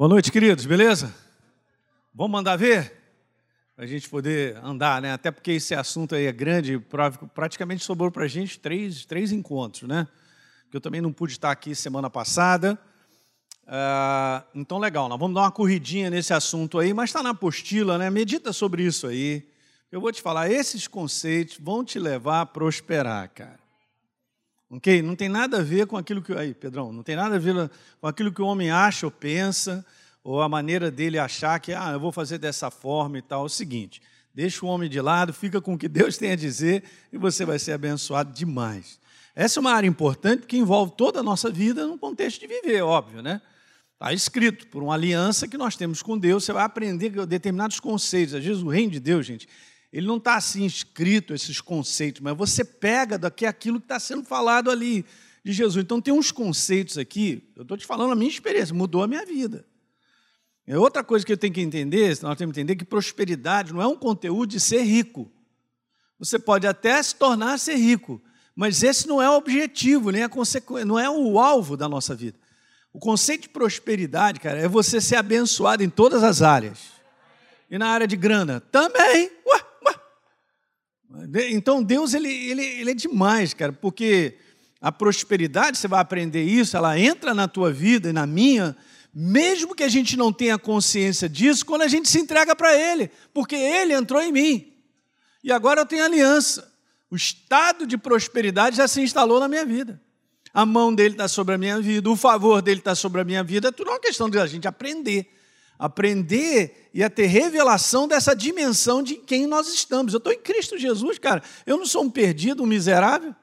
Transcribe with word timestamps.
Boa 0.00 0.08
noite, 0.08 0.32
queridos, 0.32 0.64
beleza? 0.64 1.14
Vamos 2.14 2.32
mandar 2.32 2.56
ver? 2.56 2.90
Para 3.76 3.84
a 3.84 3.86
gente 3.86 4.08
poder 4.08 4.56
andar, 4.64 5.02
né? 5.02 5.12
Até 5.12 5.30
porque 5.30 5.50
esse 5.50 5.74
assunto 5.74 6.14
aí 6.14 6.24
é 6.24 6.32
grande, 6.32 6.82
praticamente 7.34 7.84
sobrou 7.84 8.10
para 8.10 8.24
a 8.24 8.26
gente 8.26 8.58
três, 8.58 9.04
três 9.04 9.30
encontros, 9.30 9.86
né? 9.86 10.08
Que 10.70 10.76
eu 10.78 10.80
também 10.80 11.02
não 11.02 11.12
pude 11.12 11.34
estar 11.34 11.50
aqui 11.50 11.74
semana 11.74 12.08
passada. 12.08 12.78
Uh, 13.66 14.42
então, 14.54 14.78
legal, 14.78 15.06
nós 15.06 15.20
vamos 15.20 15.34
dar 15.34 15.42
uma 15.42 15.52
corridinha 15.52 16.08
nesse 16.08 16.32
assunto 16.32 16.78
aí, 16.78 16.94
mas 16.94 17.10
está 17.10 17.22
na 17.22 17.32
apostila, 17.32 17.98
né? 17.98 18.08
Medita 18.08 18.54
sobre 18.54 18.82
isso 18.82 19.06
aí. 19.06 19.46
Eu 19.92 20.00
vou 20.00 20.10
te 20.10 20.22
falar, 20.22 20.50
esses 20.50 20.88
conceitos 20.88 21.58
vão 21.60 21.84
te 21.84 21.98
levar 21.98 22.40
a 22.40 22.46
prosperar, 22.46 23.28
cara. 23.34 23.59
Ok? 24.70 25.02
Não 25.02 25.16
tem 25.16 25.28
nada 25.28 25.58
a 25.58 25.62
ver 25.62 25.86
com 25.88 25.96
aquilo 25.96 26.22
que. 26.22 26.32
Aí, 26.32 26.54
Pedrão, 26.54 26.92
não 26.92 27.02
tem 27.02 27.16
nada 27.16 27.34
a 27.34 27.38
ver 27.38 27.68
com 28.00 28.06
aquilo 28.06 28.32
que 28.32 28.40
o 28.40 28.46
homem 28.46 28.70
acha 28.70 29.04
ou 29.04 29.10
pensa, 29.10 29.84
ou 30.22 30.40
a 30.40 30.48
maneira 30.48 30.92
dele 30.92 31.18
achar 31.18 31.58
que, 31.58 31.72
ah, 31.72 31.90
eu 31.92 31.98
vou 31.98 32.12
fazer 32.12 32.38
dessa 32.38 32.70
forma 32.70 33.18
e 33.18 33.22
tal. 33.22 33.42
É 33.42 33.46
o 33.46 33.48
seguinte: 33.48 34.00
deixa 34.32 34.64
o 34.64 34.68
homem 34.68 34.88
de 34.88 35.00
lado, 35.00 35.32
fica 35.32 35.60
com 35.60 35.74
o 35.74 35.78
que 35.78 35.88
Deus 35.88 36.16
tem 36.18 36.30
a 36.30 36.36
dizer 36.36 36.84
e 37.12 37.18
você 37.18 37.44
vai 37.44 37.58
ser 37.58 37.72
abençoado 37.72 38.32
demais. 38.32 39.00
Essa 39.34 39.58
é 39.58 39.60
uma 39.60 39.72
área 39.72 39.88
importante 39.88 40.46
que 40.46 40.56
envolve 40.56 40.92
toda 40.96 41.18
a 41.20 41.22
nossa 41.22 41.50
vida 41.50 41.86
num 41.86 41.98
contexto 41.98 42.40
de 42.40 42.46
viver, 42.46 42.82
óbvio, 42.82 43.22
né? 43.22 43.40
Está 43.94 44.12
escrito 44.12 44.66
por 44.68 44.82
uma 44.82 44.94
aliança 44.94 45.46
que 45.46 45.58
nós 45.58 45.76
temos 45.76 46.00
com 46.00 46.16
Deus, 46.16 46.44
você 46.44 46.52
vai 46.52 46.64
aprender 46.64 47.10
determinados 47.26 47.78
conceitos. 47.80 48.34
Às 48.34 48.44
vezes 48.44 48.62
o 48.62 48.68
reino 48.68 48.92
de 48.92 49.00
Deus, 49.00 49.26
gente, 49.26 49.48
ele 49.92 50.06
não 50.06 50.18
está 50.18 50.36
assim 50.36 50.64
escrito, 50.64 51.34
esses 51.34 51.60
conceitos, 51.60 52.20
mas 52.20 52.36
você 52.36 52.64
pega 52.64 53.18
daqui 53.18 53.44
aquilo 53.44 53.80
que 53.80 53.86
está 53.86 53.98
sendo 53.98 54.24
falado 54.24 54.70
ali 54.70 55.04
de 55.44 55.52
Jesus. 55.52 55.82
Então 55.82 56.00
tem 56.00 56.14
uns 56.14 56.30
conceitos 56.30 56.96
aqui, 56.96 57.50
eu 57.56 57.62
estou 57.62 57.76
te 57.76 57.86
falando 57.86 58.12
a 58.12 58.16
minha 58.16 58.30
experiência, 58.30 58.74
mudou 58.74 59.02
a 59.02 59.08
minha 59.08 59.24
vida. 59.24 59.64
É 60.66 60.78
outra 60.78 61.02
coisa 61.02 61.26
que 61.26 61.32
eu 61.32 61.36
tenho 61.36 61.52
que 61.52 61.60
entender, 61.60 62.16
nós 62.22 62.38
temos 62.38 62.54
que 62.54 62.60
entender 62.60 62.76
que 62.76 62.84
prosperidade 62.84 63.72
não 63.72 63.82
é 63.82 63.86
um 63.86 63.96
conteúdo 63.96 64.50
de 64.50 64.60
ser 64.60 64.82
rico. 64.82 65.30
Você 66.18 66.38
pode 66.38 66.66
até 66.66 67.02
se 67.02 67.16
tornar 67.16 67.58
ser 67.58 67.74
rico, 67.74 68.22
mas 68.54 68.82
esse 68.82 69.08
não 69.08 69.20
é 69.20 69.28
o 69.28 69.34
objetivo, 69.34 70.10
nem 70.10 70.22
a 70.22 70.28
consequência, 70.28 70.84
não 70.84 70.98
é 70.98 71.10
o 71.10 71.40
alvo 71.40 71.76
da 71.76 71.88
nossa 71.88 72.14
vida. 72.14 72.38
O 72.92 72.98
conceito 72.98 73.42
de 73.42 73.48
prosperidade, 73.48 74.38
cara, 74.38 74.60
é 74.60 74.68
você 74.68 75.00
ser 75.00 75.16
abençoado 75.16 75.82
em 75.82 75.88
todas 75.88 76.22
as 76.22 76.42
áreas. 76.42 76.78
E 77.70 77.78
na 77.78 77.88
área 77.88 78.06
de 78.06 78.16
grana 78.16 78.60
também. 78.60 79.30
Ué, 79.46 79.60
então 81.50 81.82
Deus 81.82 82.14
ele, 82.14 82.28
ele, 82.28 82.64
ele 82.64 82.90
é 82.90 82.94
demais, 82.94 83.52
cara, 83.52 83.72
porque 83.72 84.36
a 84.80 84.90
prosperidade, 84.90 85.76
você 85.76 85.88
vai 85.88 86.00
aprender 86.00 86.42
isso, 86.42 86.76
ela 86.76 86.98
entra 86.98 87.34
na 87.34 87.46
tua 87.46 87.72
vida 87.72 88.10
e 88.10 88.12
na 88.12 88.26
minha, 88.26 88.76
mesmo 89.12 89.74
que 89.74 89.82
a 89.82 89.88
gente 89.88 90.16
não 90.16 90.32
tenha 90.32 90.58
consciência 90.58 91.28
disso, 91.28 91.66
quando 91.66 91.82
a 91.82 91.88
gente 91.88 92.08
se 92.08 92.18
entrega 92.18 92.54
para 92.54 92.74
Ele, 92.74 93.10
porque 93.34 93.56
Ele 93.56 93.92
entrou 93.92 94.22
em 94.22 94.32
mim. 94.32 94.72
E 95.42 95.52
agora 95.52 95.80
eu 95.80 95.86
tenho 95.86 96.04
aliança. 96.04 96.70
O 97.10 97.16
estado 97.16 97.86
de 97.86 97.98
prosperidade 97.98 98.76
já 98.76 98.86
se 98.86 99.00
instalou 99.00 99.40
na 99.40 99.48
minha 99.48 99.66
vida. 99.66 100.00
A 100.54 100.64
mão 100.64 100.94
dele 100.94 101.14
está 101.14 101.28
sobre 101.28 101.54
a 101.54 101.58
minha 101.58 101.80
vida, 101.80 102.08
o 102.08 102.16
favor 102.16 102.62
dele 102.62 102.80
está 102.80 102.94
sobre 102.94 103.20
a 103.20 103.24
minha 103.24 103.42
vida. 103.42 103.68
É 103.68 103.72
tudo 103.72 103.90
uma 103.90 104.00
questão 104.00 104.30
de 104.30 104.38
a 104.38 104.46
gente 104.46 104.66
aprender 104.66 105.28
aprender 105.80 106.90
e 106.92 107.02
a 107.02 107.08
ter 107.08 107.24
revelação 107.24 108.06
dessa 108.06 108.36
dimensão 108.36 109.02
de 109.02 109.16
quem 109.16 109.46
nós 109.46 109.66
estamos. 109.68 110.12
Eu 110.12 110.18
estou 110.18 110.30
em 110.30 110.38
Cristo 110.38 110.76
Jesus, 110.76 111.18
cara. 111.18 111.42
Eu 111.64 111.78
não 111.78 111.86
sou 111.86 112.04
um 112.04 112.10
perdido, 112.10 112.62
um 112.62 112.66
miserável 112.66 113.34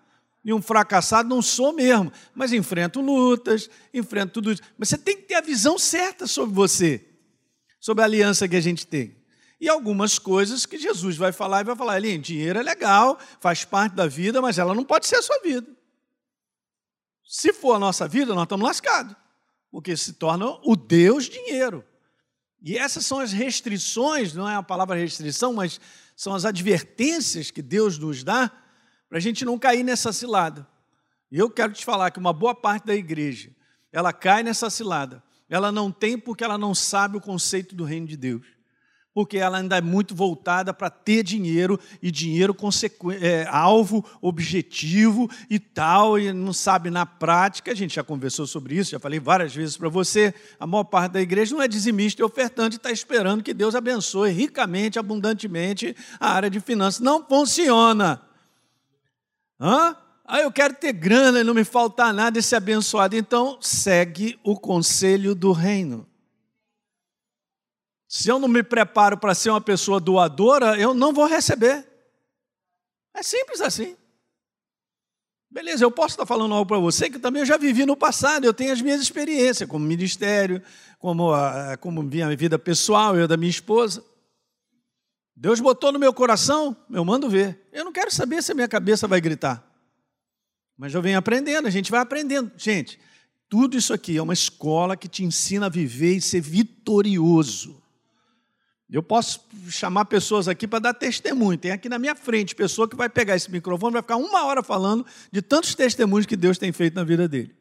e 0.45 0.53
um 0.53 0.61
fracassado, 0.61 1.27
não 1.27 1.41
sou 1.41 1.73
mesmo. 1.73 2.11
Mas 2.35 2.53
enfrento 2.53 3.01
lutas, 3.01 3.67
enfrento 3.91 4.33
tudo 4.33 4.51
isso. 4.51 4.61
Mas 4.77 4.89
você 4.89 4.99
tem 4.99 5.17
que 5.17 5.23
ter 5.23 5.33
a 5.33 5.41
visão 5.41 5.79
certa 5.79 6.27
sobre 6.27 6.53
você, 6.53 7.03
sobre 7.79 8.03
a 8.03 8.05
aliança 8.05 8.47
que 8.47 8.55
a 8.55 8.61
gente 8.61 8.85
tem. 8.85 9.17
E 9.59 9.67
algumas 9.67 10.19
coisas 10.19 10.67
que 10.67 10.77
Jesus 10.77 11.17
vai 11.17 11.31
falar 11.31 11.61
e 11.61 11.63
vai 11.63 11.75
falar, 11.75 11.93
ali, 11.93 12.19
dinheiro 12.19 12.59
é 12.59 12.61
legal, 12.61 13.17
faz 13.39 13.65
parte 13.65 13.95
da 13.95 14.05
vida, 14.05 14.39
mas 14.43 14.59
ela 14.59 14.75
não 14.75 14.83
pode 14.83 15.07
ser 15.07 15.15
a 15.15 15.23
sua 15.23 15.39
vida. 15.39 15.67
Se 17.27 17.51
for 17.51 17.73
a 17.73 17.79
nossa 17.79 18.07
vida, 18.07 18.35
nós 18.35 18.43
estamos 18.43 18.63
lascados, 18.63 19.15
porque 19.71 19.97
se 19.97 20.13
torna 20.13 20.45
o 20.63 20.75
Deus 20.75 21.25
dinheiro. 21.25 21.83
E 22.61 22.77
essas 22.77 23.05
são 23.05 23.19
as 23.19 23.31
restrições, 23.31 24.33
não 24.33 24.49
é 24.49 24.55
a 24.55 24.63
palavra 24.63 24.95
restrição, 24.95 25.53
mas 25.53 25.79
são 26.15 26.33
as 26.33 26.45
advertências 26.45 27.51
que 27.51 27.61
Deus 27.61 27.97
nos 27.97 28.23
dá 28.23 28.51
para 29.07 29.17
a 29.17 29.21
gente 29.21 29.45
não 29.45 29.57
cair 29.57 29.83
nessa 29.83 30.11
cilada. 30.11 30.67
E 31.31 31.37
eu 31.37 31.49
quero 31.49 31.73
te 31.73 31.85
falar 31.85 32.11
que 32.11 32.19
uma 32.19 32.33
boa 32.33 32.55
parte 32.55 32.85
da 32.87 32.95
igreja, 32.95 33.51
ela 33.91 34.11
cai 34.11 34.43
nessa 34.43 34.69
cilada. 34.69 35.23
Ela 35.49 35.71
não 35.71 35.91
tem 35.91 36.17
porque 36.17 36.43
ela 36.43 36.57
não 36.57 36.75
sabe 36.75 37.17
o 37.17 37.21
conceito 37.21 37.75
do 37.75 37.83
reino 37.83 38.07
de 38.07 38.17
Deus 38.17 38.56
porque 39.17 39.39
ela 39.39 39.57
ainda 39.57 39.75
é 39.75 39.81
muito 39.81 40.13
voltada 40.13 40.71
para 40.71 40.91
ter 40.91 41.23
dinheiro 41.23 41.79
e 42.03 42.11
dinheiro 42.11 42.55
é, 43.19 43.47
alvo, 43.49 44.05
objetivo 44.21 45.27
e 45.49 45.57
tal, 45.57 46.19
e 46.19 46.31
não 46.31 46.53
sabe 46.53 46.91
na 46.91 47.03
prática. 47.03 47.71
A 47.71 47.73
gente 47.73 47.95
já 47.95 48.03
conversou 48.03 48.45
sobre 48.45 48.75
isso, 48.75 48.91
já 48.91 48.99
falei 48.99 49.19
várias 49.19 49.55
vezes 49.55 49.75
para 49.75 49.89
você. 49.89 50.31
A 50.59 50.67
maior 50.67 50.83
parte 50.83 51.13
da 51.13 51.19
igreja 51.19 51.55
não 51.55 51.63
é 51.63 51.67
dizimista 51.67 52.21
e 52.21 52.23
ofertante, 52.23 52.75
está 52.75 52.91
esperando 52.91 53.41
que 53.41 53.55
Deus 53.55 53.73
abençoe 53.73 54.29
ricamente, 54.29 54.99
abundantemente 54.99 55.95
a 56.19 56.33
área 56.33 56.47
de 56.51 56.59
finanças. 56.59 56.99
Não 56.99 57.25
funciona. 57.25 58.21
Hã? 59.59 59.97
Ah, 60.27 60.41
eu 60.41 60.51
quero 60.51 60.75
ter 60.75 60.93
grana 60.93 61.39
e 61.39 61.43
não 61.43 61.55
me 61.55 61.63
faltar 61.63 62.13
nada 62.13 62.37
e 62.37 62.43
ser 62.43 62.57
abençoado. 62.57 63.15
Então, 63.15 63.57
segue 63.61 64.39
o 64.43 64.55
conselho 64.55 65.33
do 65.33 65.51
reino. 65.53 66.06
Se 68.07 68.29
eu 68.29 68.39
não 68.39 68.47
me 68.47 68.63
preparo 68.63 69.17
para 69.17 69.35
ser 69.35 69.49
uma 69.49 69.59
pessoa 69.59 69.99
doadora, 69.99 70.79
eu 70.79 70.93
não 70.93 71.11
vou 71.11 71.25
receber. 71.25 71.85
É 73.13 73.21
simples 73.21 73.59
assim. 73.59 73.97
Beleza, 75.49 75.83
eu 75.83 75.91
posso 75.91 76.13
estar 76.13 76.25
falando 76.25 76.53
algo 76.53 76.67
para 76.67 76.77
você 76.77 77.09
que 77.09 77.19
também 77.19 77.41
eu 77.41 77.45
já 77.45 77.57
vivi 77.57 77.85
no 77.85 77.97
passado, 77.97 78.45
eu 78.45 78.53
tenho 78.53 78.71
as 78.71 78.81
minhas 78.81 79.01
experiências 79.01 79.67
como 79.67 79.85
ministério, 79.85 80.61
como, 80.99 81.31
a, 81.31 81.77
como 81.77 82.03
minha 82.03 82.33
vida 82.35 82.59
pessoal, 82.59 83.15
eu 83.17 83.27
da 83.27 83.37
minha 83.37 83.49
esposa. 83.49 84.03
Deus 85.35 85.59
botou 85.59 85.91
no 85.91 85.99
meu 85.99 86.13
coração, 86.13 86.75
eu 86.91 87.03
mando 87.03 87.29
ver. 87.29 87.67
Eu 87.71 87.85
não 87.85 87.91
quero 87.91 88.11
saber 88.11 88.41
se 88.41 88.51
a 88.51 88.55
minha 88.55 88.67
cabeça 88.67 89.07
vai 89.07 89.21
gritar. 89.21 89.63
Mas 90.77 90.93
eu 90.93 91.01
venho 91.01 91.17
aprendendo, 91.17 91.67
a 91.67 91.71
gente 91.71 91.91
vai 91.91 91.99
aprendendo. 92.01 92.51
Gente, 92.57 92.99
tudo 93.49 93.77
isso 93.77 93.93
aqui 93.93 94.17
é 94.17 94.21
uma 94.21 94.33
escola 94.33 94.97
que 94.97 95.07
te 95.07 95.23
ensina 95.23 95.67
a 95.67 95.69
viver 95.69 96.15
e 96.15 96.21
ser 96.21 96.41
vitorioso. 96.41 97.81
Eu 98.89 99.03
posso 99.03 99.41
chamar 99.69 100.05
pessoas 100.05 100.47
aqui 100.47 100.65
para 100.65 100.79
dar 100.79 100.93
testemunho. 100.93 101.57
Tem 101.57 101.71
aqui 101.71 101.89
na 101.89 101.99
minha 101.99 102.15
frente 102.15 102.55
pessoa 102.55 102.87
que 102.87 102.95
vai 102.95 103.09
pegar 103.09 103.35
esse 103.35 103.51
microfone 103.51 103.93
vai 103.93 104.01
ficar 104.01 104.15
uma 104.15 104.45
hora 104.45 104.63
falando 104.63 105.05
de 105.29 105.41
tantos 105.41 105.75
testemunhos 105.75 106.25
que 106.25 106.37
Deus 106.37 106.57
tem 106.57 106.71
feito 106.71 106.95
na 106.95 107.03
vida 107.03 107.27
dele. 107.27 107.53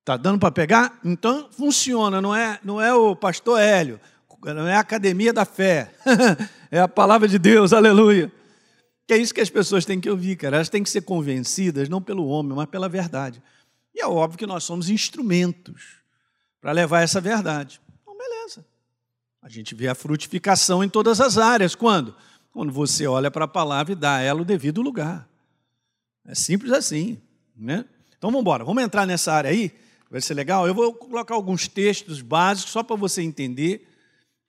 Está 0.00 0.16
dando 0.16 0.38
para 0.38 0.50
pegar? 0.50 0.98
Então 1.04 1.50
funciona, 1.50 2.22
não 2.22 2.34
é, 2.34 2.58
não 2.64 2.80
é 2.80 2.94
o 2.94 3.14
pastor 3.14 3.60
Hélio, 3.60 4.00
não 4.42 4.66
é 4.66 4.76
a 4.76 4.80
academia 4.80 5.34
da 5.34 5.44
fé, 5.44 5.92
é 6.70 6.80
a 6.80 6.88
palavra 6.88 7.28
de 7.28 7.38
Deus, 7.38 7.74
aleluia. 7.74 8.32
Que 9.06 9.12
é 9.12 9.18
isso 9.18 9.34
que 9.34 9.42
as 9.42 9.50
pessoas 9.50 9.84
têm 9.84 10.00
que 10.00 10.08
ouvir, 10.08 10.36
cara. 10.36 10.56
Elas 10.56 10.70
têm 10.70 10.82
que 10.82 10.88
ser 10.88 11.02
convencidas, 11.02 11.90
não 11.90 12.00
pelo 12.00 12.26
homem, 12.26 12.56
mas 12.56 12.66
pela 12.70 12.88
verdade. 12.88 13.42
E 13.94 14.00
é 14.00 14.06
óbvio 14.06 14.38
que 14.38 14.46
nós 14.46 14.64
somos 14.64 14.88
instrumentos 14.88 15.98
para 16.60 16.72
levar 16.72 17.02
essa 17.02 17.20
verdade. 17.20 17.78
A 19.42 19.48
gente 19.48 19.74
vê 19.74 19.88
a 19.88 19.94
frutificação 19.94 20.82
em 20.82 20.88
todas 20.88 21.20
as 21.20 21.38
áreas. 21.38 21.74
Quando? 21.74 22.14
Quando 22.52 22.72
você 22.72 23.06
olha 23.06 23.30
para 23.30 23.44
a 23.44 23.48
palavra 23.48 23.92
e 23.92 23.96
dá 23.96 24.16
a 24.16 24.20
ela 24.20 24.42
o 24.42 24.44
devido 24.44 24.82
lugar. 24.82 25.28
É 26.26 26.34
simples 26.34 26.72
assim. 26.72 27.20
Né? 27.56 27.84
Então 28.16 28.30
vamos 28.30 28.40
embora, 28.40 28.64
vamos 28.64 28.82
entrar 28.82 29.06
nessa 29.06 29.32
área 29.32 29.50
aí, 29.50 29.72
vai 30.10 30.20
ser 30.20 30.34
legal. 30.34 30.66
Eu 30.66 30.74
vou 30.74 30.92
colocar 30.92 31.34
alguns 31.34 31.66
textos 31.66 32.20
básicos 32.20 32.72
só 32.72 32.82
para 32.82 32.96
você 32.96 33.22
entender 33.22 33.86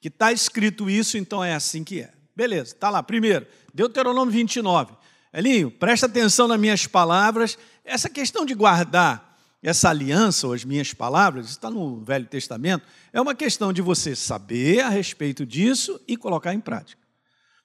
que 0.01 0.07
está 0.07 0.31
escrito 0.31 0.89
isso, 0.89 1.17
então 1.17 1.43
é 1.43 1.53
assim 1.53 1.83
que 1.83 2.01
é. 2.01 2.13
Beleza, 2.35 2.73
está 2.73 2.89
lá. 2.89 3.03
Primeiro, 3.03 3.45
Deuteronômio 3.73 4.31
29. 4.31 4.93
Elinho, 5.33 5.69
presta 5.69 6.05
atenção 6.05 6.47
nas 6.47 6.59
minhas 6.59 6.87
palavras. 6.87 7.57
Essa 7.83 8.09
questão 8.09 8.45
de 8.45 8.53
guardar 8.53 9.28
essa 9.61 9.89
aliança, 9.89 10.47
ou 10.47 10.53
as 10.53 10.63
minhas 10.63 10.93
palavras, 10.93 11.49
está 11.49 11.69
no 11.69 12.01
Velho 12.01 12.25
Testamento, 12.25 12.85
é 13.11 13.19
uma 13.19 13.35
questão 13.35 13.73
de 13.73 13.81
você 13.81 14.15
saber 14.15 14.79
a 14.79 14.89
respeito 14.89 15.45
disso 15.45 15.99
e 16.07 16.15
colocar 16.15 16.53
em 16.53 16.59
prática. 16.59 17.01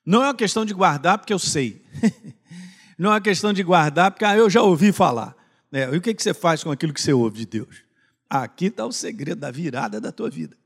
Não 0.05 0.23
é 0.23 0.27
uma 0.27 0.35
questão 0.35 0.65
de 0.65 0.75
guardar 0.75 1.19
porque 1.19 1.33
eu 1.33 1.39
sei. 1.39 1.83
Não 2.99 3.11
é 3.11 3.15
uma 3.15 3.21
questão 3.21 3.53
de 3.53 3.63
guardar 3.63 4.11
porque 4.11 4.25
ah, 4.25 4.37
eu 4.37 4.49
já 4.49 4.63
ouvi 4.63 4.93
falar. 4.93 5.35
É, 5.73 5.93
e 5.93 5.97
o 5.97 6.01
que, 6.01 6.15
você 6.15 6.33
faz 6.33 6.63
com 6.63 6.71
aquilo 6.71 6.93
que 6.93 7.01
você 7.01 7.13
ouve 7.13 7.39
de 7.39 7.47
Deus? 7.47 7.83
Aqui 8.31 8.67
está 8.67 8.87
o 8.87 8.93
segredo 8.93 9.41
da 9.41 9.51
virada 9.51 10.01
da 10.01 10.13
tua 10.13 10.31
vida. 10.31 10.57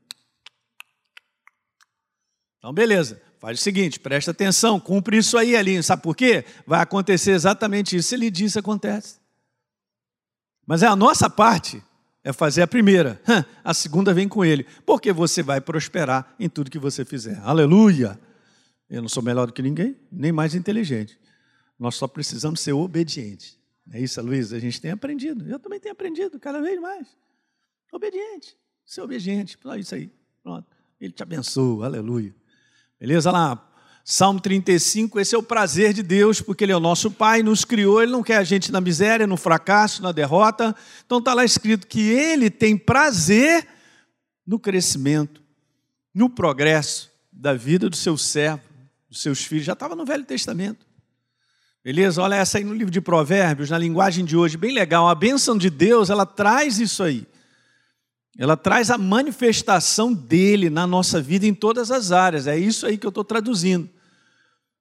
Então, 2.57 2.73
beleza. 2.73 3.21
Faz 3.39 3.57
o 3.59 3.63
seguinte, 3.63 3.99
presta 3.99 4.31
atenção, 4.31 4.79
cumpre 4.79 5.17
isso 5.17 5.37
aí, 5.37 5.55
Alinho. 5.55 5.81
Sabe 5.81 6.03
por 6.03 6.15
quê? 6.15 6.43
Vai 6.67 6.81
acontecer 6.81 7.31
exatamente 7.31 7.95
isso. 7.95 8.09
Se 8.09 8.15
ele 8.15 8.29
disse, 8.29 8.59
acontece. 8.59 9.18
Mas 10.69 10.83
é 10.83 10.85
a 10.85 10.95
nossa 10.95 11.27
parte 11.27 11.83
é 12.23 12.31
fazer 12.31 12.61
a 12.61 12.67
primeira. 12.67 13.19
A 13.63 13.73
segunda 13.73 14.13
vem 14.13 14.27
com 14.27 14.45
ele, 14.45 14.67
porque 14.85 15.11
você 15.11 15.41
vai 15.41 15.59
prosperar 15.59 16.35
em 16.39 16.47
tudo 16.47 16.69
que 16.69 16.77
você 16.77 17.03
fizer. 17.03 17.39
Aleluia! 17.39 18.19
Eu 18.87 19.01
não 19.01 19.09
sou 19.09 19.23
melhor 19.23 19.47
do 19.47 19.53
que 19.53 19.63
ninguém, 19.63 19.97
nem 20.11 20.31
mais 20.31 20.53
inteligente. 20.53 21.19
Nós 21.79 21.95
só 21.95 22.07
precisamos 22.07 22.59
ser 22.59 22.73
obedientes. 22.73 23.57
É 23.91 23.99
isso, 23.99 24.21
Luiz? 24.21 24.53
A 24.53 24.59
gente 24.59 24.79
tem 24.79 24.91
aprendido. 24.91 25.43
Eu 25.49 25.57
também 25.57 25.79
tenho 25.79 25.91
aprendido 25.91 26.39
cada 26.39 26.61
vez 26.61 26.79
mais. 26.79 27.07
Obediente. 27.91 28.55
Ser 28.85 29.01
obediente. 29.01 29.57
Só 29.59 29.75
isso 29.75 29.95
aí. 29.95 30.11
Pronto. 30.43 30.67
Ele 31.01 31.11
te 31.11 31.23
abençoa. 31.23 31.87
Aleluia. 31.87 32.35
Beleza? 32.99 33.31
Lá, 33.31 33.68
Salmo 34.11 34.39
35, 34.39 35.19
esse 35.19 35.35
é 35.35 35.37
o 35.37 35.43
prazer 35.43 35.93
de 35.93 36.01
Deus, 36.01 36.41
porque 36.41 36.63
Ele 36.63 36.71
é 36.71 36.75
o 36.75 36.79
nosso 36.79 37.11
Pai, 37.11 37.43
nos 37.43 37.63
criou, 37.63 38.01
Ele 38.01 38.11
não 38.11 38.23
quer 38.23 38.37
a 38.37 38.43
gente 38.43 38.71
na 38.71 38.81
miséria, 38.81 39.27
no 39.27 39.37
fracasso, 39.37 40.01
na 40.01 40.11
derrota. 40.11 40.75
Então 41.05 41.19
está 41.19 41.31
lá 41.35 41.45
escrito 41.45 41.85
que 41.85 42.09
Ele 42.09 42.49
tem 42.49 42.75
prazer 42.75 43.67
no 44.47 44.57
crescimento, 44.57 45.43
no 46.11 46.27
progresso 46.27 47.11
da 47.31 47.53
vida 47.53 47.87
do 47.87 47.95
seu 47.95 48.17
servo, 48.17 48.63
dos 49.07 49.21
seus 49.21 49.45
filhos. 49.45 49.65
Já 49.65 49.73
estava 49.73 49.95
no 49.95 50.05
Velho 50.05 50.25
Testamento. 50.25 50.87
Beleza? 51.83 52.19
Olha 52.19 52.33
essa 52.33 52.57
aí 52.57 52.63
no 52.63 52.73
livro 52.73 52.89
de 52.91 52.99
Provérbios, 52.99 53.69
na 53.69 53.77
linguagem 53.77 54.25
de 54.25 54.35
hoje, 54.35 54.57
bem 54.57 54.73
legal. 54.73 55.07
A 55.07 55.13
bênção 55.13 55.55
de 55.55 55.69
Deus, 55.69 56.09
ela 56.09 56.25
traz 56.25 56.79
isso 56.79 57.03
aí. 57.03 57.27
Ela 58.39 58.57
traz 58.57 58.89
a 58.89 58.97
manifestação 58.97 60.11
dele 60.11 60.67
na 60.71 60.87
nossa 60.87 61.21
vida 61.21 61.45
em 61.45 61.53
todas 61.53 61.91
as 61.91 62.11
áreas. 62.11 62.47
É 62.47 62.57
isso 62.57 62.87
aí 62.87 62.97
que 62.97 63.05
eu 63.05 63.09
estou 63.09 63.23
traduzindo. 63.23 63.98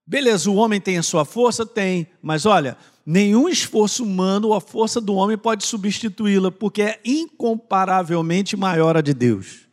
Beleza, 0.08 0.50
o 0.50 0.54
homem 0.54 0.80
tem 0.80 0.96
a 0.96 1.02
sua 1.02 1.26
força? 1.26 1.66
Tem. 1.66 2.06
Mas 2.22 2.46
olha, 2.46 2.78
nenhum 3.04 3.46
esforço 3.46 4.02
humano 4.02 4.48
ou 4.48 4.54
a 4.54 4.60
força 4.60 5.02
do 5.02 5.14
homem 5.14 5.36
pode 5.36 5.66
substituí-la, 5.66 6.50
porque 6.50 6.80
é 6.80 7.00
incomparavelmente 7.04 8.56
maior 8.56 8.96
a 8.96 9.02
de 9.02 9.12
Deus. 9.12 9.68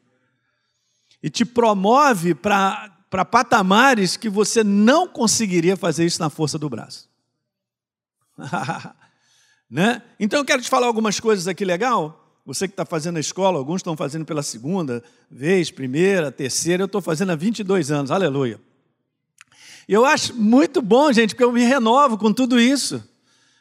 E 1.24 1.30
te 1.30 1.46
promove 1.46 2.36
para 2.36 2.92
patamares 3.32 4.18
que 4.18 4.28
você 4.28 4.62
não 4.62 5.08
conseguiria 5.08 5.78
fazer 5.78 6.06
isso 6.06 6.20
na 6.20 6.30
força 6.30 6.60
do 6.60 6.70
braço. 6.70 7.10
né? 9.72 10.02
Então 10.20 10.40
eu 10.40 10.46
quero 10.46 10.62
te 10.62 10.70
falar 10.70 10.88
algumas 10.88 11.18
coisas 11.18 11.48
aqui 11.48 11.64
legal. 11.64 12.42
Você 12.46 12.68
que 12.68 12.74
está 12.74 12.86
fazendo 12.86 13.16
a 13.16 13.22
escola, 13.22 13.58
alguns 13.58 13.80
estão 13.80 13.96
fazendo 13.96 14.26
pela 14.26 14.44
segunda 14.44 15.02
vez, 15.32 15.72
primeira, 15.72 16.30
terceira, 16.30 16.84
eu 16.84 16.88
estou 16.88 17.02
fazendo 17.02 17.32
há 17.32 17.36
22 17.38 17.90
anos, 17.90 18.12
aleluia. 18.12 18.60
Eu 19.88 20.06
acho 20.06 20.34
muito 20.34 20.82
bom, 20.82 21.12
gente, 21.12 21.36
porque 21.36 21.44
eu 21.44 21.52
me 21.52 21.64
renovo 21.64 22.18
com 22.18 22.34
tudo 22.34 22.60
isso, 22.60 23.04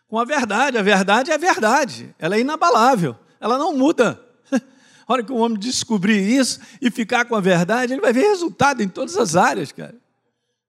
com 0.09 0.19
a 0.19 0.25
verdade. 0.25 0.79
A 0.79 0.82
verdade 0.82 1.31
é 1.31 1.35
a 1.35 1.38
verdade, 1.38 2.15
ela 2.19 2.37
é 2.37 2.41
inabalável, 2.41 3.17
ela 3.41 3.59
não 3.59 3.76
muda. 3.76 4.21
A 5.06 5.12
hora 5.12 5.23
que 5.23 5.31
o 5.31 5.37
homem 5.37 5.59
descobrir 5.59 6.19
isso 6.19 6.61
e 6.81 6.91
ficar 6.91 7.26
com 7.26 7.35
a 7.37 7.41
verdade, 7.41 7.93
ele 7.93 8.00
vai 8.00 8.11
ver 8.11 8.23
resultado 8.23 8.82
em 8.82 8.88
todas 8.88 9.19
as 9.19 9.37
áreas, 9.37 9.71
cara. 9.71 9.94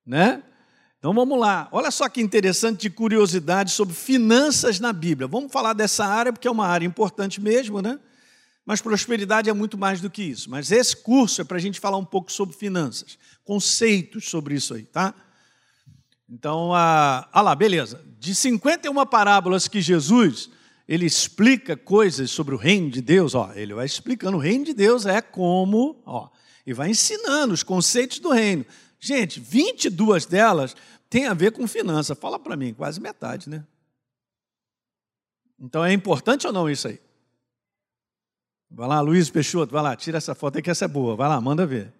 Né? 0.06 0.44
Então 1.00 1.14
vamos 1.14 1.40
lá. 1.40 1.70
Olha 1.72 1.90
só 1.90 2.10
que 2.10 2.20
interessante 2.20 2.82
de 2.82 2.90
curiosidade 2.90 3.72
sobre 3.72 3.96
finanças 3.96 4.78
na 4.78 4.92
Bíblia. 4.92 5.26
Vamos 5.26 5.54
falar 5.54 5.72
dessa 5.72 6.04
área 6.04 6.34
porque 6.34 6.50
é 6.50 6.52
uma 6.52 6.68
área 6.68 6.86
importante 6.86 7.40
mesmo, 7.40 7.82
né? 7.82 7.98
Mas 8.66 8.82
prosperidade 8.82 9.50
é 9.50 9.54
muito 9.54 9.78
mais 9.78 10.02
do 10.02 10.10
que 10.10 10.24
isso. 10.24 10.50
Mas 10.50 10.72
esse 10.72 10.98
curso 10.98 11.40
é 11.40 11.44
para 11.44 11.56
a 11.58 11.60
gente 11.62 11.80
falar 11.80 11.98
um 11.98 12.04
pouco 12.04 12.32
sobre 12.32 12.58
finanças, 12.58 13.18
conceitos 13.44 14.28
sobre 14.28 14.56
isso 14.56 14.74
aí, 14.74 14.84
tá? 14.84 15.14
Então, 16.30 16.74
ah, 16.74 17.28
ah 17.32 17.42
lá, 17.42 17.56
beleza. 17.56 18.04
De 18.20 18.34
51 18.34 19.06
parábolas 19.06 19.68
que 19.68 19.82
Jesus 19.82 20.50
ele 20.88 21.06
explica 21.06 21.76
coisas 21.76 22.30
sobre 22.30 22.54
o 22.54 22.58
reino 22.58 22.90
de 22.92 23.02
Deus, 23.02 23.34
ó, 23.34 23.52
ele 23.56 23.74
vai 23.74 23.86
explicando 23.86 24.38
o 24.38 24.40
reino 24.40 24.66
de 24.66 24.74
Deus 24.74 25.06
é 25.06 25.20
como, 25.20 26.00
ó, 26.06 26.30
e 26.66 26.74
vai 26.74 26.90
ensinando 26.90 27.54
os 27.54 27.64
conceitos 27.64 28.20
do 28.20 28.30
reino. 28.30 28.66
Gente, 29.00 29.40
22 29.40 30.26
delas 30.26 30.76
têm 31.10 31.26
a 31.26 31.34
ver 31.34 31.52
com 31.52 31.68
finança. 31.68 32.16
Fala 32.16 32.40
para 32.40 32.56
mim, 32.56 32.74
quase 32.74 33.00
metade, 33.00 33.50
né? 33.50 33.64
Então 35.60 35.84
é 35.84 35.94
importante 35.94 36.46
ou 36.46 36.54
não 36.54 36.70
isso 36.70 36.88
aí? 36.88 37.00
Vai 38.70 38.88
lá, 38.88 39.00
Luiz 39.00 39.30
Peixoto, 39.30 39.72
vai 39.72 39.82
lá, 39.82 39.96
tira 39.96 40.18
essa 40.18 40.36
foto 40.36 40.58
aí 40.58 40.62
que 40.62 40.70
essa 40.70 40.86
é 40.86 40.88
boa. 40.88 41.16
Vai 41.16 41.30
lá, 41.30 41.40
manda 41.40 41.66
ver. 41.66 41.94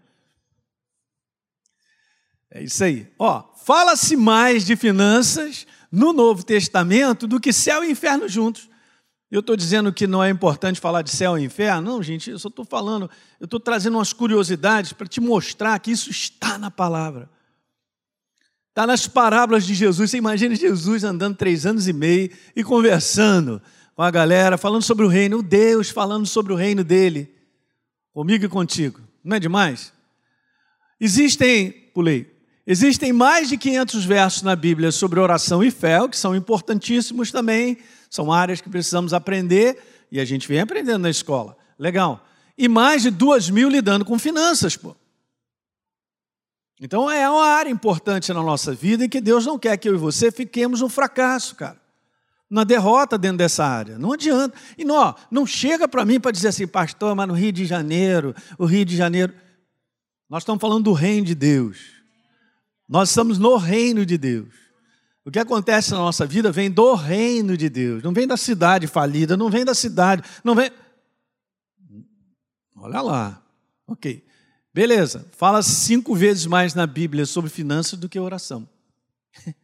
É 2.56 2.64
isso 2.64 2.82
aí. 2.86 3.06
Ó, 3.20 3.44
fala-se 3.66 4.16
mais 4.16 4.66
de 4.66 4.78
finanças 4.78 5.68
no 5.92 6.14
Novo 6.14 6.42
Testamento 6.42 7.28
do 7.28 7.38
que 7.38 7.52
céu 7.52 7.84
e 7.84 7.92
inferno 7.92 8.30
juntos. 8.30 8.70
Eu 9.30 9.42
estou 9.42 9.58
dizendo 9.58 9.92
que 9.92 10.08
não 10.08 10.24
é 10.24 10.30
importante 10.30 10.80
falar 10.80 11.02
de 11.02 11.12
céu 11.12 11.38
e 11.38 11.44
inferno? 11.44 11.82
Não, 11.82 12.02
gente, 12.02 12.30
eu 12.30 12.40
só 12.40 12.48
estou 12.48 12.64
falando, 12.64 13.10
eu 13.42 13.44
estou 13.44 13.60
trazendo 13.60 13.98
umas 13.98 14.14
curiosidades 14.14 14.94
para 14.94 15.06
te 15.06 15.20
mostrar 15.20 15.78
que 15.80 15.92
isso 15.92 16.10
está 16.10 16.58
na 16.58 16.72
palavra. 16.72 17.30
Está 18.70 18.88
nas 18.88 19.06
parábolas 19.06 19.66
de 19.66 19.74
Jesus. 19.74 20.10
Você 20.10 20.18
imagina 20.18 20.56
Jesus 20.56 21.04
andando 21.04 21.36
três 21.36 21.66
anos 21.66 21.90
e 21.90 21.94
meio 21.94 22.32
e 22.56 22.64
conversando 22.64 23.62
com 23.94 24.02
a 24.02 24.10
galera, 24.10 24.58
falando 24.58 24.84
sobre 24.84 25.04
o 25.04 25.10
reino, 25.10 25.40
o 25.40 25.44
Deus 25.44 25.90
falando 25.90 26.26
sobre 26.26 26.54
o 26.54 26.56
reino 26.56 26.86
dele, 26.86 27.36
comigo 28.14 28.46
e 28.46 28.50
contigo. 28.50 29.02
Não 29.22 29.36
é 29.36 29.42
demais? 29.42 29.92
Existem, 31.02 31.92
pulei, 31.94 32.34
Existem 32.68 33.14
mais 33.14 33.48
de 33.48 33.58
500 33.58 34.06
versos 34.06 34.42
na 34.42 34.56
Bíblia 34.56 34.92
sobre 34.92 35.20
oração 35.20 35.64
e 35.64 35.70
fé, 35.70 36.00
que 36.08 36.18
são 36.18 36.36
importantíssimos 36.36 37.32
também, 37.32 37.78
são 38.10 38.32
áreas 38.32 38.60
que 38.60 38.70
precisamos 38.70 39.14
aprender 39.14 39.78
e 40.12 40.20
a 40.20 40.26
gente 40.26 40.48
vem 40.48 40.60
aprendendo 40.60 41.00
na 41.00 41.10
escola. 41.10 41.56
Legal. 41.78 42.26
E 42.58 42.68
mais 42.68 43.04
de 43.04 43.12
duas 43.12 43.50
mil 43.50 43.70
lidando 43.70 44.04
com 44.04 44.18
finanças, 44.18 44.76
pô. 44.76 44.96
Então 46.82 47.10
é 47.10 47.30
uma 47.30 47.46
área 47.46 47.70
importante 47.70 48.34
na 48.34 48.42
nossa 48.42 48.74
vida 48.74 49.06
e 49.06 49.10
que 49.10 49.22
Deus 49.22 49.46
não 49.46 49.60
quer 49.60 49.78
que 49.78 49.88
eu 49.88 49.94
e 49.94 49.98
você 49.98 50.32
fiquemos 50.32 50.82
no 50.82 50.90
fracasso, 50.90 51.56
cara. 51.56 51.80
Na 52.50 52.64
derrota 52.64 53.18
dentro 53.18 53.38
dessa 53.38 53.64
área. 53.64 53.98
Não 53.98 54.14
adianta. 54.14 54.58
E 54.78 54.84
não, 54.84 55.16
não 55.30 55.46
chega 55.46 55.88
para 55.88 56.04
mim 56.04 56.20
para 56.20 56.32
dizer 56.32 56.50
assim, 56.50 56.68
pastor, 56.68 57.16
mas 57.16 57.28
no 57.28 57.34
Rio 57.34 57.52
de 57.52 57.66
Janeiro, 57.66 58.36
o 58.58 58.66
Rio 58.66 58.86
de 58.86 58.96
Janeiro. 58.96 59.34
Nós 60.30 60.44
estamos 60.44 60.62
falando 60.62 60.84
do 60.84 60.94
reino 60.94 61.26
de 61.26 61.36
Deus. 61.36 61.95
Nós 62.88 63.10
estamos 63.10 63.38
no 63.38 63.58
reino 63.58 64.06
de 64.06 64.18
Deus. 64.18 64.54
O 65.24 65.32
que 65.32 65.40
acontece 65.40 65.92
na 65.92 65.98
nossa 65.98 66.26
vida 66.26 66.52
vem 66.52 66.70
do 66.70 66.94
reino 66.94 67.58
de 67.58 67.68
Deus, 67.68 68.04
não 68.04 68.14
vem 68.14 68.28
da 68.28 68.38
cidade 68.38 68.86
falida, 68.86 69.36
não 69.36 69.50
vem 69.50 69.66
da 69.66 69.74
cidade, 69.74 70.22
não 70.44 70.54
vem. 70.54 70.72
Olha 72.76 73.02
lá. 73.02 73.44
Ok. 73.88 74.24
Beleza. 74.72 75.28
Fala 75.32 75.64
cinco 75.64 76.14
vezes 76.14 76.46
mais 76.46 76.76
na 76.76 76.86
Bíblia 76.86 77.26
sobre 77.26 77.50
finanças 77.50 77.98
do 77.98 78.08
que 78.08 78.20
oração. 78.20 78.70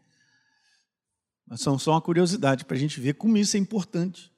Mas 1.46 1.62
são 1.62 1.78
só 1.78 1.92
uma 1.92 2.02
curiosidade 2.02 2.66
para 2.66 2.76
a 2.76 2.80
gente 2.80 3.00
ver 3.00 3.14
como 3.14 3.38
isso 3.38 3.56
é 3.56 3.60
importante. 3.60 4.32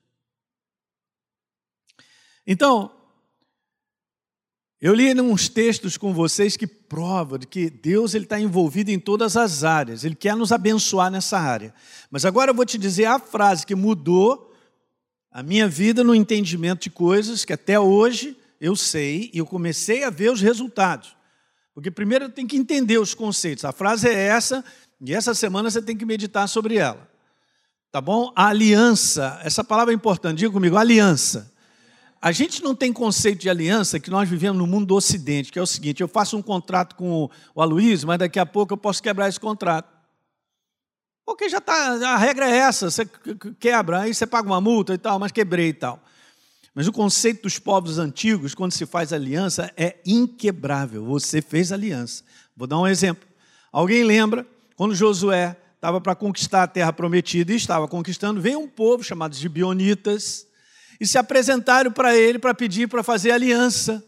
Então, 2.46 2.92
eu 4.84 4.94
li 4.94 5.14
uns 5.22 5.48
textos 5.48 5.96
com 5.96 6.14
vocês 6.14 6.58
que 6.58 6.68
provam 6.68 7.40
que 7.40 7.70
Deus 7.70 8.14
está 8.14 8.38
envolvido 8.38 8.92
em 8.92 9.00
todas 9.00 9.38
as 9.38 9.64
áreas, 9.64 10.04
Ele 10.04 10.14
quer 10.14 10.36
nos 10.36 10.52
abençoar 10.52 11.10
nessa 11.10 11.40
área. 11.40 11.74
Mas 12.12 12.26
agora 12.26 12.52
eu 12.52 12.54
vou 12.54 12.66
te 12.66 12.78
dizer 12.78 13.06
a 13.06 13.18
frase 13.18 13.66
que 13.66 13.76
mudou 13.76 14.54
a 15.32 15.42
minha 15.42 15.70
vida 15.70 16.04
no 16.04 16.14
entendimento 16.14 16.82
de 16.82 16.90
coisas 16.90 17.46
que 17.46 17.54
até 17.54 17.80
hoje 17.80 18.38
eu 18.60 18.76
sei 18.76 19.32
e 19.34 19.38
eu 19.38 19.46
comecei 19.46 20.04
a 20.04 20.10
ver 20.10 20.34
os 20.34 20.42
resultados. 20.42 21.16
Porque 21.74 21.90
primeiro 21.90 22.26
eu 22.26 22.30
tenho 22.30 22.50
que 22.50 22.58
entender 22.58 22.98
os 22.98 23.14
conceitos. 23.14 23.64
A 23.64 23.72
frase 23.72 24.10
é 24.10 24.14
essa, 24.14 24.66
e 25.00 25.14
essa 25.14 25.34
semana 25.34 25.72
você 25.72 25.82
tem 25.82 25.96
que 25.96 26.06
meditar 26.06 26.46
sobre 26.50 26.76
ela. 26.76 27.10
Tá 27.90 28.02
bom? 28.02 28.34
A 28.36 28.48
aliança, 28.48 29.40
essa 29.46 29.64
palavra 29.64 29.94
é 29.94 29.96
importante, 29.96 30.40
diga 30.40 30.52
comigo, 30.52 30.76
aliança. 30.76 31.53
A 32.24 32.32
gente 32.32 32.64
não 32.64 32.74
tem 32.74 32.94
conceito 32.94 33.42
de 33.42 33.50
aliança 33.50 34.00
que 34.00 34.10
nós 34.10 34.30
vivemos 34.30 34.58
no 34.58 34.66
mundo 34.66 34.86
do 34.86 34.96
Ocidente, 34.96 35.52
que 35.52 35.60
é 35.60 35.62
o 35.62 35.68
seguinte: 35.68 36.02
eu 36.02 36.08
faço 36.08 36.38
um 36.38 36.42
contrato 36.42 36.96
com 36.96 37.30
o 37.54 37.62
Aloysio, 37.62 38.08
mas 38.08 38.18
daqui 38.18 38.40
a 38.40 38.46
pouco 38.46 38.72
eu 38.72 38.78
posso 38.78 39.04
quebrar 39.04 39.28
esse 39.28 39.38
contrato. 39.38 39.92
Porque 41.26 41.50
já 41.50 41.58
está, 41.58 41.74
a 42.14 42.16
regra 42.16 42.50
é 42.50 42.60
essa: 42.60 42.90
você 42.90 43.06
quebra, 43.60 44.04
aí 44.04 44.14
você 44.14 44.26
paga 44.26 44.48
uma 44.48 44.62
multa 44.62 44.94
e 44.94 44.98
tal, 44.98 45.20
mas 45.20 45.34
quebrei 45.34 45.68
e 45.68 45.74
tal. 45.74 46.02
Mas 46.74 46.88
o 46.88 46.94
conceito 46.94 47.44
dos 47.44 47.60
povos 47.60 48.00
antigos, 48.00 48.56
quando 48.56 48.72
se 48.72 48.86
faz 48.86 49.12
aliança, 49.12 49.70
é 49.76 49.98
inquebrável. 50.06 51.04
Você 51.04 51.42
fez 51.42 51.74
aliança. 51.74 52.24
Vou 52.56 52.66
dar 52.66 52.80
um 52.80 52.88
exemplo. 52.88 53.28
Alguém 53.70 54.06
lembra 54.06 54.48
quando 54.78 54.96
Josué 54.96 55.58
estava 55.76 56.00
para 56.00 56.16
conquistar 56.16 56.64
a 56.64 56.68
terra 56.68 56.94
prometida 56.94 57.52
e 57.52 57.58
estava 57.58 57.86
conquistando, 57.86 58.40
veio 58.40 58.60
um 58.60 58.68
povo 58.70 59.04
chamado 59.04 59.34
de 59.34 59.42
Gibionitas 59.42 60.48
e 61.04 61.08
se 61.08 61.18
apresentaram 61.18 61.92
para 61.92 62.16
ele 62.16 62.40
para 62.40 62.54
pedir 62.54 62.88
para 62.88 63.04
fazer 63.04 63.32
aliança. 63.32 64.02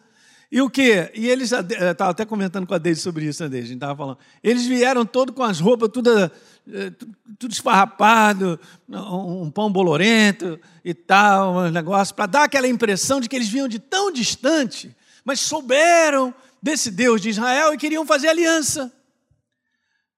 E 0.49 0.61
o 0.61 0.69
quê? 0.69 1.11
E 1.13 1.27
eles, 1.27 1.51
estava 1.51 2.11
até 2.11 2.23
comentando 2.23 2.65
com 2.65 2.73
a 2.73 2.77
Deise 2.77 3.01
sobre 3.01 3.25
isso, 3.25 3.43
né, 3.43 3.49
Deise? 3.49 3.65
A 3.65 3.67
gente 3.67 3.77
estava 3.77 3.97
falando. 3.97 4.17
Eles 4.41 4.65
vieram 4.65 5.05
todos 5.05 5.35
com 5.35 5.43
as 5.43 5.59
roupas 5.59 5.89
tudo, 5.91 6.09
eh, 6.09 6.91
tudo 7.37 7.51
esfarrapado, 7.51 8.57
um 8.87 9.51
pão 9.51 9.69
bolorento 9.69 10.57
e 10.85 10.93
tal, 10.93 11.55
um 11.55 11.69
negócio, 11.69 12.15
para 12.15 12.27
dar 12.27 12.43
aquela 12.45 12.67
impressão 12.67 13.19
de 13.19 13.27
que 13.27 13.35
eles 13.35 13.49
vinham 13.49 13.67
de 13.67 13.77
tão 13.77 14.09
distante, 14.09 14.95
mas 15.25 15.41
souberam 15.41 16.33
desse 16.63 16.89
Deus 16.89 17.19
de 17.19 17.27
Israel 17.27 17.73
e 17.73 17.77
queriam 17.77 18.05
fazer 18.05 18.29
aliança. 18.29 18.89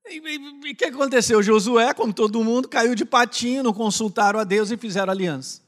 E 0.07 0.19
o 0.19 0.75
que 0.75 0.86
aconteceu? 0.86 1.41
Josué, 1.41 1.91
como 1.96 2.13
todo 2.13 2.43
mundo, 2.43 2.69
caiu 2.69 2.93
de 2.93 3.03
patinho, 3.03 3.63
não 3.63 3.74
consultaram 3.74 4.39
a 4.39 4.43
Deus 4.43 4.69
e 4.69 4.77
fizeram 4.77 5.12
aliança. 5.12 5.65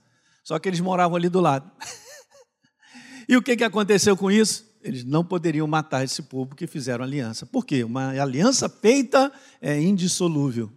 Só 0.49 0.57
que 0.57 0.67
eles 0.67 0.79
moravam 0.79 1.15
ali 1.15 1.29
do 1.29 1.39
lado. 1.39 1.69
e 3.29 3.37
o 3.37 3.41
que, 3.41 3.55
que 3.55 3.63
aconteceu 3.63 4.17
com 4.17 4.31
isso? 4.31 4.65
Eles 4.81 5.03
não 5.03 5.23
poderiam 5.23 5.67
matar 5.67 6.03
esse 6.03 6.23
povo 6.23 6.55
que 6.55 6.65
fizeram 6.65 7.05
aliança. 7.05 7.45
Por 7.45 7.63
quê? 7.63 7.83
Uma 7.83 8.19
aliança 8.19 8.67
feita 8.67 9.31
é 9.61 9.79
indissolúvel. 9.79 10.71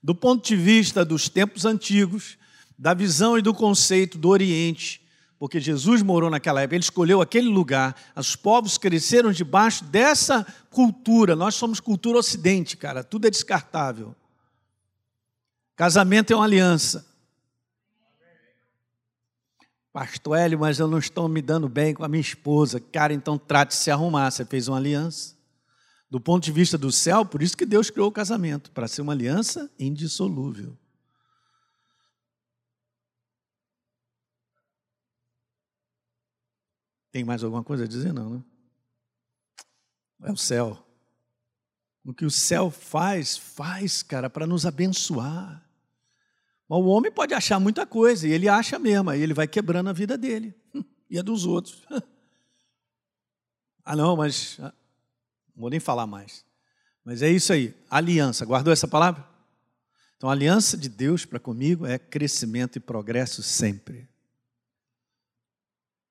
Do 0.00 0.14
ponto 0.14 0.46
de 0.46 0.54
vista 0.54 1.04
dos 1.04 1.28
tempos 1.28 1.64
antigos, 1.64 2.38
da 2.78 2.94
visão 2.94 3.36
e 3.36 3.42
do 3.42 3.52
conceito 3.52 4.16
do 4.16 4.28
Oriente, 4.28 5.04
porque 5.36 5.58
Jesus 5.58 6.00
morou 6.00 6.30
naquela 6.30 6.62
época, 6.62 6.76
ele 6.76 6.84
escolheu 6.84 7.20
aquele 7.20 7.48
lugar, 7.48 7.96
os 8.14 8.36
povos 8.36 8.78
cresceram 8.78 9.32
debaixo 9.32 9.82
dessa 9.82 10.46
cultura. 10.70 11.34
Nós 11.34 11.56
somos 11.56 11.80
cultura 11.80 12.18
ocidente, 12.18 12.76
cara, 12.76 13.02
tudo 13.02 13.26
é 13.26 13.30
descartável. 13.30 14.14
Casamento 15.74 16.32
é 16.32 16.36
uma 16.36 16.44
aliança. 16.44 17.07
Pastor 19.98 20.38
Hélio, 20.38 20.60
mas 20.60 20.78
eu 20.78 20.86
não 20.86 20.98
estou 20.98 21.28
me 21.28 21.42
dando 21.42 21.68
bem 21.68 21.92
com 21.92 22.04
a 22.04 22.08
minha 22.08 22.20
esposa. 22.20 22.78
Cara, 22.78 23.12
então 23.12 23.36
trate 23.36 23.70
de 23.70 23.80
se 23.80 23.90
arrumar. 23.90 24.30
Você 24.30 24.44
fez 24.44 24.68
uma 24.68 24.76
aliança. 24.76 25.36
Do 26.08 26.20
ponto 26.20 26.44
de 26.44 26.52
vista 26.52 26.78
do 26.78 26.92
céu, 26.92 27.26
por 27.26 27.42
isso 27.42 27.56
que 27.56 27.66
Deus 27.66 27.90
criou 27.90 28.08
o 28.08 28.12
casamento 28.12 28.70
para 28.70 28.86
ser 28.86 29.02
uma 29.02 29.12
aliança 29.12 29.68
indissolúvel. 29.76 30.78
Tem 37.10 37.24
mais 37.24 37.42
alguma 37.42 37.64
coisa 37.64 37.82
a 37.82 37.88
dizer? 37.88 38.12
Não, 38.12 38.36
né? 38.36 38.44
É 40.22 40.30
o 40.30 40.36
céu. 40.36 40.78
O 42.04 42.14
que 42.14 42.24
o 42.24 42.30
céu 42.30 42.70
faz, 42.70 43.36
faz, 43.36 44.04
cara, 44.04 44.30
para 44.30 44.46
nos 44.46 44.64
abençoar. 44.64 45.67
Mas 46.68 46.78
o 46.78 46.86
homem 46.86 47.10
pode 47.10 47.32
achar 47.32 47.58
muita 47.58 47.86
coisa, 47.86 48.28
e 48.28 48.32
ele 48.32 48.48
acha 48.48 48.78
mesmo, 48.78 49.10
aí 49.10 49.22
ele 49.22 49.34
vai 49.34 49.48
quebrando 49.48 49.88
a 49.88 49.92
vida 49.92 50.18
dele 50.18 50.54
e 51.08 51.18
a 51.18 51.22
dos 51.22 51.46
outros. 51.46 51.82
Ah, 53.90 53.96
não, 53.96 54.14
mas. 54.18 54.58
Ah, 54.60 54.74
não 55.56 55.62
vou 55.62 55.70
nem 55.70 55.80
falar 55.80 56.06
mais. 56.06 56.44
Mas 57.02 57.22
é 57.22 57.30
isso 57.30 57.54
aí, 57.54 57.74
aliança. 57.88 58.44
Guardou 58.44 58.70
essa 58.70 58.86
palavra? 58.86 59.26
Então, 60.18 60.28
a 60.28 60.32
aliança 60.34 60.76
de 60.76 60.90
Deus 60.90 61.24
para 61.24 61.40
comigo 61.40 61.86
é 61.86 61.98
crescimento 61.98 62.76
e 62.76 62.80
progresso 62.80 63.42
sempre 63.42 64.06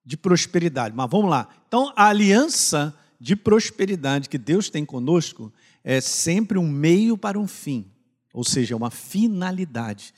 de 0.07 0.15
prosperidade. 0.15 0.95
Mas 0.95 1.09
vamos 1.11 1.29
lá. 1.29 1.49
Então, 1.67 1.91
a 1.93 2.07
aliança 2.07 2.97
de 3.19 3.35
prosperidade 3.35 4.29
que 4.29 4.37
Deus 4.37 4.69
tem 4.69 4.85
conosco 4.85 5.51
é 5.83 5.99
sempre 5.99 6.57
um 6.57 6.67
meio 6.67 7.17
para 7.17 7.37
um 7.37 7.45
fim, 7.45 7.91
ou 8.33 8.43
seja, 8.43 8.75
uma 8.75 8.89
finalidade. 8.89 10.13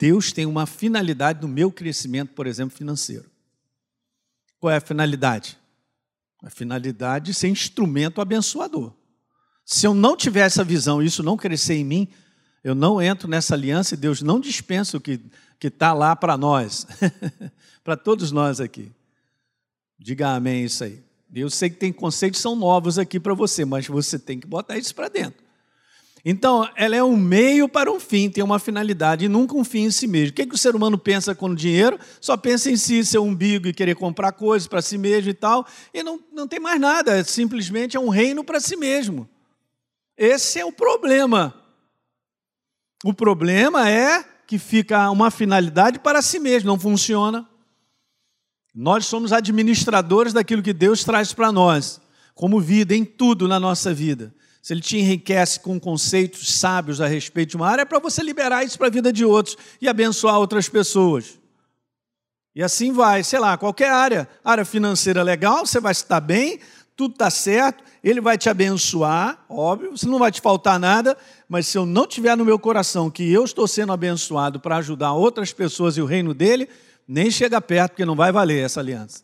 Deus 0.00 0.32
tem 0.32 0.46
uma 0.46 0.64
finalidade 0.64 1.42
no 1.42 1.46
meu 1.46 1.70
crescimento, 1.70 2.32
por 2.32 2.46
exemplo, 2.46 2.74
financeiro. 2.74 3.30
Qual 4.58 4.72
é 4.72 4.76
a 4.78 4.80
finalidade? 4.80 5.58
A 6.42 6.48
finalidade 6.48 7.26
de 7.26 7.34
ser 7.34 7.48
instrumento 7.48 8.18
abençoador. 8.18 8.94
Se 9.62 9.86
eu 9.86 9.92
não 9.92 10.16
tiver 10.16 10.40
essa 10.40 10.64
visão 10.64 11.02
isso 11.02 11.22
não 11.22 11.36
crescer 11.36 11.74
em 11.74 11.84
mim, 11.84 12.08
eu 12.64 12.74
não 12.74 13.00
entro 13.00 13.28
nessa 13.28 13.54
aliança 13.54 13.92
e 13.92 13.98
Deus 13.98 14.22
não 14.22 14.40
dispensa 14.40 14.96
o 14.96 15.00
que 15.00 15.20
está 15.62 15.92
lá 15.92 16.16
para 16.16 16.38
nós, 16.38 16.86
para 17.84 17.94
todos 17.94 18.32
nós 18.32 18.58
aqui. 18.58 18.90
Diga 19.98 20.30
amém 20.30 20.64
isso 20.64 20.82
aí. 20.82 21.04
Eu 21.34 21.50
sei 21.50 21.68
que 21.68 21.76
tem 21.76 21.92
conceitos 21.92 22.38
que 22.38 22.42
são 22.42 22.56
novos 22.56 22.98
aqui 22.98 23.20
para 23.20 23.34
você, 23.34 23.66
mas 23.66 23.86
você 23.86 24.18
tem 24.18 24.40
que 24.40 24.46
botar 24.46 24.78
isso 24.78 24.94
para 24.94 25.08
dentro. 25.08 25.49
Então, 26.24 26.68
ela 26.76 26.94
é 26.94 27.02
um 27.02 27.16
meio 27.16 27.68
para 27.68 27.90
um 27.90 27.98
fim, 27.98 28.28
tem 28.28 28.44
uma 28.44 28.58
finalidade, 28.58 29.24
e 29.24 29.28
nunca 29.28 29.56
um 29.56 29.64
fim 29.64 29.84
em 29.84 29.90
si 29.90 30.06
mesmo. 30.06 30.32
O 30.32 30.34
que, 30.34 30.42
é 30.42 30.46
que 30.46 30.54
o 30.54 30.58
ser 30.58 30.76
humano 30.76 30.98
pensa 30.98 31.34
com 31.34 31.46
o 31.46 31.54
dinheiro? 31.54 31.98
Só 32.20 32.36
pensa 32.36 32.70
em 32.70 32.76
si, 32.76 33.04
seu 33.04 33.24
umbigo 33.24 33.68
e 33.68 33.72
querer 33.72 33.94
comprar 33.94 34.32
coisas 34.32 34.68
para 34.68 34.82
si 34.82 34.98
mesmo 34.98 35.30
e 35.30 35.34
tal, 35.34 35.66
e 35.94 36.02
não, 36.02 36.20
não 36.32 36.46
tem 36.46 36.60
mais 36.60 36.80
nada, 36.80 37.16
é 37.16 37.24
simplesmente 37.24 37.96
é 37.96 38.00
um 38.00 38.10
reino 38.10 38.44
para 38.44 38.60
si 38.60 38.76
mesmo. 38.76 39.28
Esse 40.16 40.58
é 40.58 40.64
o 40.64 40.72
problema. 40.72 41.54
O 43.02 43.14
problema 43.14 43.88
é 43.88 44.22
que 44.46 44.58
fica 44.58 45.10
uma 45.10 45.30
finalidade 45.30 45.98
para 45.98 46.20
si 46.20 46.38
mesmo, 46.38 46.68
não 46.68 46.78
funciona. 46.78 47.48
Nós 48.74 49.06
somos 49.06 49.32
administradores 49.32 50.32
daquilo 50.32 50.62
que 50.62 50.72
Deus 50.74 51.02
traz 51.02 51.32
para 51.32 51.50
nós, 51.50 52.00
como 52.34 52.60
vida, 52.60 52.94
em 52.94 53.04
tudo 53.04 53.48
na 53.48 53.58
nossa 53.58 53.94
vida. 53.94 54.34
Se 54.60 54.74
Ele 54.74 54.80
te 54.80 54.98
enriquece 54.98 55.58
com 55.60 55.80
conceitos 55.80 56.54
sábios 56.54 57.00
a 57.00 57.06
respeito 57.06 57.50
de 57.50 57.56
uma 57.56 57.68
área, 57.68 57.82
é 57.82 57.84
para 57.84 57.98
você 57.98 58.22
liberar 58.22 58.64
isso 58.64 58.76
para 58.76 58.88
a 58.88 58.90
vida 58.90 59.12
de 59.12 59.24
outros 59.24 59.56
e 59.80 59.88
abençoar 59.88 60.38
outras 60.38 60.68
pessoas. 60.68 61.38
E 62.54 62.62
assim 62.62 62.92
vai, 62.92 63.22
sei 63.22 63.38
lá, 63.38 63.56
qualquer 63.56 63.90
área, 63.90 64.28
área 64.44 64.64
financeira 64.64 65.22
legal, 65.22 65.64
você 65.64 65.80
vai 65.80 65.92
estar 65.92 66.20
bem, 66.20 66.60
tudo 66.96 67.12
está 67.12 67.30
certo, 67.30 67.82
Ele 68.04 68.20
vai 68.20 68.36
te 68.36 68.50
abençoar, 68.50 69.42
óbvio, 69.48 69.92
você 69.96 70.06
não 70.06 70.18
vai 70.18 70.30
te 70.30 70.40
faltar 70.40 70.78
nada, 70.78 71.16
mas 71.48 71.66
se 71.66 71.78
eu 71.78 71.86
não 71.86 72.06
tiver 72.06 72.36
no 72.36 72.44
meu 72.44 72.58
coração 72.58 73.10
que 73.10 73.32
eu 73.32 73.44
estou 73.44 73.66
sendo 73.66 73.92
abençoado 73.92 74.60
para 74.60 74.76
ajudar 74.76 75.12
outras 75.12 75.52
pessoas 75.52 75.96
e 75.96 76.02
o 76.02 76.06
reino 76.06 76.34
dele, 76.34 76.68
nem 77.08 77.30
chega 77.30 77.60
perto, 77.60 77.92
porque 77.92 78.04
não 78.04 78.14
vai 78.14 78.30
valer 78.30 78.64
essa 78.64 78.80
aliança. 78.80 79.22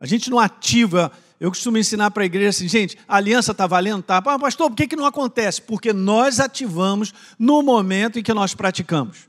A 0.00 0.06
gente 0.06 0.28
não 0.28 0.40
ativa. 0.40 1.12
Eu 1.42 1.50
costumo 1.50 1.76
ensinar 1.76 2.12
para 2.12 2.22
a 2.22 2.26
igreja 2.26 2.50
assim, 2.50 2.68
gente, 2.68 2.96
a 3.08 3.16
aliança 3.16 3.50
está 3.50 3.66
valendo? 3.66 4.00
Tá. 4.00 4.18
Ah, 4.18 4.38
pastor, 4.38 4.70
por 4.70 4.76
que, 4.76 4.86
que 4.86 4.94
não 4.94 5.04
acontece? 5.04 5.60
Porque 5.60 5.92
nós 5.92 6.38
ativamos 6.38 7.12
no 7.36 7.60
momento 7.64 8.16
em 8.16 8.22
que 8.22 8.32
nós 8.32 8.54
praticamos. 8.54 9.28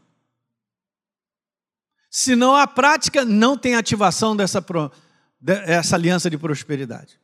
Senão 2.12 2.56
a 2.56 2.68
prática 2.68 3.26
não 3.26 3.58
tem 3.58 3.74
ativação 3.74 4.36
dessa, 4.36 4.64
dessa 5.42 5.96
aliança 5.96 6.30
de 6.30 6.38
prosperidade. 6.38 7.20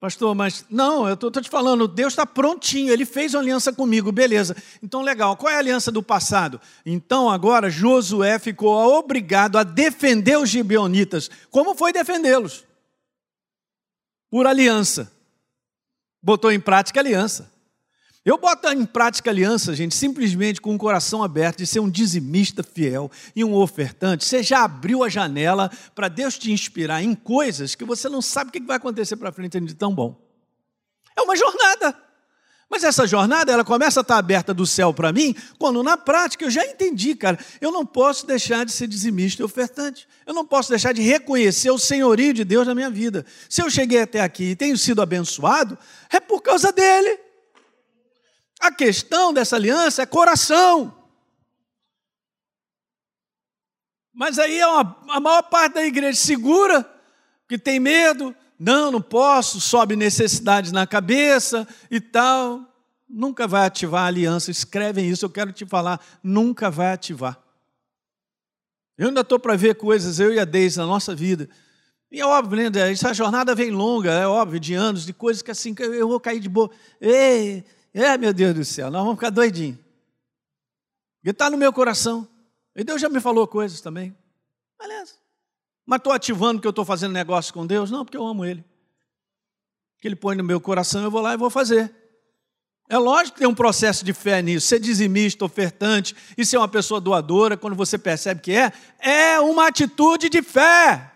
Pastor, 0.00 0.32
mas 0.32 0.64
não, 0.70 1.08
eu 1.08 1.14
estou 1.14 1.30
te 1.30 1.50
falando, 1.50 1.88
Deus 1.88 2.12
está 2.12 2.24
prontinho, 2.24 2.92
Ele 2.92 3.04
fez 3.04 3.34
uma 3.34 3.40
aliança 3.40 3.72
comigo, 3.72 4.12
beleza. 4.12 4.56
Então, 4.80 5.02
legal, 5.02 5.36
qual 5.36 5.52
é 5.52 5.56
a 5.56 5.58
aliança 5.58 5.90
do 5.90 6.02
passado? 6.02 6.60
Então, 6.86 7.28
agora, 7.28 7.68
Josué 7.68 8.38
ficou 8.38 8.96
obrigado 8.96 9.58
a 9.58 9.64
defender 9.64 10.38
os 10.38 10.48
gibeonitas. 10.48 11.28
Como 11.50 11.74
foi 11.74 11.92
defendê-los? 11.92 12.64
Por 14.30 14.46
aliança. 14.46 15.12
Botou 16.22 16.52
em 16.52 16.60
prática 16.60 17.00
a 17.00 17.02
aliança. 17.02 17.50
Eu 18.24 18.36
boto 18.36 18.68
em 18.68 18.84
prática 18.84 19.30
aliança, 19.30 19.74
gente, 19.74 19.94
simplesmente 19.94 20.60
com 20.60 20.74
o 20.74 20.78
coração 20.78 21.22
aberto 21.22 21.58
de 21.58 21.66
ser 21.66 21.80
um 21.80 21.88
dizimista 21.88 22.62
fiel 22.62 23.10
e 23.34 23.44
um 23.44 23.54
ofertante. 23.54 24.24
Você 24.24 24.42
já 24.42 24.64
abriu 24.64 25.02
a 25.02 25.08
janela 25.08 25.70
para 25.94 26.08
Deus 26.08 26.36
te 26.36 26.52
inspirar 26.52 27.02
em 27.02 27.14
coisas 27.14 27.74
que 27.74 27.84
você 27.84 28.08
não 28.08 28.20
sabe 28.20 28.50
o 28.50 28.52
que 28.52 28.60
vai 28.60 28.76
acontecer 28.76 29.16
para 29.16 29.32
frente 29.32 29.58
de 29.60 29.74
tão 29.74 29.94
bom. 29.94 30.20
É 31.16 31.22
uma 31.22 31.36
jornada. 31.36 31.96
Mas 32.70 32.84
essa 32.84 33.06
jornada, 33.06 33.50
ela 33.50 33.64
começa 33.64 34.00
a 34.00 34.02
estar 34.02 34.18
aberta 34.18 34.52
do 34.52 34.66
céu 34.66 34.92
para 34.92 35.10
mim, 35.10 35.34
quando 35.58 35.82
na 35.82 35.96
prática 35.96 36.44
eu 36.44 36.50
já 36.50 36.66
entendi, 36.66 37.14
cara, 37.14 37.38
eu 37.62 37.72
não 37.72 37.86
posso 37.86 38.26
deixar 38.26 38.66
de 38.66 38.72
ser 38.72 38.86
dizimista 38.86 39.40
e 39.40 39.44
ofertante. 39.44 40.06
Eu 40.26 40.34
não 40.34 40.44
posso 40.44 40.68
deixar 40.68 40.92
de 40.92 41.00
reconhecer 41.00 41.70
o 41.70 41.78
senhorio 41.78 42.34
de 42.34 42.44
Deus 42.44 42.66
na 42.66 42.74
minha 42.74 42.90
vida. 42.90 43.24
Se 43.48 43.62
eu 43.62 43.70
cheguei 43.70 44.02
até 44.02 44.20
aqui 44.20 44.50
e 44.50 44.56
tenho 44.56 44.76
sido 44.76 45.00
abençoado, 45.00 45.78
é 46.10 46.20
por 46.20 46.42
causa 46.42 46.70
dele. 46.70 47.27
A 48.60 48.72
questão 48.72 49.32
dessa 49.32 49.56
aliança 49.56 50.02
é 50.02 50.06
coração. 50.06 50.94
Mas 54.12 54.38
aí 54.38 54.58
é 54.58 54.66
uma, 54.66 54.98
a 55.10 55.20
maior 55.20 55.42
parte 55.42 55.74
da 55.74 55.84
igreja 55.84 56.18
segura, 56.18 56.84
que 57.48 57.56
tem 57.56 57.78
medo, 57.78 58.34
não, 58.58 58.90
não 58.90 59.00
posso, 59.00 59.60
sobe 59.60 59.94
necessidades 59.94 60.72
na 60.72 60.86
cabeça 60.86 61.66
e 61.88 62.00
tal. 62.00 62.66
Nunca 63.08 63.46
vai 63.46 63.64
ativar 63.64 64.02
a 64.02 64.06
aliança. 64.06 64.50
Escrevem 64.50 65.08
isso, 65.08 65.24
eu 65.24 65.30
quero 65.30 65.52
te 65.52 65.64
falar, 65.64 66.00
nunca 66.22 66.68
vai 66.68 66.92
ativar. 66.92 67.40
Eu 68.98 69.08
ainda 69.08 69.20
estou 69.20 69.38
para 69.38 69.54
ver 69.54 69.76
coisas, 69.76 70.18
eu 70.18 70.34
e 70.34 70.40
a 70.40 70.44
Deise, 70.44 70.78
na 70.78 70.86
nossa 70.86 71.14
vida. 71.14 71.48
E 72.10 72.20
é 72.20 72.26
óbvio, 72.26 72.70
né? 72.70 72.90
Essa 72.90 73.14
jornada 73.14 73.54
vem 73.54 73.70
longa, 73.70 74.10
é 74.10 74.26
óbvio, 74.26 74.58
de 74.58 74.74
anos, 74.74 75.06
de 75.06 75.12
coisas 75.12 75.42
que 75.42 75.52
assim, 75.52 75.72
eu 75.78 76.08
vou 76.08 76.18
cair 76.18 76.40
de 76.40 76.48
boa. 76.48 76.68
Ei, 77.00 77.64
é, 78.02 78.16
meu 78.16 78.32
Deus 78.32 78.54
do 78.54 78.64
céu, 78.64 78.90
nós 78.90 79.02
vamos 79.02 79.16
ficar 79.16 79.30
doidinhos. 79.30 79.78
Porque 81.18 81.30
está 81.30 81.50
no 81.50 81.56
meu 81.56 81.72
coração. 81.72 82.28
E 82.74 82.84
Deus 82.84 83.00
já 83.00 83.08
me 83.08 83.20
falou 83.20 83.46
coisas 83.46 83.80
também. 83.80 84.16
Beleza. 84.80 85.14
Mas 85.84 85.98
estou 85.98 86.12
ativando 86.12 86.60
que 86.60 86.66
eu 86.66 86.70
estou 86.70 86.84
fazendo 86.84 87.12
negócio 87.12 87.52
com 87.52 87.66
Deus? 87.66 87.90
Não, 87.90 88.04
porque 88.04 88.16
eu 88.16 88.26
amo 88.26 88.44
Ele. 88.44 88.64
Que 90.00 90.06
Ele 90.06 90.14
põe 90.14 90.36
no 90.36 90.44
meu 90.44 90.60
coração, 90.60 91.02
eu 91.02 91.10
vou 91.10 91.20
lá 91.20 91.34
e 91.34 91.36
vou 91.36 91.50
fazer. 91.50 91.92
É 92.88 92.96
lógico 92.96 93.34
que 93.34 93.40
tem 93.40 93.48
um 93.48 93.54
processo 93.54 94.04
de 94.04 94.12
fé 94.12 94.40
nisso. 94.40 94.66
Ser 94.66 94.78
dizimista, 94.78 95.44
ofertante 95.44 96.14
e 96.36 96.46
ser 96.46 96.56
uma 96.56 96.68
pessoa 96.68 97.00
doadora, 97.00 97.56
quando 97.56 97.74
você 97.74 97.98
percebe 97.98 98.40
que 98.40 98.52
é, 98.52 98.72
é 98.98 99.40
uma 99.40 99.66
atitude 99.66 100.28
de 100.28 100.40
fé. 100.42 101.12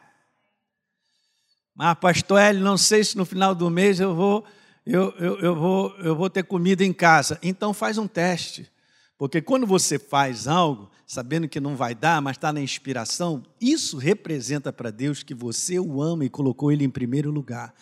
Mas, 1.74 1.96
pastor 1.98 2.40
Hélio, 2.40 2.62
não 2.62 2.76
sei 2.76 3.02
se 3.02 3.16
no 3.16 3.24
final 3.24 3.54
do 3.54 3.70
mês 3.70 4.00
eu 4.00 4.14
vou, 4.14 4.44
eu, 4.84 5.10
eu, 5.18 5.38
eu, 5.40 5.54
vou, 5.54 5.96
eu 5.98 6.16
vou 6.16 6.28
ter 6.28 6.44
comida 6.44 6.84
em 6.84 6.92
casa. 6.92 7.38
Então 7.42 7.72
faz 7.72 7.98
um 7.98 8.06
teste. 8.06 8.70
Porque 9.16 9.40
quando 9.40 9.66
você 9.66 9.98
faz 9.98 10.48
algo, 10.48 10.90
sabendo 11.06 11.48
que 11.48 11.60
não 11.60 11.76
vai 11.76 11.94
dar, 11.94 12.20
mas 12.20 12.36
está 12.36 12.52
na 12.52 12.60
inspiração, 12.60 13.42
isso 13.60 13.96
representa 13.96 14.72
para 14.72 14.90
Deus 14.90 15.22
que 15.22 15.34
você 15.34 15.78
o 15.78 16.02
ama 16.02 16.24
e 16.24 16.30
colocou 16.30 16.72
ele 16.72 16.84
em 16.84 16.90
primeiro 16.90 17.30
lugar. 17.30 17.72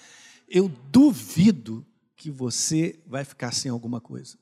Eu 0.46 0.68
duvido 0.90 1.86
que 2.14 2.30
você 2.30 3.00
vai 3.06 3.24
ficar 3.24 3.52
sem 3.52 3.70
alguma 3.70 4.00
coisa. 4.00 4.36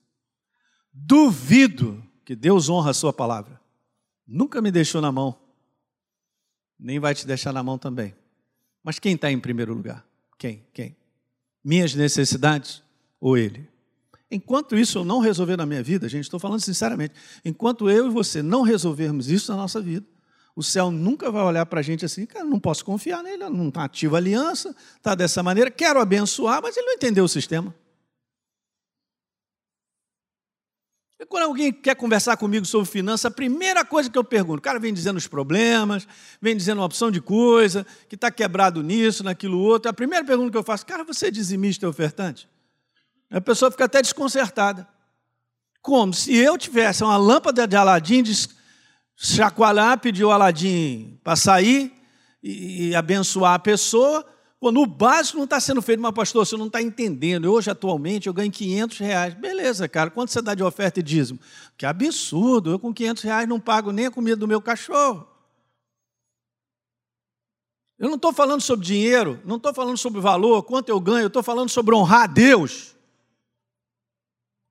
Duvido 0.93 2.03
que 2.25 2.35
Deus 2.35 2.69
honra 2.69 2.91
a 2.91 2.95
sua 2.95 3.13
palavra. 3.13 3.61
Nunca 4.27 4.61
me 4.61 4.73
deixou 4.73 5.01
na 5.01 5.13
mão, 5.13 5.39
nem 6.79 6.99
vai 6.99 7.15
te 7.15 7.27
deixar 7.27 7.53
na 7.53 7.63
mão 7.63 7.79
também. 7.79 8.15
Mas 8.83 8.99
quem 8.99 9.15
está 9.15 9.31
em 9.31 9.39
primeiro 9.39 9.73
lugar? 9.73 10.05
Quem? 10.37 10.67
Quem? 10.73 10.98
Minhas 11.65 11.95
necessidades 11.95 12.83
ou 13.21 13.37
Ele? 13.37 13.69
Enquanto 14.31 14.77
isso 14.77 14.99
eu 14.99 15.05
não 15.05 15.21
resolver 15.21 15.57
na 15.57 15.65
minha 15.65 15.83
vida, 15.83 16.09
gente, 16.09 16.25
estou 16.25 16.39
falando 16.39 16.61
sinceramente, 16.61 17.15
enquanto 17.45 17.89
eu 17.89 18.09
e 18.09 18.11
você 18.11 18.43
não 18.43 18.63
resolvermos 18.63 19.31
isso 19.31 19.51
na 19.51 19.57
nossa 19.57 19.81
vida, 19.81 20.07
o 20.55 20.63
céu 20.63 20.91
nunca 20.91 21.31
vai 21.31 21.43
olhar 21.43 21.65
para 21.65 21.81
a 21.81 21.83
gente 21.83 22.05
assim, 22.05 22.27
cara, 22.27 22.45
não 22.45 22.59
posso 22.59 22.85
confiar 22.85 23.23
nele, 23.23 23.49
não 23.49 23.69
está 23.69 23.85
ativa 23.85 24.17
a 24.17 24.19
aliança, 24.19 24.75
está 24.97 25.15
dessa 25.15 25.43
maneira, 25.43 25.71
quero 25.71 26.01
abençoar, 26.01 26.61
mas 26.61 26.77
ele 26.77 26.87
não 26.87 26.95
entendeu 26.95 27.25
o 27.25 27.29
sistema. 27.29 27.75
E 31.18 31.18
quando 31.29 31.45
alguém 31.45 31.73
quer 31.73 31.95
conversar 31.95 32.37
comigo 32.37 32.65
sobre 32.65 32.91
finanças, 32.91 33.27
a 33.27 33.31
primeira 33.31 33.85
coisa 33.85 34.09
que 34.09 34.19
eu 34.19 34.25
pergunto, 34.25 34.59
o 34.59 34.63
cara 34.63 34.79
vem 34.79 34.95
dizendo 34.95 35.19
os 35.19 35.27
problemas, 35.27 36.09
vem 36.41 36.57
dizendo 36.57 36.79
uma 36.79 36.87
opção 36.87 37.11
de 37.11 37.21
coisa, 37.21 37.87
que 38.09 38.15
está 38.15 38.31
quebrado 38.31 38.83
nisso, 38.83 39.23
naquilo 39.23 39.59
outro. 39.59 39.91
A 39.91 39.93
primeira 39.93 40.25
pergunta 40.25 40.51
que 40.51 40.57
eu 40.57 40.63
faço, 40.63 40.87
cara, 40.87 41.05
você 41.05 41.27
é 41.27 41.31
dizimista 41.31 41.85
e 41.85 41.89
ofertante? 41.89 42.49
A 43.31 43.41
pessoa 43.41 43.71
fica 43.71 43.85
até 43.85 44.01
desconcertada. 44.01 44.89
Como 45.83 46.15
se 46.15 46.35
eu 46.35 46.57
tivesse 46.57 47.05
uma 47.05 47.17
lâmpada 47.17 47.67
de 47.67 47.77
Aladim 47.77 48.23
chacoalhar, 49.17 50.01
pedir 50.01 50.25
o 50.25 50.31
Aladim 50.31 51.19
para 51.23 51.37
sair 51.37 51.93
e, 52.43 52.89
e, 52.89 52.95
abençoar 52.95 53.55
a 53.55 53.59
pessoa, 53.59 54.25
quando 54.61 54.81
o 54.81 54.87
básico 54.87 55.37
não 55.37 55.45
está 55.45 55.61
sendo 55.61 55.81
feito, 55.81 56.01
mas 56.01 56.13
pastor, 56.13 56.47
você 56.47 56.57
não 56.57 56.67
está 56.67 56.83
entendendo. 56.83 57.47
Hoje, 57.53 57.71
atualmente, 57.71 58.27
eu 58.27 58.35
ganho 58.35 58.51
500 58.51 58.99
reais. 58.99 59.35
Beleza, 59.35 59.89
cara, 59.89 60.11
quanto 60.11 60.33
você 60.33 60.43
dá 60.43 60.55
de 60.55 60.63
oferta 60.63 61.01
e 61.01 61.03
dízimo? 61.03 61.39
Que 61.77 61.87
absurdo, 61.87 62.71
eu 62.71 62.79
com 62.79 62.93
500 62.93 63.23
reais 63.23 63.49
não 63.49 63.61
pago 63.61 63.93
nem 63.93 64.07
a 64.07 64.11
comida 64.11 64.37
do 64.37 64.49
meu 64.49 64.61
cachorro. 64.61 65.27
Eu 67.99 68.09
não 68.09 68.17
estou 68.17 68.33
falando 68.33 68.61
sobre 68.61 68.87
dinheiro, 68.87 69.41
não 69.45 69.57
estou 69.57 69.75
falando 69.75 69.97
sobre 69.97 70.21
valor, 70.21 70.63
quanto 70.63 70.89
eu 70.89 71.01
ganho, 71.01 71.23
eu 71.23 71.27
estou 71.29 71.43
falando 71.43 71.69
sobre 71.69 71.95
honrar 71.95 72.23
a 72.23 72.27
Deus. 72.27 72.95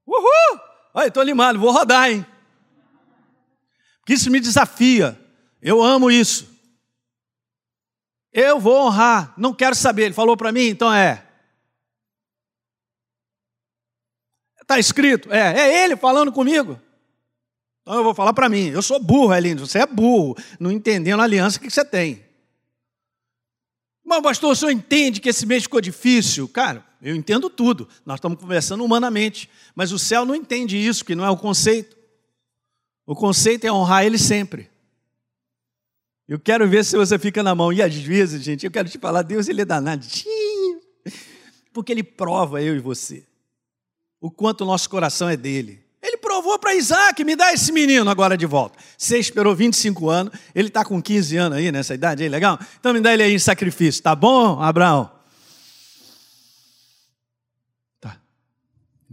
Uhul! 0.05 0.59
Olha, 0.93 1.07
estou 1.07 1.21
animado, 1.21 1.59
vou 1.59 1.71
rodar, 1.71 2.09
hein? 2.09 2.25
que 4.07 4.13
isso 4.13 4.31
me 4.31 4.39
desafia. 4.39 5.19
Eu 5.61 5.83
amo 5.83 6.09
isso. 6.09 6.47
Eu 8.39 8.59
vou 8.59 8.85
honrar, 8.85 9.33
não 9.35 9.51
quero 9.51 9.73
saber. 9.73 10.03
Ele 10.03 10.13
falou 10.13 10.37
para 10.37 10.51
mim, 10.51 10.67
então 10.67 10.93
é. 10.93 11.25
Está 14.61 14.77
escrito, 14.77 15.33
é, 15.33 15.59
é 15.59 15.83
ele 15.83 15.97
falando 15.97 16.31
comigo. 16.31 16.79
Então 17.81 17.95
eu 17.95 18.03
vou 18.03 18.13
falar 18.13 18.33
para 18.33 18.47
mim, 18.47 18.67
eu 18.67 18.83
sou 18.83 18.99
burro, 18.99 19.33
Elindo, 19.33 19.65
você 19.65 19.79
é 19.79 19.87
burro, 19.87 20.35
não 20.59 20.71
entendendo 20.71 21.19
a 21.19 21.23
aliança 21.23 21.59
que 21.59 21.67
você 21.67 21.83
tem. 21.83 22.23
Mas, 24.05 24.21
pastor, 24.21 24.51
o 24.51 24.55
senhor 24.55 24.71
entende 24.71 25.19
que 25.19 25.29
esse 25.29 25.45
mês 25.45 25.63
ficou 25.63 25.81
difícil? 25.81 26.47
Cara, 26.47 26.85
eu 27.01 27.15
entendo 27.15 27.49
tudo, 27.49 27.89
nós 28.05 28.17
estamos 28.17 28.39
conversando 28.39 28.85
humanamente, 28.85 29.49
mas 29.73 29.91
o 29.91 29.97
céu 29.97 30.25
não 30.25 30.35
entende 30.35 30.77
isso, 30.77 31.03
que 31.03 31.15
não 31.15 31.25
é 31.25 31.29
o 31.31 31.37
conceito. 31.37 31.97
O 33.03 33.15
conceito 33.15 33.65
é 33.65 33.71
honrar 33.71 34.05
Ele 34.05 34.19
sempre. 34.19 34.69
Eu 36.27 36.39
quero 36.39 36.67
ver 36.67 36.83
se 36.83 36.97
você 36.97 37.17
fica 37.17 37.41
na 37.41 37.55
mão. 37.55 37.71
E 37.71 37.81
às 37.81 37.95
vezes, 37.95 38.43
gente, 38.43 38.65
eu 38.65 38.71
quero 38.71 38.89
te 38.89 38.97
falar, 38.97 39.21
Deus 39.21 39.47
ele 39.47 39.61
é 39.61 39.65
danadinho. 39.65 40.81
Porque 41.77 41.91
Ele 41.91 42.01
prova 42.01 42.59
eu 42.59 42.75
e 42.75 42.79
você. 42.79 43.23
O 44.19 44.31
quanto 44.31 44.61
o 44.61 44.65
nosso 44.65 44.89
coração 44.89 45.29
é 45.29 45.37
dele. 45.37 45.85
Ele 46.01 46.17
provou 46.17 46.57
para 46.57 46.73
Isaac, 46.73 47.23
me 47.23 47.35
dá 47.35 47.53
esse 47.53 47.71
menino 47.71 48.09
agora 48.09 48.35
de 48.35 48.47
volta. 48.47 48.79
Você 48.97 49.19
esperou 49.19 49.55
25 49.55 50.09
anos, 50.09 50.33
ele 50.55 50.69
está 50.69 50.83
com 50.83 50.99
15 50.99 51.37
anos 51.37 51.57
aí 51.57 51.71
nessa 51.71 51.93
idade 51.93 52.23
aí, 52.23 52.29
legal? 52.29 52.57
Então 52.79 52.93
me 52.93 52.99
dá 52.99 53.13
ele 53.13 53.21
aí 53.21 53.33
em 53.33 53.37
sacrifício, 53.37 54.01
tá 54.01 54.15
bom, 54.15 54.59
Abraão? 54.59 55.11
Tá. 58.01 58.19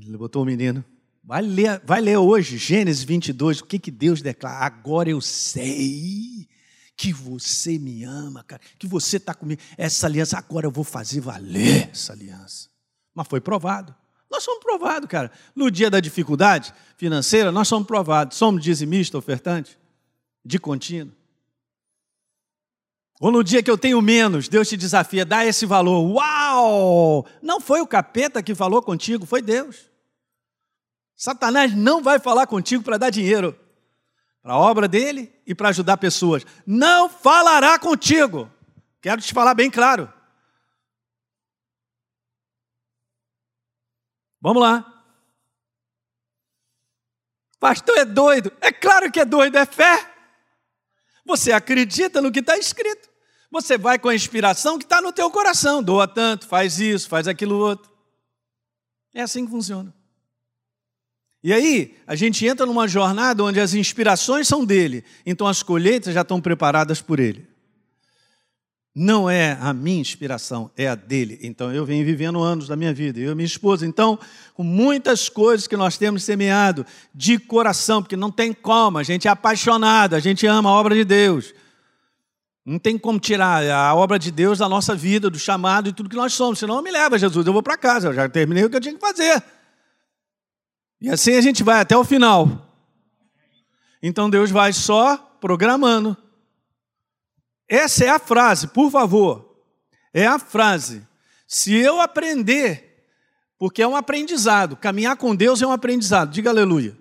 Ele 0.00 0.16
botou 0.16 0.42
o 0.42 0.46
menino. 0.46 0.82
Vai 1.22 1.42
ler, 1.42 1.82
vai 1.84 2.00
ler 2.00 2.16
hoje, 2.16 2.56
Gênesis 2.56 3.04
22, 3.04 3.60
o 3.60 3.66
que, 3.66 3.78
que 3.78 3.90
Deus 3.90 4.22
declara. 4.22 4.64
Agora 4.64 5.10
eu 5.10 5.20
sei 5.20 6.48
que 6.96 7.12
você 7.12 7.78
me 7.78 8.04
ama, 8.04 8.44
cara, 8.44 8.62
que 8.78 8.86
você 8.86 9.16
está 9.16 9.34
comigo. 9.34 9.60
Essa 9.76 10.06
aliança, 10.06 10.38
agora 10.38 10.66
eu 10.66 10.70
vou 10.70 10.84
fazer 10.84 11.20
valer 11.20 11.90
essa 11.90 12.12
aliança. 12.12 12.68
Mas 13.14 13.26
foi 13.28 13.40
provado. 13.40 13.94
Nós 14.30 14.42
somos 14.42 14.62
provados, 14.62 15.08
cara. 15.08 15.30
No 15.54 15.70
dia 15.70 15.90
da 15.90 16.00
dificuldade 16.00 16.74
financeira, 16.96 17.52
nós 17.52 17.68
somos 17.68 17.86
provados. 17.86 18.36
Somos 18.36 18.62
dizimista, 18.62 19.18
ofertante, 19.18 19.78
de 20.44 20.58
contínuo. 20.58 21.14
Ou 23.20 23.30
no 23.30 23.44
dia 23.44 23.62
que 23.62 23.70
eu 23.70 23.78
tenho 23.78 24.02
menos, 24.02 24.48
Deus 24.48 24.68
te 24.68 24.76
desafia, 24.76 25.24
dá 25.24 25.44
esse 25.46 25.64
valor. 25.64 26.02
Uau! 26.04 27.26
Não 27.40 27.60
foi 27.60 27.80
o 27.80 27.86
capeta 27.86 28.42
que 28.42 28.54
falou 28.54 28.82
contigo, 28.82 29.24
foi 29.24 29.40
Deus. 29.40 29.88
Satanás 31.16 31.74
não 31.74 32.02
vai 32.02 32.18
falar 32.18 32.46
contigo 32.46 32.82
para 32.82 32.98
dar 32.98 33.10
dinheiro 33.10 33.56
para 34.44 34.52
a 34.52 34.58
obra 34.58 34.86
dele 34.86 35.32
e 35.46 35.54
para 35.54 35.70
ajudar 35.70 35.96
pessoas. 35.96 36.44
Não 36.66 37.08
falará 37.08 37.78
contigo. 37.78 38.52
Quero 39.00 39.22
te 39.22 39.32
falar 39.32 39.54
bem 39.54 39.70
claro. 39.70 40.12
Vamos 44.42 44.62
lá. 44.62 45.02
Pastor 47.58 47.96
é 47.96 48.04
doido. 48.04 48.52
É 48.60 48.70
claro 48.70 49.10
que 49.10 49.18
é 49.18 49.24
doido, 49.24 49.56
é 49.56 49.64
fé. 49.64 50.14
Você 51.24 51.50
acredita 51.50 52.20
no 52.20 52.30
que 52.30 52.40
está 52.40 52.58
escrito. 52.58 53.08
Você 53.50 53.78
vai 53.78 53.98
com 53.98 54.10
a 54.10 54.14
inspiração 54.14 54.76
que 54.76 54.84
está 54.84 55.00
no 55.00 55.10
teu 55.10 55.30
coração. 55.30 55.82
Doa 55.82 56.06
tanto, 56.06 56.46
faz 56.46 56.78
isso, 56.78 57.08
faz 57.08 57.26
aquilo 57.26 57.56
outro. 57.56 57.90
É 59.14 59.22
assim 59.22 59.46
que 59.46 59.50
funciona. 59.50 59.94
E 61.44 61.52
aí, 61.52 61.94
a 62.06 62.16
gente 62.16 62.46
entra 62.46 62.64
numa 62.64 62.88
jornada 62.88 63.44
onde 63.44 63.60
as 63.60 63.74
inspirações 63.74 64.48
são 64.48 64.64
dele, 64.64 65.04
então 65.26 65.46
as 65.46 65.62
colheitas 65.62 66.14
já 66.14 66.22
estão 66.22 66.40
preparadas 66.40 67.02
por 67.02 67.20
ele. 67.20 67.46
Não 68.94 69.28
é 69.28 69.58
a 69.60 69.74
minha 69.74 70.00
inspiração, 70.00 70.70
é 70.74 70.88
a 70.88 70.94
dele. 70.94 71.38
Então 71.42 71.70
eu 71.70 71.84
venho 71.84 72.06
vivendo 72.06 72.40
anos 72.40 72.68
da 72.68 72.76
minha 72.76 72.94
vida, 72.94 73.20
eu 73.20 73.32
e 73.32 73.34
minha 73.34 73.44
esposa. 73.44 73.84
Então, 73.84 74.18
com 74.54 74.62
muitas 74.62 75.28
coisas 75.28 75.66
que 75.66 75.76
nós 75.76 75.98
temos 75.98 76.22
semeado 76.22 76.86
de 77.14 77.38
coração, 77.38 78.00
porque 78.00 78.16
não 78.16 78.30
tem 78.30 78.54
como, 78.54 78.96
a 78.96 79.02
gente 79.02 79.28
é 79.28 79.30
apaixonado, 79.30 80.14
a 80.14 80.20
gente 80.20 80.46
ama 80.46 80.70
a 80.70 80.72
obra 80.72 80.94
de 80.94 81.04
Deus. 81.04 81.52
Não 82.64 82.78
tem 82.78 82.96
como 82.96 83.18
tirar 83.20 83.68
a 83.68 83.94
obra 83.94 84.18
de 84.18 84.30
Deus 84.30 84.60
da 84.60 84.68
nossa 84.68 84.94
vida, 84.94 85.28
do 85.28 85.38
chamado 85.38 85.90
e 85.90 85.92
tudo 85.92 86.08
que 86.08 86.16
nós 86.16 86.32
somos. 86.32 86.58
Senão 86.58 86.80
me 86.80 86.90
leva, 86.90 87.18
Jesus, 87.18 87.46
eu 87.46 87.52
vou 87.52 87.62
para 87.62 87.76
casa, 87.76 88.08
eu 88.08 88.14
já 88.14 88.26
terminei 88.30 88.64
o 88.64 88.70
que 88.70 88.76
eu 88.76 88.80
tinha 88.80 88.94
que 88.94 89.00
fazer. 89.00 89.42
E 91.04 91.10
assim 91.10 91.34
a 91.34 91.40
gente 91.42 91.62
vai 91.62 91.80
até 91.80 91.94
o 91.94 92.02
final. 92.02 92.66
Então 94.02 94.30
Deus 94.30 94.50
vai 94.50 94.72
só 94.72 95.18
programando. 95.38 96.16
Essa 97.68 98.06
é 98.06 98.08
a 98.08 98.18
frase, 98.18 98.68
por 98.68 98.90
favor. 98.90 99.54
É 100.14 100.26
a 100.26 100.38
frase. 100.38 101.06
Se 101.46 101.74
eu 101.74 102.00
aprender, 102.00 103.06
porque 103.58 103.82
é 103.82 103.86
um 103.86 103.94
aprendizado, 103.94 104.76
caminhar 104.76 105.18
com 105.18 105.36
Deus 105.36 105.60
é 105.60 105.66
um 105.66 105.72
aprendizado. 105.72 106.30
Diga 106.30 106.48
aleluia. 106.48 106.96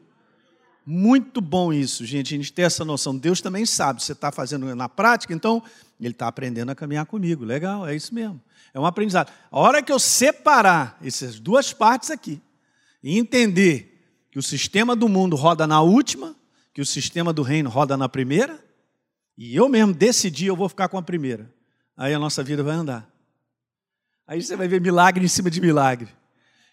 Muito 0.86 1.40
bom 1.40 1.72
isso, 1.72 2.06
gente, 2.06 2.34
a 2.34 2.38
gente 2.38 2.52
ter 2.52 2.64
essa 2.64 2.84
noção. 2.84 3.16
Deus 3.16 3.40
também 3.40 3.66
sabe, 3.66 4.04
você 4.04 4.12
está 4.12 4.34
fazendo 4.34 4.76
na 4.76 4.90
prática, 4.90 5.34
então 5.34 5.64
Ele 5.98 6.10
está 6.10 6.28
aprendendo 6.28 6.72
a 6.72 6.76
caminhar 6.76 7.06
comigo. 7.06 7.46
Legal, 7.46 7.88
é 7.88 7.96
isso 7.96 8.14
mesmo. 8.14 8.42
É 8.74 8.80
um 8.82 8.86
aprendizado. 8.86 9.32
A 9.50 9.60
hora 9.62 9.82
que 9.82 9.94
eu 9.94 10.00
separar 10.00 10.98
essas 11.02 11.40
duas 11.40 11.72
partes 11.72 12.12
aqui 12.12 12.42
e 13.02 13.18
entender 13.18 13.93
que 14.34 14.40
o 14.40 14.42
sistema 14.42 14.96
do 14.96 15.08
mundo 15.08 15.36
roda 15.36 15.68
na 15.68 15.80
última, 15.84 16.36
que 16.74 16.82
o 16.82 16.86
sistema 16.88 17.32
do 17.32 17.44
reino 17.44 17.70
roda 17.70 17.96
na 17.96 18.10
primeira, 18.10 18.60
e 19.38 19.56
eu 19.56 19.70
mesmo 19.70 19.94
decidi, 19.94 20.48
eu 20.48 20.56
vou 20.56 20.68
ficar 20.68 20.90
com 20.90 20.98
a 20.98 21.04
primeira. 21.04 21.54
Aí 21.96 22.16
a 22.16 22.18
nossa 22.18 22.42
vida 22.42 22.64
vai 22.64 22.74
andar. 22.74 23.08
Aí 24.26 24.42
você 24.42 24.56
vai 24.56 24.68
ver 24.68 24.82
milagre 24.82 25.24
em 25.24 25.28
cima 25.28 25.52
de 25.52 25.62
milagre, 25.62 26.10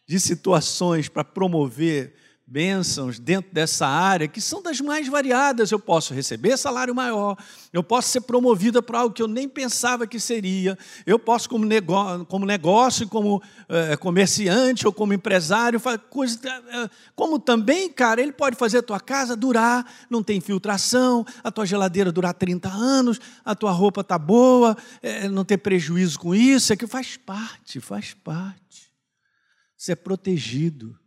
de 0.08 0.18
situações 0.18 1.06
para 1.10 1.22
promover 1.22 2.14
bênçãos 2.50 3.20
dentro 3.20 3.54
dessa 3.54 3.86
área 3.86 4.26
que 4.26 4.40
são 4.40 4.60
das 4.60 4.80
mais 4.80 5.06
variadas. 5.06 5.70
Eu 5.70 5.78
posso 5.78 6.12
receber 6.12 6.56
salário 6.56 6.92
maior, 6.92 7.36
eu 7.72 7.80
posso 7.80 8.08
ser 8.08 8.22
promovida 8.22 8.82
para 8.82 8.98
algo 8.98 9.14
que 9.14 9.22
eu 9.22 9.28
nem 9.28 9.48
pensava 9.48 10.04
que 10.04 10.18
seria, 10.18 10.76
eu 11.06 11.16
posso, 11.16 11.48
como, 11.48 11.64
negócio, 11.64 12.26
como 12.26 12.44
negócio, 12.44 13.08
como 13.08 13.40
é, 13.68 13.96
comerciante 13.96 14.84
ou 14.84 14.92
como 14.92 15.14
empresário, 15.14 15.80
coisas, 16.10 16.40
é, 16.44 16.90
como 17.14 17.38
também, 17.38 17.88
cara, 17.88 18.20
ele 18.20 18.32
pode 18.32 18.56
fazer 18.56 18.78
a 18.78 18.82
tua 18.82 18.98
casa 18.98 19.36
durar, 19.36 19.86
não 20.10 20.20
tem 20.20 20.38
infiltração, 20.38 21.24
a 21.44 21.52
tua 21.52 21.64
geladeira 21.64 22.10
durar 22.10 22.34
30 22.34 22.68
anos, 22.68 23.20
a 23.44 23.54
tua 23.54 23.70
roupa 23.70 24.02
tá 24.02 24.18
boa, 24.18 24.76
é, 25.00 25.28
não 25.28 25.44
ter 25.44 25.58
prejuízo 25.58 26.18
com 26.18 26.34
isso, 26.34 26.72
é 26.72 26.76
que 26.76 26.88
faz 26.88 27.16
parte, 27.16 27.78
faz 27.78 28.12
parte. 28.12 28.90
Você 29.76 29.92
é 29.92 29.96
protegido 29.96 30.99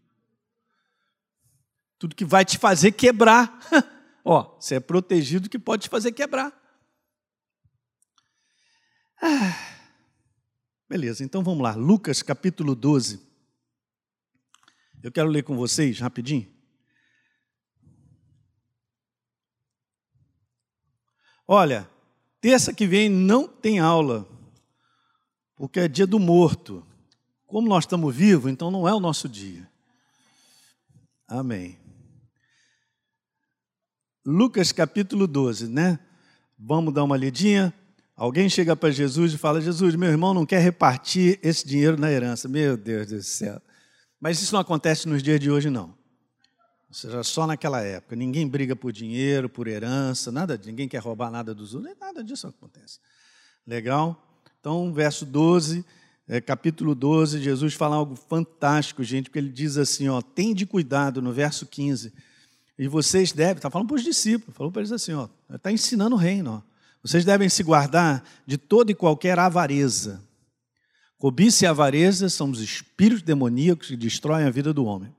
tudo 2.03 2.17
que 2.17 2.25
vai 2.25 2.43
te 2.43 2.57
fazer 2.57 2.91
quebrar. 2.91 3.57
Ó, 4.25 4.59
você 4.59 4.75
é 4.75 4.79
protegido 4.81 5.49
que 5.49 5.57
pode 5.57 5.83
te 5.83 5.89
fazer 5.89 6.11
quebrar. 6.11 6.51
Ah, 9.21 9.87
beleza, 10.89 11.23
então 11.23 11.41
vamos 11.41 11.63
lá. 11.63 11.73
Lucas 11.75 12.21
capítulo 12.21 12.75
12. 12.75 13.25
Eu 15.01 15.13
quero 15.13 15.29
ler 15.29 15.43
com 15.43 15.55
vocês 15.55 16.01
rapidinho. 16.01 16.53
Olha, 21.47 21.89
terça 22.41 22.73
que 22.73 22.85
vem 22.85 23.07
não 23.07 23.47
tem 23.47 23.79
aula, 23.79 24.27
porque 25.55 25.79
é 25.79 25.87
dia 25.87 26.05
do 26.05 26.19
morto. 26.19 26.85
Como 27.47 27.69
nós 27.69 27.85
estamos 27.85 28.13
vivos, 28.13 28.51
então 28.51 28.69
não 28.69 28.85
é 28.85 28.93
o 28.93 28.99
nosso 28.99 29.29
dia. 29.29 29.71
Amém. 31.29 31.82
Lucas 34.25 34.71
capítulo 34.71 35.27
12, 35.27 35.67
né? 35.67 35.99
Vamos 36.57 36.93
dar 36.93 37.03
uma 37.03 37.17
lidinha. 37.17 37.73
Alguém 38.15 38.47
chega 38.47 38.73
para 38.73 38.89
Jesus 38.89 39.33
e 39.33 39.37
fala: 39.37 39.59
Jesus, 39.59 39.95
meu 39.95 40.09
irmão 40.09 40.33
não 40.33 40.45
quer 40.45 40.61
repartir 40.61 41.37
esse 41.43 41.67
dinheiro 41.67 41.99
na 41.99 42.09
herança. 42.09 42.47
Meu 42.47 42.77
Deus 42.77 43.07
do 43.07 43.21
céu. 43.21 43.61
Mas 44.21 44.41
isso 44.41 44.53
não 44.53 44.61
acontece 44.61 45.09
nos 45.09 45.21
dias 45.21 45.41
de 45.41 45.51
hoje, 45.51 45.69
não. 45.69 45.93
Ou 46.87 46.93
seja, 46.93 47.21
só 47.21 47.45
naquela 47.45 47.81
época. 47.81 48.15
Ninguém 48.15 48.47
briga 48.47 48.77
por 48.77 48.93
dinheiro, 48.93 49.49
por 49.49 49.67
herança, 49.67 50.31
nada, 50.31 50.59
ninguém 50.63 50.87
quer 50.87 50.99
roubar 50.99 51.29
nada 51.29 51.53
dos 51.53 51.75
outros, 51.75 51.93
nada 51.99 52.23
disso 52.23 52.47
acontece. 52.47 52.99
Legal? 53.67 54.41
Então, 54.57 54.93
verso 54.93 55.25
12, 55.25 55.83
é, 56.29 56.39
capítulo 56.39 56.95
12, 56.95 57.41
Jesus 57.41 57.73
fala 57.73 57.97
algo 57.97 58.15
fantástico, 58.15 59.03
gente, 59.03 59.25
porque 59.25 59.39
ele 59.39 59.49
diz 59.49 59.75
assim: 59.75 60.07
ó, 60.07 60.21
tem 60.21 60.53
de 60.53 60.65
cuidado, 60.65 61.21
no 61.21 61.33
verso 61.33 61.65
15 61.65 62.13
e 62.77 62.87
vocês 62.87 63.31
devem, 63.31 63.55
está 63.57 63.69
falando 63.69 63.87
para 63.87 63.95
os 63.95 64.03
discípulos, 64.03 64.55
falou 64.55 64.71
para 64.71 64.81
eles 64.81 64.91
assim, 64.91 65.13
ó, 65.13 65.27
está 65.53 65.71
ensinando 65.71 66.15
o 66.15 66.19
reino, 66.19 66.63
ó. 66.63 66.73
Vocês 67.03 67.25
devem 67.25 67.49
se 67.49 67.61
guardar 67.63 68.23
de 68.47 68.57
toda 68.57 68.91
e 68.91 68.95
qualquer 68.95 69.37
avareza. 69.37 70.21
Cobiça 71.17 71.65
e 71.65 71.67
avareza 71.67 72.29
são 72.29 72.49
os 72.49 72.61
espíritos 72.61 73.21
demoníacos 73.21 73.89
que 73.89 73.97
destroem 73.97 74.45
a 74.45 74.49
vida 74.49 74.73
do 74.73 74.85
homem. 74.85 75.13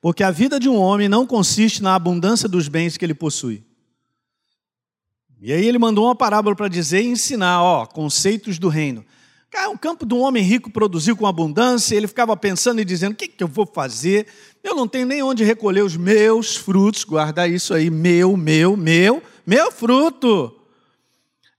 Porque 0.00 0.22
a 0.22 0.30
vida 0.30 0.58
de 0.58 0.68
um 0.68 0.76
homem 0.76 1.08
não 1.08 1.26
consiste 1.26 1.82
na 1.82 1.94
abundância 1.94 2.48
dos 2.48 2.68
bens 2.68 2.96
que 2.96 3.04
ele 3.04 3.14
possui. 3.14 3.62
E 5.40 5.52
aí 5.52 5.64
ele 5.66 5.78
mandou 5.78 6.04
uma 6.04 6.14
parábola 6.14 6.54
para 6.54 6.68
dizer 6.68 7.02
e 7.02 7.08
ensinar, 7.08 7.62
ó, 7.62 7.86
conceitos 7.86 8.58
do 8.58 8.68
reino. 8.68 9.04
Cara, 9.50 9.68
o 9.68 9.78
campo 9.78 10.06
de 10.06 10.14
um 10.14 10.20
homem 10.20 10.44
rico 10.44 10.70
produziu 10.70 11.16
com 11.16 11.26
abundância, 11.26 11.96
ele 11.96 12.06
ficava 12.06 12.36
pensando 12.36 12.80
e 12.80 12.84
dizendo: 12.84 13.12
o 13.12 13.16
que, 13.16 13.26
que 13.26 13.42
eu 13.42 13.48
vou 13.48 13.66
fazer? 13.66 14.28
Eu 14.62 14.76
não 14.76 14.86
tenho 14.86 15.06
nem 15.06 15.22
onde 15.22 15.42
recolher 15.42 15.82
os 15.82 15.96
meus 15.96 16.54
frutos, 16.56 17.02
guardar 17.02 17.50
isso 17.50 17.74
aí, 17.74 17.90
meu, 17.90 18.36
meu, 18.36 18.76
meu, 18.76 19.20
meu 19.44 19.72
fruto. 19.72 20.56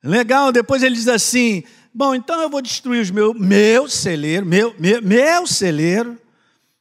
Legal, 0.01 0.53
depois 0.53 0.81
ele 0.83 0.95
diz 0.95 1.09
assim: 1.09 1.63
bom, 1.93 2.15
então 2.15 2.41
eu 2.41 2.49
vou 2.49 2.61
destruir 2.61 3.01
os 3.01 3.11
meus, 3.11 3.37
meu 3.37 3.89
celeiro, 3.89 4.45
meu, 4.45 4.73
meu, 4.79 5.01
meu 5.01 5.45
celeiro, 5.45 6.17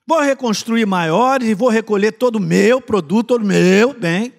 vou 0.07 0.21
reconstruir 0.21 0.87
maiores 0.87 1.49
e 1.49 1.55
vou 1.55 1.69
recolher 1.69 2.13
todo 2.13 2.37
o 2.37 2.41
meu 2.41 2.81
produto, 2.81 3.27
todo 3.29 3.43
o 3.43 3.47
meu 3.47 3.93
bem. 3.93 4.33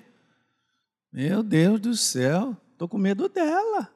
Meu 1.12 1.44
Deus 1.44 1.82
do 1.82 1.98
céu, 1.98 2.56
estou 2.72 2.88
com 2.88 2.98
medo 2.98 3.28
dela. 3.28 3.91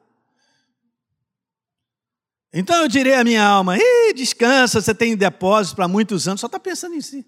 Então 2.52 2.82
eu 2.82 2.88
direi 2.88 3.14
à 3.14 3.24
minha 3.24 3.44
alma: 3.44 3.76
Ih, 3.76 4.12
descansa, 4.14 4.80
você 4.80 4.94
tem 4.94 5.16
depósito 5.16 5.76
para 5.76 5.88
muitos 5.88 6.26
anos, 6.26 6.40
só 6.40 6.46
está 6.46 6.58
pensando 6.58 6.94
em 6.94 7.00
si. 7.00 7.26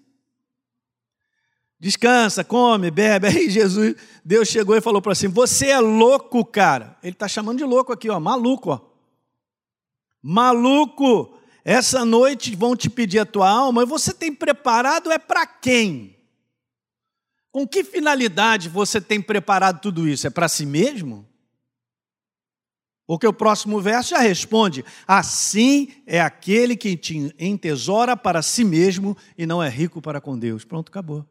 Descansa, 1.79 2.43
come, 2.43 2.91
bebe. 2.91 3.27
Aí 3.29 3.49
Jesus, 3.49 3.95
Deus 4.23 4.49
chegou 4.49 4.75
e 4.75 4.81
falou 4.81 5.01
para 5.01 5.13
assim: 5.13 5.27
Você 5.27 5.67
é 5.67 5.79
louco, 5.79 6.43
cara. 6.43 6.97
Ele 7.01 7.13
está 7.13 7.27
chamando 7.27 7.57
de 7.57 7.63
louco 7.63 7.93
aqui, 7.93 8.09
ó, 8.09 8.19
maluco, 8.19 8.71
ó. 8.71 8.89
Maluco, 10.21 11.39
essa 11.63 12.03
noite 12.03 12.55
vão 12.55 12.75
te 12.75 12.89
pedir 12.89 13.19
a 13.19 13.25
tua 13.25 13.49
alma 13.49 13.83
e 13.83 13.85
você 13.85 14.13
tem 14.13 14.33
preparado 14.33 15.11
é 15.11 15.17
para 15.17 15.45
quem? 15.45 16.17
Com 17.51 17.67
que 17.67 17.83
finalidade 17.83 18.67
você 18.67 18.99
tem 18.99 19.21
preparado 19.21 19.79
tudo 19.79 20.07
isso? 20.07 20.27
É 20.27 20.29
para 20.29 20.49
si 20.49 20.65
mesmo? 20.65 21.27
Porque 23.09 23.25
o 23.25 23.33
próximo 23.33 23.81
verso 23.81 24.11
já 24.11 24.19
responde: 24.19 24.85
assim 25.07 25.99
é 26.05 26.21
aquele 26.21 26.77
que 26.77 26.95
te 26.95 27.33
entesoura 27.39 28.15
para 28.15 28.43
si 28.43 28.63
mesmo 28.63 29.17
e 29.35 29.47
não 29.47 29.63
é 29.63 29.67
rico 29.67 29.99
para 29.99 30.21
com 30.21 30.37
Deus. 30.37 30.63
Pronto, 30.63 30.89
acabou. 30.89 31.27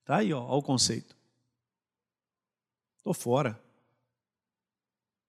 Está 0.00 0.16
aí, 0.16 0.32
ó, 0.32 0.42
ó 0.42 0.58
o 0.58 0.62
conceito. 0.64 1.16
Estou 2.98 3.14
fora. 3.14 3.62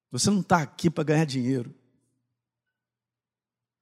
Você 0.09 0.31
não 0.31 0.39
está 0.39 0.63
aqui 0.63 0.89
para 0.89 1.03
ganhar 1.03 1.25
dinheiro. 1.25 1.71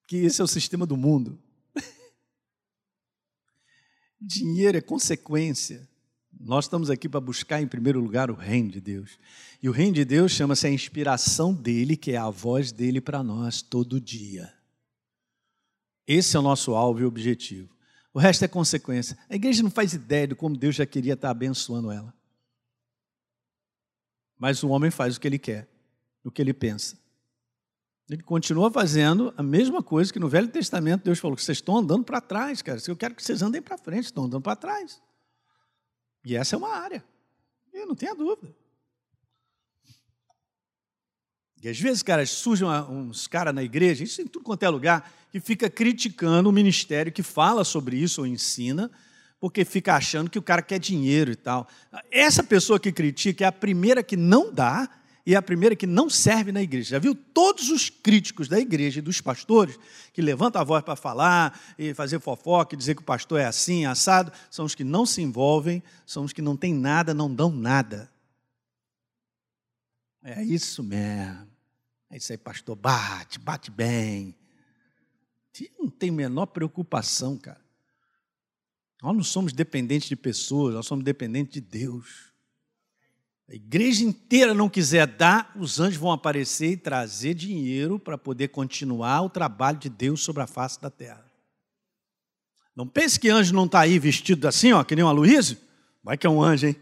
Que 0.05 0.17
esse 0.17 0.41
é 0.41 0.43
o 0.43 0.47
sistema 0.47 0.85
do 0.85 0.97
mundo. 0.97 1.41
dinheiro 4.19 4.77
é 4.77 4.81
consequência. 4.81 5.87
Nós 6.39 6.65
estamos 6.65 6.89
aqui 6.89 7.07
para 7.07 7.19
buscar, 7.19 7.61
em 7.61 7.67
primeiro 7.67 7.99
lugar, 7.99 8.29
o 8.29 8.35
reino 8.35 8.69
de 8.69 8.81
Deus. 8.81 9.17
E 9.61 9.69
o 9.69 9.71
reino 9.71 9.93
de 9.93 10.05
Deus 10.05 10.31
chama-se 10.31 10.67
a 10.67 10.69
inspiração 10.69 11.53
dele, 11.53 11.95
que 11.95 12.11
é 12.11 12.17
a 12.17 12.29
voz 12.29 12.71
dele 12.71 12.99
para 12.99 13.23
nós 13.23 13.61
todo 13.61 13.99
dia. 13.99 14.53
Esse 16.05 16.35
é 16.35 16.39
o 16.39 16.43
nosso 16.43 16.75
alvo 16.75 16.99
e 16.99 17.05
objetivo. 17.05 17.69
O 18.13 18.19
resto 18.19 18.45
é 18.45 18.47
consequência. 18.47 19.17
A 19.29 19.35
igreja 19.35 19.63
não 19.63 19.71
faz 19.71 19.93
ideia 19.93 20.27
de 20.27 20.35
como 20.35 20.57
Deus 20.57 20.75
já 20.75 20.85
queria 20.85 21.13
estar 21.13 21.29
abençoando 21.29 21.91
ela. 21.91 22.13
Mas 24.37 24.61
o 24.61 24.69
homem 24.69 24.91
faz 24.91 25.15
o 25.15 25.19
que 25.19 25.27
ele 25.27 25.39
quer, 25.39 25.67
o 26.23 26.29
que 26.29 26.41
ele 26.41 26.53
pensa. 26.53 26.97
Ele 28.09 28.21
continua 28.21 28.69
fazendo 28.69 29.33
a 29.37 29.41
mesma 29.41 29.81
coisa 29.81 30.11
que 30.11 30.19
no 30.19 30.27
Velho 30.27 30.49
Testamento 30.49 31.05
Deus 31.05 31.19
falou: 31.19 31.37
que 31.37 31.43
vocês 31.43 31.59
estão 31.59 31.77
andando 31.77 32.03
para 32.03 32.19
trás, 32.19 32.61
cara. 32.61 32.79
Eu 32.85 32.97
quero 32.97 33.15
que 33.15 33.23
vocês 33.23 33.41
andem 33.41 33.61
para 33.61 33.77
frente, 33.77 34.05
estão 34.05 34.25
andando 34.25 34.43
para 34.43 34.57
trás. 34.57 35.01
E 36.23 36.35
essa 36.35 36.55
é 36.55 36.57
uma 36.57 36.75
área. 36.75 37.03
Eu 37.73 37.87
não 37.87 37.95
tenho 37.95 38.15
dúvida. 38.15 38.53
E 41.61 41.69
às 41.69 41.79
vezes, 41.79 42.03
cara, 42.03 42.25
surgem 42.25 42.67
uns 42.67 43.25
caras 43.25 43.55
na 43.55 43.63
igreja, 43.63 44.03
isso 44.03 44.21
em 44.21 44.27
tudo 44.27 44.43
quanto 44.43 44.63
é 44.63 44.69
lugar, 44.69 45.09
que 45.31 45.39
fica 45.39 45.69
criticando 45.69 46.49
o 46.49 46.53
ministério 46.53 47.11
que 47.11 47.23
fala 47.23 47.63
sobre 47.63 47.95
isso 47.95 48.21
ou 48.21 48.27
ensina, 48.27 48.91
porque 49.39 49.63
fica 49.63 49.95
achando 49.95 50.29
que 50.29 50.37
o 50.37 50.41
cara 50.41 50.61
quer 50.61 50.77
dinheiro 50.77 51.31
e 51.31 51.35
tal. 51.35 51.67
Essa 52.11 52.43
pessoa 52.43 52.79
que 52.79 52.91
critica 52.91 53.45
é 53.45 53.47
a 53.47 53.51
primeira 53.51 54.03
que 54.03 54.17
não 54.17 54.53
dá 54.53 54.89
e 55.25 55.33
é 55.33 55.37
a 55.37 55.41
primeira 55.41 55.75
que 55.75 55.87
não 55.87 56.09
serve 56.09 56.51
na 56.51 56.61
igreja. 56.61 56.91
Já 56.91 56.99
viu 56.99 57.15
todos 57.15 57.69
os 57.69 57.89
críticos 57.89 58.49
da 58.49 58.59
igreja 58.59 58.99
e 58.99 59.01
dos 59.01 59.21
pastores 59.21 59.79
que 60.11 60.21
levantam 60.21 60.61
a 60.61 60.65
voz 60.65 60.83
para 60.83 60.97
falar 60.97 61.59
e 61.77 61.93
fazer 61.93 62.19
fofoca 62.19 62.75
e 62.75 62.77
dizer 62.77 62.95
que 62.95 63.01
o 63.01 63.05
pastor 63.05 63.39
é 63.39 63.45
assim, 63.45 63.85
assado, 63.85 64.33
são 64.51 64.65
os 64.65 64.75
que 64.75 64.83
não 64.83 65.05
se 65.05 65.21
envolvem, 65.21 65.81
são 66.05 66.25
os 66.25 66.33
que 66.33 66.41
não 66.41 66.57
têm 66.57 66.73
nada, 66.73 67.13
não 67.13 67.33
dão 67.33 67.49
nada. 67.49 68.11
É 70.21 70.43
isso 70.43 70.83
mesmo. 70.83 71.47
É 72.09 72.17
isso 72.17 72.31
aí, 72.31 72.37
pastor, 72.37 72.75
bate, 72.75 73.39
bate 73.39 73.71
bem. 73.71 74.35
Não 75.79 75.89
tem 75.89 76.11
menor 76.11 76.47
preocupação, 76.47 77.37
cara. 77.37 77.61
Nós 79.01 79.15
não 79.15 79.23
somos 79.23 79.53
dependentes 79.53 80.09
de 80.09 80.15
pessoas, 80.15 80.73
nós 80.73 80.85
somos 80.85 81.03
dependentes 81.03 81.53
de 81.53 81.61
Deus 81.61 82.32
a 83.49 83.53
igreja 83.53 84.03
inteira 84.03 84.53
não 84.53 84.69
quiser 84.69 85.05
dar, 85.05 85.51
os 85.55 85.79
anjos 85.79 85.97
vão 85.97 86.11
aparecer 86.11 86.71
e 86.71 86.77
trazer 86.77 87.33
dinheiro 87.33 87.99
para 87.99 88.17
poder 88.17 88.47
continuar 88.49 89.21
o 89.21 89.29
trabalho 89.29 89.77
de 89.77 89.89
Deus 89.89 90.23
sobre 90.23 90.41
a 90.41 90.47
face 90.47 90.81
da 90.81 90.89
terra. 90.89 91.25
Não 92.75 92.87
pense 92.87 93.19
que 93.19 93.29
anjo 93.29 93.53
não 93.53 93.65
está 93.65 93.81
aí 93.81 93.99
vestido 93.99 94.47
assim, 94.47 94.71
ó, 94.71 94.83
que 94.83 94.95
nem 94.95 95.05
um 95.05 95.07
Aloysio. 95.07 95.57
Vai 96.03 96.17
que 96.17 96.25
é 96.25 96.29
um 96.29 96.41
anjo, 96.41 96.67
hein? 96.67 96.75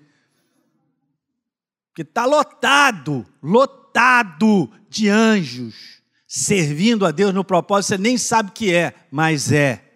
Porque 1.90 2.04
está 2.04 2.26
lotado, 2.26 3.26
lotado 3.44 4.72
de 4.90 5.10
anjos 5.10 6.02
servindo 6.26 7.06
a 7.06 7.12
Deus 7.12 7.34
no 7.34 7.44
propósito, 7.44 7.90
você 7.90 7.98
nem 7.98 8.18
sabe 8.18 8.52
o 8.52 8.54
que 8.54 8.74
é, 8.74 8.94
mas 9.12 9.52
é. 9.52 9.91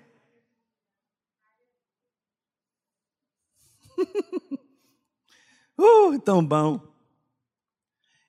Uh, 5.79 6.19
tão 6.19 6.45
bom. 6.45 6.79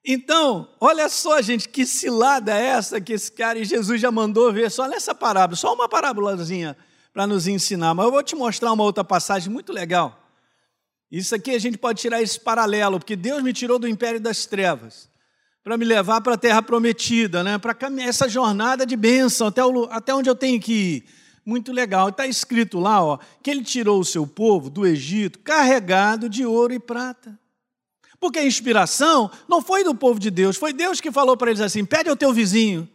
Então, 0.03 0.69
olha 0.79 1.09
só, 1.09 1.41
gente, 1.41 1.67
que 1.67 1.85
cilada 1.85 2.57
é 2.57 2.67
essa 2.67 3.01
que 3.01 3.11
esse 3.11 3.29
cara 3.31 3.59
e 3.59 3.65
Jesus 3.65 3.99
já 3.99 4.09
mandou 4.09 4.51
ver 4.53 4.71
só 4.71 4.87
nessa 4.87 5.13
parábola, 5.13 5.57
só 5.57 5.73
uma 5.73 5.89
parábolazinha 5.89 6.77
para 7.11 7.27
nos 7.27 7.45
ensinar. 7.45 7.93
Mas 7.93 8.05
eu 8.05 8.11
vou 8.11 8.23
te 8.23 8.35
mostrar 8.35 8.71
uma 8.71 8.83
outra 8.83 9.03
passagem 9.03 9.51
muito 9.51 9.73
legal. 9.73 10.23
Isso 11.11 11.35
aqui 11.35 11.51
a 11.51 11.59
gente 11.59 11.77
pode 11.77 11.99
tirar 11.99 12.21
esse 12.21 12.39
paralelo, 12.39 12.99
porque 12.99 13.15
Deus 13.15 13.43
me 13.43 13.51
tirou 13.51 13.77
do 13.77 13.87
império 13.87 14.19
das 14.19 14.45
trevas 14.45 15.09
para 15.61 15.77
me 15.77 15.83
levar 15.83 16.21
para 16.21 16.35
a 16.35 16.37
terra 16.37 16.61
prometida, 16.61 17.43
né? 17.43 17.57
para 17.57 17.75
essa 17.99 18.29
jornada 18.29 18.85
de 18.85 18.95
bênção, 18.95 19.47
até, 19.47 19.65
o, 19.65 19.83
até 19.91 20.15
onde 20.15 20.29
eu 20.29 20.35
tenho 20.35 20.61
que 20.61 20.71
ir. 20.73 21.05
Muito 21.47 21.71
legal. 21.71 22.09
Está 22.09 22.27
escrito 22.27 22.77
lá 22.77 23.01
ó, 23.01 23.17
que 23.41 23.49
ele 23.49 23.63
tirou 23.63 24.01
o 24.01 24.03
seu 24.03 24.27
povo 24.27 24.69
do 24.69 24.85
Egito 24.85 25.39
carregado 25.39 26.27
de 26.27 26.45
ouro 26.45 26.73
e 26.73 26.79
prata. 26.79 27.39
Porque 28.19 28.37
a 28.37 28.45
inspiração 28.45 29.31
não 29.47 29.61
foi 29.61 29.81
do 29.81 29.95
povo 29.95 30.19
de 30.19 30.29
Deus, 30.29 30.57
foi 30.57 30.73
Deus 30.73 30.99
que 30.99 31.09
falou 31.09 31.37
para 31.37 31.49
eles 31.49 31.61
assim: 31.61 31.85
pede 31.85 32.09
ao 32.09 32.17
teu 32.17 32.33
vizinho. 32.33 32.85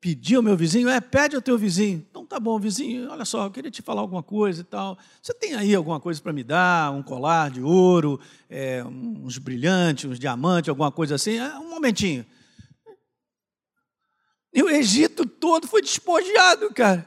Pedir 0.00 0.36
ao 0.36 0.42
meu 0.42 0.56
vizinho? 0.56 0.88
É, 0.88 0.98
pede 0.98 1.36
ao 1.36 1.42
teu 1.42 1.58
vizinho. 1.58 2.02
Então 2.08 2.24
tá 2.24 2.40
bom, 2.40 2.58
vizinho, 2.58 3.10
olha 3.10 3.26
só, 3.26 3.44
eu 3.44 3.50
queria 3.50 3.70
te 3.70 3.82
falar 3.82 4.00
alguma 4.00 4.22
coisa 4.22 4.62
e 4.62 4.64
tal. 4.64 4.96
Você 5.20 5.34
tem 5.34 5.52
aí 5.52 5.74
alguma 5.74 6.00
coisa 6.00 6.22
para 6.22 6.32
me 6.32 6.42
dar? 6.42 6.92
Um 6.92 7.02
colar 7.02 7.50
de 7.50 7.60
ouro, 7.60 8.18
é, 8.48 8.82
uns 8.82 9.36
brilhantes, 9.36 10.10
uns 10.10 10.18
diamantes, 10.18 10.70
alguma 10.70 10.90
coisa 10.90 11.16
assim? 11.16 11.36
É, 11.36 11.58
um 11.58 11.68
momentinho. 11.68 12.24
E 14.56 14.62
o 14.62 14.70
Egito 14.70 15.26
todo 15.26 15.68
foi 15.68 15.82
despojado, 15.82 16.72
cara. 16.72 17.06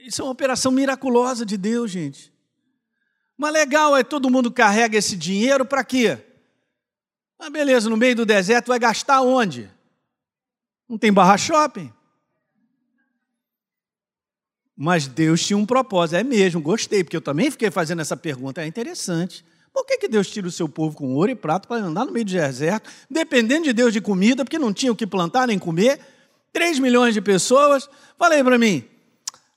Isso 0.00 0.20
é 0.20 0.24
uma 0.26 0.30
operação 0.30 0.70
miraculosa 0.70 1.46
de 1.46 1.56
Deus, 1.56 1.90
gente. 1.90 2.30
Mas 3.38 3.54
legal 3.54 3.96
é 3.96 4.04
todo 4.04 4.28
mundo 4.28 4.52
carrega 4.52 4.98
esse 4.98 5.16
dinheiro 5.16 5.64
para 5.64 5.82
quê? 5.82 6.18
Ah, 7.38 7.48
beleza, 7.48 7.88
no 7.88 7.96
meio 7.96 8.14
do 8.14 8.26
deserto 8.26 8.66
vai 8.68 8.78
gastar 8.78 9.22
onde? 9.22 9.72
Não 10.86 10.98
tem 10.98 11.10
barra 11.10 11.38
shopping. 11.38 11.90
Mas 14.76 15.06
Deus 15.06 15.42
tinha 15.42 15.56
um 15.56 15.64
propósito. 15.64 16.16
É 16.16 16.22
mesmo, 16.22 16.60
gostei, 16.60 17.02
porque 17.02 17.16
eu 17.16 17.22
também 17.22 17.50
fiquei 17.50 17.70
fazendo 17.70 18.02
essa 18.02 18.16
pergunta. 18.16 18.62
É 18.62 18.66
interessante. 18.66 19.42
Por 19.76 19.84
que, 19.84 19.98
que 19.98 20.08
Deus 20.08 20.30
tira 20.30 20.48
o 20.48 20.50
seu 20.50 20.68
povo 20.68 20.96
com 20.96 21.14
ouro 21.14 21.30
e 21.30 21.34
prato 21.34 21.68
para 21.68 21.84
andar 21.84 22.06
no 22.06 22.12
meio 22.12 22.24
do 22.24 22.32
deserto, 22.32 22.88
dependendo 23.10 23.64
de 23.64 23.74
Deus 23.74 23.92
de 23.92 24.00
comida, 24.00 24.44
porque 24.44 24.58
não 24.58 24.72
tinha 24.72 24.90
o 24.90 24.96
que 24.96 25.06
plantar 25.06 25.46
nem 25.46 25.58
comer? 25.58 26.00
3 26.52 26.78
milhões 26.78 27.12
de 27.12 27.20
pessoas. 27.20 27.86
Falei 28.18 28.42
para 28.42 28.56
mim. 28.56 28.82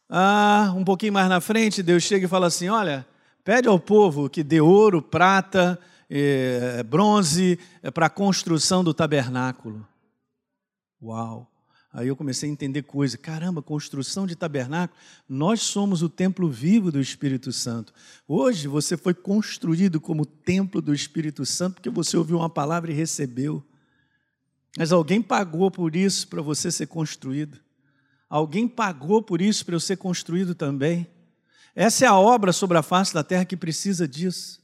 Ah, 0.10 0.74
um 0.76 0.84
pouquinho 0.84 1.14
mais 1.14 1.30
na 1.30 1.40
frente, 1.40 1.82
Deus 1.82 2.04
chega 2.04 2.26
e 2.26 2.30
fala 2.30 2.48
assim: 2.48 2.68
olha, 2.68 3.06
Pede 3.50 3.68
ao 3.68 3.80
povo 3.80 4.30
que 4.30 4.44
dê 4.44 4.62
ouro, 4.62 5.02
prata, 5.02 5.80
eh, 6.08 6.84
bronze 6.84 7.58
eh, 7.82 7.90
para 7.90 8.08
a 8.08 8.10
construção 8.10 8.84
do 8.84 8.94
tabernáculo. 8.94 9.88
Uau! 11.02 11.50
Aí 11.92 12.08
eu 12.08 12.16
comecei 12.16 12.48
a 12.48 12.52
entender 12.52 12.84
coisa. 12.84 13.18
Caramba, 13.18 13.62
construção 13.62 14.28
de 14.28 14.36
tabernáculo. 14.36 15.00
Nós 15.28 15.62
somos 15.62 16.04
o 16.04 16.10
templo 16.10 16.50
vivo 16.50 16.92
do 16.92 17.02
Espírito 17.02 17.52
Santo. 17.52 17.94
Hoje 18.28 18.68
você 18.68 18.96
foi 18.96 19.14
construído 19.14 20.00
como 20.00 20.26
templo 20.26 20.82
do 20.82 20.94
Espírito 20.94 21.46
Santo 21.46 21.76
porque 21.76 21.90
você 21.90 22.16
ouviu 22.16 22.38
uma 22.38 22.50
palavra 22.50 22.92
e 22.92 22.96
recebeu. 22.96 23.64
Mas 24.78 24.92
alguém 24.92 25.22
pagou 25.22 25.72
por 25.72 25.96
isso 25.96 26.28
para 26.28 26.42
você 26.42 26.72
ser 26.72 26.88
construído. 26.88 27.58
Alguém 28.30 28.68
pagou 28.68 29.24
por 29.24 29.42
isso 29.42 29.66
para 29.66 29.74
eu 29.74 29.80
ser 29.80 29.98
construído 29.98 30.54
também. 30.54 31.08
Essa 31.76 32.06
é 32.06 32.08
a 32.08 32.16
obra 32.16 32.54
sobre 32.54 32.78
a 32.78 32.84
face 32.84 33.14
da 33.14 33.24
terra 33.24 33.46
que 33.46 33.58
precisa 33.58 34.08
disso, 34.08 34.62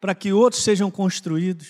para 0.00 0.14
que 0.14 0.32
outros 0.32 0.62
sejam 0.62 0.90
construídos. 0.90 1.68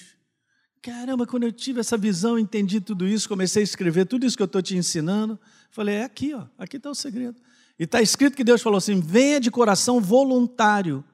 Caramba, 0.82 1.26
quando 1.26 1.42
eu 1.42 1.52
tive 1.52 1.80
essa 1.80 1.96
visão, 1.96 2.38
entendi 2.38 2.80
tudo 2.80 3.06
isso, 3.06 3.28
comecei 3.28 3.62
a 3.62 3.64
escrever 3.64 4.06
tudo 4.06 4.24
isso 4.24 4.36
que 4.36 4.42
eu 4.42 4.46
estou 4.46 4.62
te 4.62 4.76
ensinando, 4.76 5.38
falei, 5.70 5.96
é 5.96 6.04
aqui, 6.04 6.32
ó, 6.32 6.44
aqui 6.58 6.78
está 6.78 6.90
o 6.90 6.94
segredo. 6.94 7.36
E 7.78 7.84
está 7.84 8.00
escrito 8.00 8.36
que 8.36 8.44
Deus 8.44 8.62
falou 8.62 8.78
assim: 8.78 9.00
venha 9.00 9.40
de 9.40 9.50
coração 9.50 10.00
voluntário, 10.00 11.04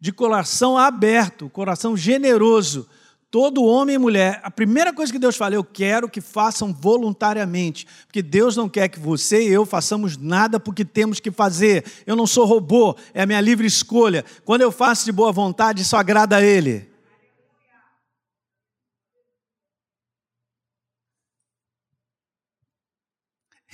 de 0.00 0.12
coração 0.12 0.76
aberto, 0.76 1.48
coração 1.50 1.96
generoso, 1.96 2.88
Todo 3.34 3.64
homem 3.64 3.96
e 3.96 3.98
mulher, 3.98 4.38
a 4.44 4.48
primeira 4.48 4.92
coisa 4.92 5.12
que 5.12 5.18
Deus 5.18 5.36
fala, 5.36 5.56
eu 5.56 5.64
quero 5.64 6.08
que 6.08 6.20
façam 6.20 6.72
voluntariamente, 6.72 7.84
porque 8.06 8.22
Deus 8.22 8.56
não 8.56 8.68
quer 8.68 8.86
que 8.86 9.00
você 9.00 9.48
e 9.48 9.52
eu 9.52 9.66
façamos 9.66 10.16
nada 10.16 10.60
porque 10.60 10.84
temos 10.84 11.18
que 11.18 11.32
fazer. 11.32 11.84
Eu 12.06 12.14
não 12.14 12.28
sou 12.28 12.46
robô, 12.46 12.96
é 13.12 13.22
a 13.22 13.26
minha 13.26 13.40
livre 13.40 13.66
escolha. 13.66 14.24
Quando 14.44 14.60
eu 14.60 14.70
faço 14.70 15.04
de 15.04 15.10
boa 15.10 15.32
vontade, 15.32 15.82
isso 15.82 15.96
agrada 15.96 16.36
a 16.36 16.42
Ele. 16.44 16.88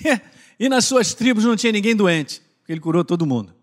e 0.59 0.69
nas 0.69 0.85
suas 0.85 1.13
tribos 1.13 1.43
não 1.43 1.55
tinha 1.55 1.71
ninguém 1.71 1.95
doente, 1.95 2.41
porque 2.59 2.71
Ele 2.71 2.81
curou 2.81 3.03
todo 3.03 3.25
mundo. 3.25 3.53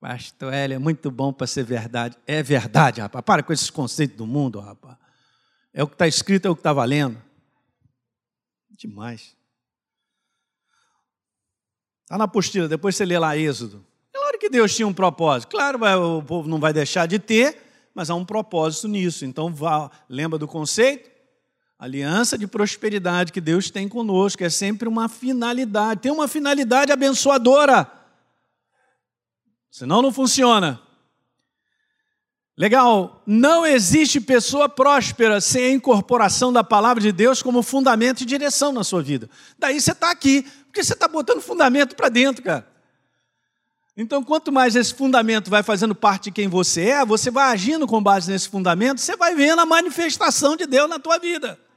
Pastor 0.00 0.52
Hélio, 0.52 0.76
é 0.76 0.78
muito 0.78 1.10
bom 1.10 1.32
para 1.32 1.46
ser 1.46 1.64
verdade. 1.64 2.16
É 2.26 2.42
verdade, 2.42 3.00
rapaz. 3.00 3.24
Para 3.24 3.42
com 3.42 3.52
esses 3.52 3.68
conceitos 3.68 4.16
do 4.16 4.26
mundo, 4.26 4.60
rapaz. 4.60 4.96
É 5.72 5.82
o 5.82 5.88
que 5.88 5.94
está 5.94 6.06
escrito, 6.06 6.46
é 6.46 6.50
o 6.50 6.54
que 6.54 6.60
está 6.60 6.72
valendo. 6.72 7.20
Demais. 8.70 9.36
Está 12.04 12.16
na 12.16 12.24
apostila, 12.24 12.68
depois 12.68 12.96
você 12.96 13.04
lê 13.04 13.18
lá 13.18 13.36
Êxodo. 13.36 13.84
Claro 14.12 14.38
que 14.38 14.48
Deus 14.48 14.74
tinha 14.74 14.86
um 14.86 14.94
propósito. 14.94 15.50
Claro, 15.50 15.78
o 16.16 16.22
povo 16.22 16.48
não 16.48 16.60
vai 16.60 16.72
deixar 16.72 17.06
de 17.06 17.18
ter, 17.18 17.90
mas 17.94 18.08
há 18.08 18.14
um 18.14 18.24
propósito 18.24 18.86
nisso. 18.86 19.24
Então, 19.24 19.52
vá, 19.52 19.90
lembra 20.08 20.38
do 20.38 20.46
conceito? 20.46 21.10
Aliança 21.78 22.36
de 22.36 22.48
prosperidade 22.48 23.32
que 23.32 23.40
Deus 23.40 23.70
tem 23.70 23.88
conosco. 23.88 24.42
É 24.42 24.50
sempre 24.50 24.88
uma 24.88 25.08
finalidade. 25.08 26.00
Tem 26.00 26.10
uma 26.10 26.26
finalidade 26.26 26.90
abençoadora. 26.90 27.90
Senão 29.70 30.02
não 30.02 30.12
funciona. 30.12 30.80
Legal, 32.56 33.22
não 33.24 33.64
existe 33.64 34.20
pessoa 34.20 34.68
próspera 34.68 35.40
sem 35.40 35.66
a 35.66 35.70
incorporação 35.70 36.52
da 36.52 36.64
palavra 36.64 37.00
de 37.00 37.12
Deus 37.12 37.40
como 37.40 37.62
fundamento 37.62 38.22
e 38.22 38.26
direção 38.26 38.72
na 38.72 38.82
sua 38.82 39.00
vida. 39.00 39.30
Daí 39.56 39.80
você 39.80 39.92
está 39.92 40.10
aqui, 40.10 40.42
porque 40.64 40.82
você 40.82 40.94
está 40.94 41.06
botando 41.06 41.40
fundamento 41.40 41.94
para 41.94 42.08
dentro, 42.08 42.42
cara. 42.42 42.66
Então, 43.96 44.24
quanto 44.24 44.50
mais 44.50 44.74
esse 44.74 44.92
fundamento 44.92 45.48
vai 45.48 45.62
fazendo 45.62 45.94
parte 45.94 46.24
de 46.24 46.32
quem 46.32 46.48
você 46.48 46.88
é, 46.88 47.04
você 47.04 47.30
vai 47.30 47.52
agindo 47.52 47.86
com 47.86 48.02
base 48.02 48.28
nesse 48.30 48.48
fundamento, 48.48 49.00
você 49.00 49.16
vai 49.16 49.36
vendo 49.36 49.60
a 49.60 49.66
manifestação 49.66 50.56
de 50.56 50.66
Deus 50.66 50.90
na 50.90 50.98
tua 50.98 51.18
vida. 51.18 51.67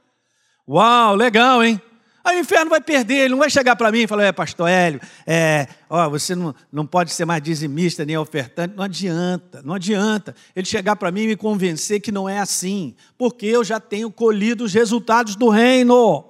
Uau, 0.68 1.14
legal, 1.14 1.62
hein? 1.62 1.80
Aí 2.24 2.36
o 2.36 2.40
inferno 2.40 2.70
vai 2.70 2.80
perder, 2.80 3.16
ele 3.16 3.30
não 3.30 3.38
vai 3.38 3.50
chegar 3.50 3.74
para 3.74 3.90
mim 3.90 4.02
e 4.02 4.06
falar, 4.06 4.24
é, 4.24 4.32
pastor 4.32 4.68
Hélio, 4.68 5.00
é, 5.26 5.66
ó, 5.90 6.08
você 6.08 6.36
não, 6.36 6.54
não 6.70 6.86
pode 6.86 7.12
ser 7.12 7.24
mais 7.24 7.42
dizimista 7.42 8.04
nem 8.04 8.16
ofertante. 8.16 8.76
Não 8.76 8.84
adianta, 8.84 9.60
não 9.64 9.74
adianta. 9.74 10.34
Ele 10.54 10.64
chegar 10.64 10.94
para 10.94 11.10
mim 11.10 11.22
e 11.22 11.26
me 11.28 11.36
convencer 11.36 12.00
que 12.00 12.12
não 12.12 12.28
é 12.28 12.38
assim, 12.38 12.94
porque 13.18 13.46
eu 13.46 13.64
já 13.64 13.80
tenho 13.80 14.08
colhido 14.08 14.62
os 14.64 14.72
resultados 14.72 15.34
do 15.34 15.48
reino. 15.48 16.24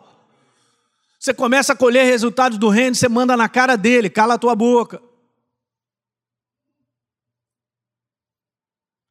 Você 1.19 1.35
começa 1.35 1.75
a 1.75 1.77
colher 1.77 2.07
resultados 2.07 2.57
do 2.57 2.71
reino, 2.71 2.95
você 2.95 3.09
manda 3.09 3.37
na 3.37 3.49
cara 3.49 3.77
dele, 3.77 4.09
cala 4.09 4.35
a 4.35 4.39
tua 4.39 4.57
boca. 4.57 5.01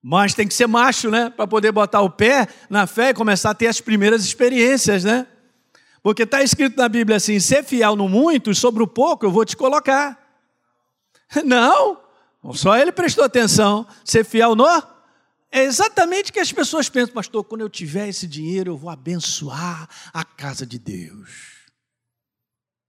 Mas 0.02 0.34
tem 0.34 0.48
que 0.48 0.54
ser 0.54 0.68
macho, 0.68 1.12
né? 1.12 1.30
Para 1.30 1.46
poder 1.46 1.72
botar 1.72 2.02
o 2.02 2.10
pé 2.10 2.48
na 2.70 2.88
fé 2.88 3.10
e 3.10 3.14
começar 3.14 3.52
a 3.52 3.56
ter 3.56 3.68
as 3.68 3.80
primeiras 3.80 4.26
experiências, 4.26 5.04
né? 5.04 5.28
Porque 6.02 6.24
está 6.24 6.42
escrito 6.42 6.78
na 6.78 6.90
Bíblia 6.90 7.18
assim: 7.18 7.40
ser 7.40 7.64
fiel 7.64 7.96
no 7.96 8.10
muito, 8.10 8.56
sobre 8.56 8.82
o 8.82 8.88
pouco 8.88 9.26
eu 9.26 9.32
vou 9.32 9.46
te 9.46 9.56
colocar. 9.56 10.20
Não, 11.46 12.02
só 12.54 12.76
ele 12.78 12.92
prestou 12.92 13.24
atenção. 13.24 13.88
Ser 14.04 14.26
fiel 14.26 14.56
no. 14.56 14.66
É 15.54 15.64
exatamente 15.64 16.32
o 16.32 16.34
que 16.34 16.40
as 16.40 16.52
pessoas 16.52 16.90
pensam, 16.90 17.14
pastor. 17.14 17.44
Quando 17.44 17.62
eu 17.62 17.70
tiver 17.70 18.08
esse 18.08 18.26
dinheiro, 18.26 18.72
eu 18.72 18.78
vou 18.78 18.90
abençoar 18.90 19.88
a 20.14 20.24
casa 20.24 20.66
de 20.66 20.80
Deus. 20.80 21.62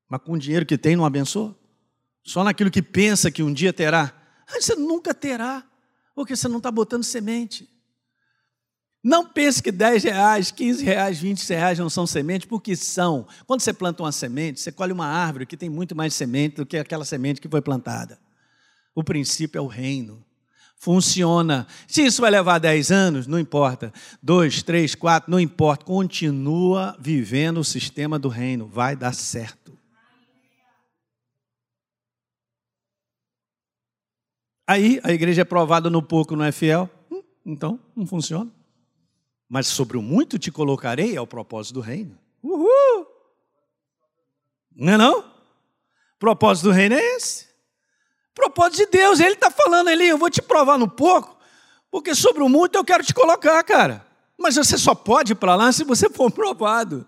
Mas 0.08 0.20
com 0.22 0.32
o 0.32 0.38
dinheiro 0.38 0.64
que 0.64 0.78
tem, 0.78 0.94
não 0.94 1.04
abençoa? 1.04 1.56
Só 2.24 2.44
naquilo 2.44 2.70
que 2.70 2.80
pensa 2.80 3.30
que 3.30 3.42
um 3.42 3.52
dia 3.52 3.72
terá. 3.72 4.12
Você 4.48 4.76
nunca 4.76 5.12
terá, 5.12 5.64
porque 6.14 6.36
você 6.36 6.48
não 6.48 6.58
está 6.58 6.70
botando 6.70 7.04
semente. 7.04 7.68
Não 9.04 9.26
pense 9.26 9.60
que 9.60 9.72
10 9.72 10.04
reais, 10.04 10.50
15 10.52 10.84
reais, 10.84 11.18
20 11.18 11.48
reais 11.48 11.78
não 11.78 11.90
são 11.90 12.06
semente, 12.06 12.46
porque 12.46 12.76
são. 12.76 13.26
Quando 13.46 13.60
você 13.60 13.72
planta 13.72 14.02
uma 14.02 14.12
semente, 14.12 14.60
você 14.60 14.70
colhe 14.70 14.92
uma 14.92 15.06
árvore 15.06 15.46
que 15.46 15.56
tem 15.56 15.68
muito 15.68 15.96
mais 15.96 16.14
semente 16.14 16.56
do 16.56 16.66
que 16.66 16.76
aquela 16.76 17.04
semente 17.04 17.40
que 17.40 17.48
foi 17.48 17.60
plantada. 17.60 18.20
O 18.94 19.02
princípio 19.02 19.58
é 19.58 19.62
o 19.62 19.66
reino. 19.66 20.24
Funciona. 20.82 21.66
Se 21.86 22.04
isso 22.04 22.20
vai 22.20 22.30
levar 22.30 22.58
10 22.58 22.90
anos, 22.90 23.26
não 23.28 23.38
importa. 23.38 23.92
Dois, 24.20 24.64
três, 24.64 24.96
quatro, 24.96 25.30
não 25.30 25.38
importa. 25.38 25.84
Continua 25.84 26.96
vivendo 26.98 27.58
o 27.58 27.64
sistema 27.64 28.18
do 28.18 28.28
reino. 28.28 28.66
Vai 28.66 28.96
dar 28.96 29.14
certo. 29.14 29.61
Aí 34.72 34.98
a 35.04 35.12
igreja 35.12 35.42
é 35.42 35.44
provada 35.44 35.90
no 35.90 36.02
pouco, 36.02 36.34
não 36.34 36.46
é 36.46 36.50
fiel? 36.50 36.88
Hum, 37.10 37.22
então, 37.44 37.78
não 37.94 38.06
funciona. 38.06 38.50
Mas 39.46 39.66
sobre 39.66 39.98
o 39.98 40.02
muito 40.02 40.38
te 40.38 40.50
colocarei 40.50 41.14
é 41.14 41.20
o 41.20 41.26
propósito 41.26 41.74
do 41.74 41.80
reino. 41.82 42.18
Uhul! 42.42 43.06
Não 44.74 44.94
é 44.94 44.96
não? 44.96 45.18
O 45.18 46.18
propósito 46.18 46.68
do 46.68 46.70
reino 46.70 46.94
é 46.94 47.04
esse. 47.16 47.48
Propósito 48.34 48.78
de 48.78 48.86
Deus, 48.86 49.20
ele 49.20 49.34
está 49.34 49.50
falando 49.50 49.88
ali, 49.88 50.08
eu 50.08 50.16
vou 50.16 50.30
te 50.30 50.40
provar 50.40 50.78
no 50.78 50.88
pouco, 50.88 51.36
porque 51.90 52.14
sobre 52.14 52.42
o 52.42 52.48
muito 52.48 52.76
eu 52.76 52.84
quero 52.84 53.04
te 53.04 53.12
colocar, 53.12 53.62
cara. 53.64 54.06
Mas 54.38 54.56
você 54.56 54.78
só 54.78 54.94
pode 54.94 55.32
ir 55.32 55.34
para 55.34 55.54
lá 55.54 55.70
se 55.70 55.84
você 55.84 56.08
for 56.08 56.30
provado. 56.32 57.06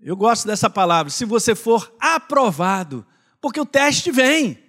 Eu 0.00 0.16
gosto 0.16 0.46
dessa 0.46 0.70
palavra, 0.70 1.10
se 1.10 1.26
você 1.26 1.54
for 1.54 1.94
aprovado, 2.00 3.06
porque 3.42 3.60
o 3.60 3.66
teste 3.66 4.10
vem. 4.10 4.63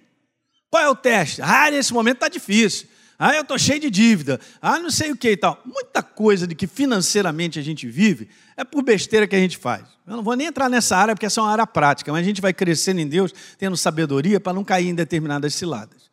Qual 0.70 0.82
é 0.82 0.88
o 0.88 0.94
teste? 0.94 1.40
Ah, 1.42 1.70
nesse 1.70 1.92
momento 1.92 2.16
está 2.16 2.28
difícil. 2.28 2.88
Ah, 3.18 3.34
eu 3.34 3.42
estou 3.42 3.58
cheio 3.58 3.80
de 3.80 3.90
dívida. 3.90 4.38
Ah, 4.60 4.78
não 4.78 4.90
sei 4.90 5.10
o 5.10 5.16
que 5.16 5.30
e 5.30 5.36
tal. 5.36 5.60
Muita 5.64 6.02
coisa 6.02 6.46
de 6.46 6.54
que 6.54 6.66
financeiramente 6.66 7.58
a 7.58 7.62
gente 7.62 7.86
vive 7.86 8.28
é 8.56 8.64
por 8.64 8.82
besteira 8.82 9.26
que 9.26 9.34
a 9.34 9.38
gente 9.38 9.56
faz. 9.56 9.84
Eu 10.06 10.16
não 10.16 10.22
vou 10.22 10.36
nem 10.36 10.46
entrar 10.46 10.68
nessa 10.68 10.96
área 10.96 11.14
porque 11.14 11.26
essa 11.26 11.40
é 11.40 11.42
uma 11.42 11.50
área 11.50 11.66
prática, 11.66 12.12
mas 12.12 12.20
a 12.20 12.24
gente 12.24 12.40
vai 12.40 12.52
crescendo 12.52 13.00
em 13.00 13.08
Deus, 13.08 13.32
tendo 13.58 13.76
sabedoria 13.76 14.38
para 14.38 14.52
não 14.52 14.62
cair 14.62 14.88
em 14.88 14.94
determinadas 14.94 15.54
ciladas. 15.54 16.10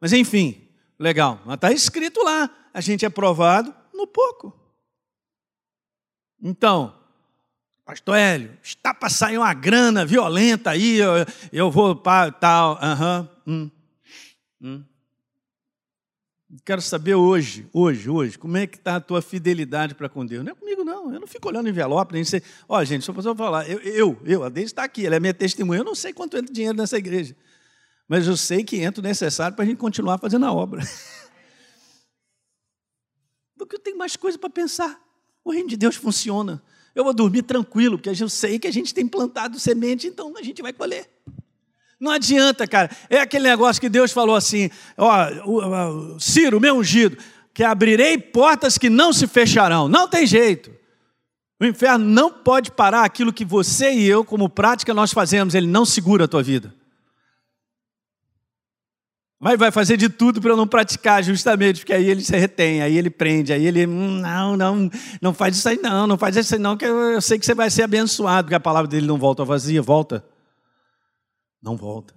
Mas 0.00 0.12
enfim, 0.12 0.68
legal. 0.98 1.40
Mas 1.46 1.54
está 1.54 1.72
escrito 1.72 2.22
lá: 2.22 2.50
a 2.72 2.80
gente 2.80 3.04
é 3.04 3.08
provado 3.08 3.74
no 3.94 4.06
pouco. 4.06 4.54
Então, 6.42 6.94
Pastor 7.84 8.16
Hélio, 8.16 8.58
está 8.62 8.92
para 8.92 9.08
sair 9.08 9.38
uma 9.38 9.54
grana 9.54 10.04
violenta 10.04 10.70
aí, 10.70 10.96
eu, 10.96 11.12
eu 11.52 11.70
vou 11.70 11.96
para 11.96 12.30
tal, 12.30 12.78
aham, 12.82 13.28
uhum, 13.46 13.54
hum, 13.54 13.70
hum. 14.60 14.84
Quero 16.64 16.80
saber 16.80 17.16
hoje, 17.16 17.68
hoje, 17.72 18.08
hoje, 18.08 18.38
como 18.38 18.56
é 18.56 18.68
que 18.68 18.76
está 18.76 18.96
a 18.96 19.00
tua 19.00 19.20
fidelidade 19.20 19.96
para 19.96 20.08
com 20.08 20.24
Deus? 20.24 20.44
Não 20.44 20.52
é 20.52 20.54
comigo, 20.54 20.84
não. 20.84 21.12
Eu 21.12 21.18
não 21.18 21.26
fico 21.26 21.48
olhando 21.48 21.68
envelope, 21.68 22.12
nem 22.12 22.22
sei. 22.22 22.40
Ó, 22.68 22.82
gente, 22.84 23.04
só 23.04 23.12
para 23.12 23.34
falar, 23.34 23.68
eu, 23.68 23.80
eu, 23.80 24.16
eu, 24.24 24.44
a 24.44 24.48
Deise 24.48 24.66
está 24.66 24.84
aqui, 24.84 25.04
ela 25.04 25.16
é 25.16 25.20
minha 25.20 25.34
testemunha. 25.34 25.80
Eu 25.80 25.84
não 25.84 25.94
sei 25.94 26.12
quanto 26.12 26.36
entra 26.36 26.52
dinheiro 26.52 26.78
nessa 26.78 26.96
igreja, 26.96 27.36
mas 28.06 28.28
eu 28.28 28.36
sei 28.36 28.62
que 28.62 28.76
entra 28.76 29.00
o 29.00 29.02
necessário 29.02 29.56
para 29.56 29.64
a 29.64 29.66
gente 29.66 29.78
continuar 29.78 30.18
fazendo 30.18 30.46
a 30.46 30.52
obra. 30.52 30.82
Porque 33.58 33.74
eu 33.74 33.80
tenho 33.80 33.98
mais 33.98 34.14
coisa 34.14 34.38
para 34.38 34.48
pensar. 34.48 35.00
O 35.44 35.50
reino 35.50 35.68
de 35.68 35.76
Deus 35.76 35.96
funciona. 35.96 36.62
Eu 36.94 37.02
vou 37.02 37.12
dormir 37.12 37.42
tranquilo, 37.42 37.98
porque 37.98 38.08
eu 38.08 38.28
sei 38.28 38.58
que 38.58 38.66
a 38.66 38.70
gente 38.70 38.94
tem 38.94 39.06
plantado 39.06 39.60
semente, 39.60 40.06
então 40.06 40.34
a 40.36 40.42
gente 40.42 40.62
vai 40.62 40.72
colher. 40.72 41.10
Não 41.98 42.12
adianta, 42.12 42.66
cara. 42.66 42.90
É 43.08 43.20
aquele 43.20 43.48
negócio 43.48 43.80
que 43.80 43.88
Deus 43.88 44.12
falou 44.12 44.36
assim: 44.36 44.70
ó, 44.96 46.18
Ciro, 46.18 46.60
meu 46.60 46.76
ungido, 46.76 47.16
que 47.54 47.64
abrirei 47.64 48.18
portas 48.18 48.76
que 48.76 48.90
não 48.90 49.12
se 49.12 49.26
fecharão. 49.26 49.88
Não 49.88 50.06
tem 50.06 50.26
jeito. 50.26 50.70
O 51.58 51.64
inferno 51.64 52.04
não 52.04 52.30
pode 52.30 52.70
parar 52.70 53.02
aquilo 53.04 53.32
que 53.32 53.44
você 53.44 53.90
e 53.92 54.06
eu, 54.06 54.24
como 54.24 54.48
prática, 54.48 54.92
nós 54.92 55.12
fazemos. 55.12 55.54
Ele 55.54 55.66
não 55.66 55.86
segura 55.86 56.26
a 56.26 56.28
tua 56.28 56.42
vida. 56.42 56.74
Mas 59.40 59.58
vai 59.58 59.70
fazer 59.70 59.96
de 59.96 60.08
tudo 60.08 60.40
para 60.40 60.56
não 60.56 60.66
praticar, 60.66 61.22
justamente, 61.22 61.80
porque 61.80 61.92
aí 61.92 62.08
ele 62.08 62.22
se 62.22 62.36
retém, 62.36 62.82
aí 62.82 62.96
ele 62.96 63.10
prende, 63.10 63.52
aí 63.52 63.66
ele, 63.66 63.86
hum, 63.86 64.18
não, 64.18 64.56
não, 64.56 64.90
não 65.20 65.34
faz 65.34 65.56
isso 65.58 65.68
aí 65.68 65.78
não, 65.80 66.06
não 66.06 66.16
faz 66.16 66.36
isso 66.36 66.54
aí 66.54 66.60
não, 66.60 66.74
que 66.74 66.86
eu, 66.86 66.96
eu 67.12 67.20
sei 67.20 67.38
que 67.38 67.44
você 67.44 67.54
vai 67.54 67.68
ser 67.68 67.82
abençoado, 67.82 68.46
porque 68.46 68.54
a 68.54 68.60
palavra 68.60 68.88
dele 68.88 69.06
não 69.06 69.18
volta 69.18 69.44
vazia, 69.44 69.82
volta 69.82 70.24
não 71.66 71.76
volta. 71.76 72.14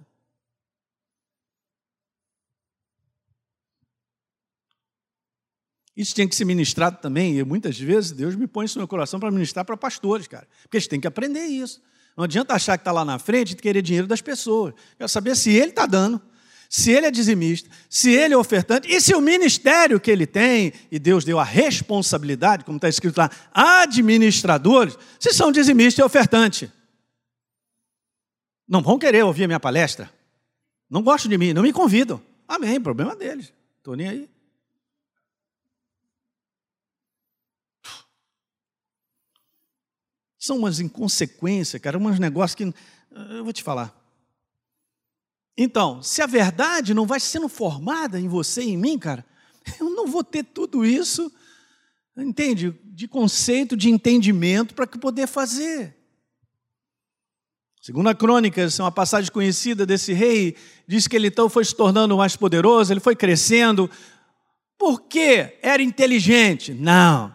Isso 5.96 6.14
tinha 6.14 6.26
que 6.28 6.36
ser 6.36 6.44
ministrado 6.44 6.98
também, 7.02 7.36
e 7.36 7.44
muitas 7.44 7.78
vezes 7.78 8.12
Deus 8.12 8.36
me 8.36 8.46
põe 8.46 8.64
isso 8.64 8.78
no 8.78 8.82
meu 8.82 8.88
coração 8.88 9.18
para 9.18 9.30
ministrar 9.30 9.64
para 9.64 9.76
pastores, 9.76 10.28
cara, 10.28 10.46
porque 10.62 10.76
eles 10.76 10.86
têm 10.86 11.00
que 11.00 11.06
aprender 11.06 11.44
isso. 11.44 11.82
Não 12.16 12.24
adianta 12.24 12.54
achar 12.54 12.78
que 12.78 12.82
está 12.82 12.92
lá 12.92 13.04
na 13.04 13.18
frente 13.18 13.52
e 13.52 13.56
querer 13.56 13.82
dinheiro 13.82 14.06
das 14.06 14.22
pessoas. 14.22 14.72
Quero 14.96 15.08
saber 15.08 15.36
se 15.36 15.50
ele 15.50 15.70
está 15.70 15.84
dando, 15.84 16.22
se 16.68 16.92
ele 16.92 17.06
é 17.06 17.10
dizimista, 17.10 17.68
se 17.88 18.12
ele 18.12 18.34
é 18.34 18.36
ofertante, 18.36 18.88
e 18.88 19.00
se 19.00 19.14
o 19.14 19.20
ministério 19.20 19.98
que 19.98 20.10
ele 20.10 20.26
tem, 20.26 20.72
e 20.92 20.98
Deus 20.98 21.24
deu 21.24 21.40
a 21.40 21.44
responsabilidade, 21.44 22.64
como 22.64 22.76
está 22.76 22.88
escrito 22.88 23.18
lá, 23.18 23.30
administradores, 23.52 24.96
se 25.18 25.32
são 25.34 25.50
dizimista 25.50 26.00
e 26.00 26.04
ofertante. 26.04 26.72
Não 28.70 28.80
vão 28.80 29.00
querer 29.00 29.24
ouvir 29.24 29.42
a 29.42 29.46
minha 29.48 29.58
palestra. 29.58 30.08
Não 30.88 31.02
gostam 31.02 31.28
de 31.28 31.36
mim, 31.36 31.52
não 31.52 31.62
me 31.62 31.72
convidam. 31.72 32.22
Amém, 32.46 32.80
problema 32.80 33.16
deles. 33.16 33.52
Estou 33.78 33.96
nem 33.96 34.08
aí. 34.08 34.30
São 40.38 40.56
umas 40.56 40.78
inconsequências, 40.78 41.82
cara, 41.82 41.98
uns 41.98 42.20
negócios 42.20 42.54
que. 42.54 42.72
Eu 43.30 43.42
vou 43.42 43.52
te 43.52 43.64
falar. 43.64 43.92
Então, 45.58 46.00
se 46.00 46.22
a 46.22 46.26
verdade 46.26 46.94
não 46.94 47.06
vai 47.06 47.18
sendo 47.18 47.48
formada 47.48 48.20
em 48.20 48.28
você 48.28 48.62
e 48.62 48.70
em 48.70 48.76
mim, 48.76 48.96
cara, 48.96 49.26
eu 49.80 49.90
não 49.90 50.06
vou 50.06 50.22
ter 50.22 50.44
tudo 50.44 50.86
isso, 50.86 51.30
entende? 52.16 52.70
De 52.84 53.08
conceito, 53.08 53.76
de 53.76 53.90
entendimento 53.90 54.76
para 54.76 54.86
poder 54.86 55.26
fazer. 55.26 55.99
Segunda 57.80 58.14
Crônicas, 58.14 58.78
uma 58.78 58.92
passagem 58.92 59.32
conhecida 59.32 59.86
desse 59.86 60.12
rei, 60.12 60.54
diz 60.86 61.08
que 61.08 61.16
ele 61.16 61.28
então 61.28 61.48
foi 61.48 61.64
se 61.64 61.74
tornando 61.74 62.14
mais 62.14 62.36
poderoso, 62.36 62.92
ele 62.92 63.00
foi 63.00 63.16
crescendo. 63.16 63.90
Por 64.78 65.00
quê? 65.00 65.56
Era 65.62 65.82
inteligente? 65.82 66.74
Não. 66.74 67.34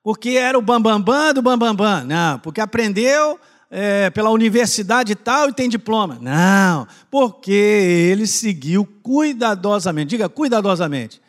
Porque 0.00 0.30
era 0.30 0.56
o 0.56 0.62
bambambam 0.62 1.02
bam, 1.02 1.24
bam 1.24 1.34
do 1.34 1.42
bambambam? 1.42 1.74
Bam, 1.74 2.00
bam? 2.00 2.04
Não. 2.04 2.38
Porque 2.38 2.60
aprendeu 2.60 3.36
é, 3.68 4.10
pela 4.10 4.30
universidade 4.30 5.16
tal 5.16 5.48
e 5.48 5.52
tem 5.52 5.68
diploma? 5.68 6.18
Não. 6.20 6.86
Porque 7.10 7.50
ele 7.50 8.28
seguiu 8.28 8.86
cuidadosamente, 9.02 10.10
diga 10.10 10.28
cuidadosamente, 10.28 11.20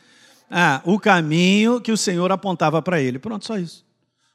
ah, 0.51 0.81
o 0.85 0.99
caminho 0.99 1.81
que 1.81 1.91
o 1.91 1.97
Senhor 1.97 2.31
apontava 2.31 2.79
para 2.79 3.01
ele. 3.01 3.17
Pronto, 3.17 3.43
só 3.43 3.57
isso. 3.57 3.83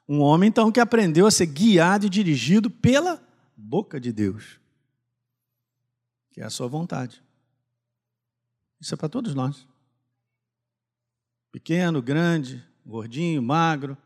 Um 0.09 0.21
homem 0.21 0.49
então 0.49 0.73
que 0.73 0.81
aprendeu 0.81 1.27
a 1.27 1.31
ser 1.31 1.47
guiado 1.47 2.07
e 2.07 2.11
dirigido 2.11 2.69
pela 2.69 3.25
boca 3.57 3.99
de 3.99 4.13
Deus, 4.13 4.61
que 6.31 6.41
é 6.41 6.45
a 6.45 6.51
sua 6.51 6.69
vontade. 6.69 7.23
Isso 8.79 8.93
é 8.93 8.97
para 8.97 9.09
todos 9.09 9.35
nós. 9.35 9.67
Pequeno, 11.51 12.03
grande, 12.03 12.63
gordinho, 12.85 13.43
magro, 13.43 13.97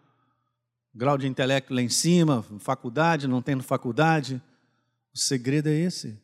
grau 0.95 1.19
de 1.19 1.27
intelecto 1.27 1.75
lá 1.75 1.83
em 1.83 1.89
cima, 1.89 2.43
faculdade, 2.61 3.27
não 3.27 3.43
tendo 3.43 3.63
faculdade. 3.63 4.41
O 5.13 5.19
segredo 5.19 5.69
é 5.69 5.75
esse. 5.75 6.17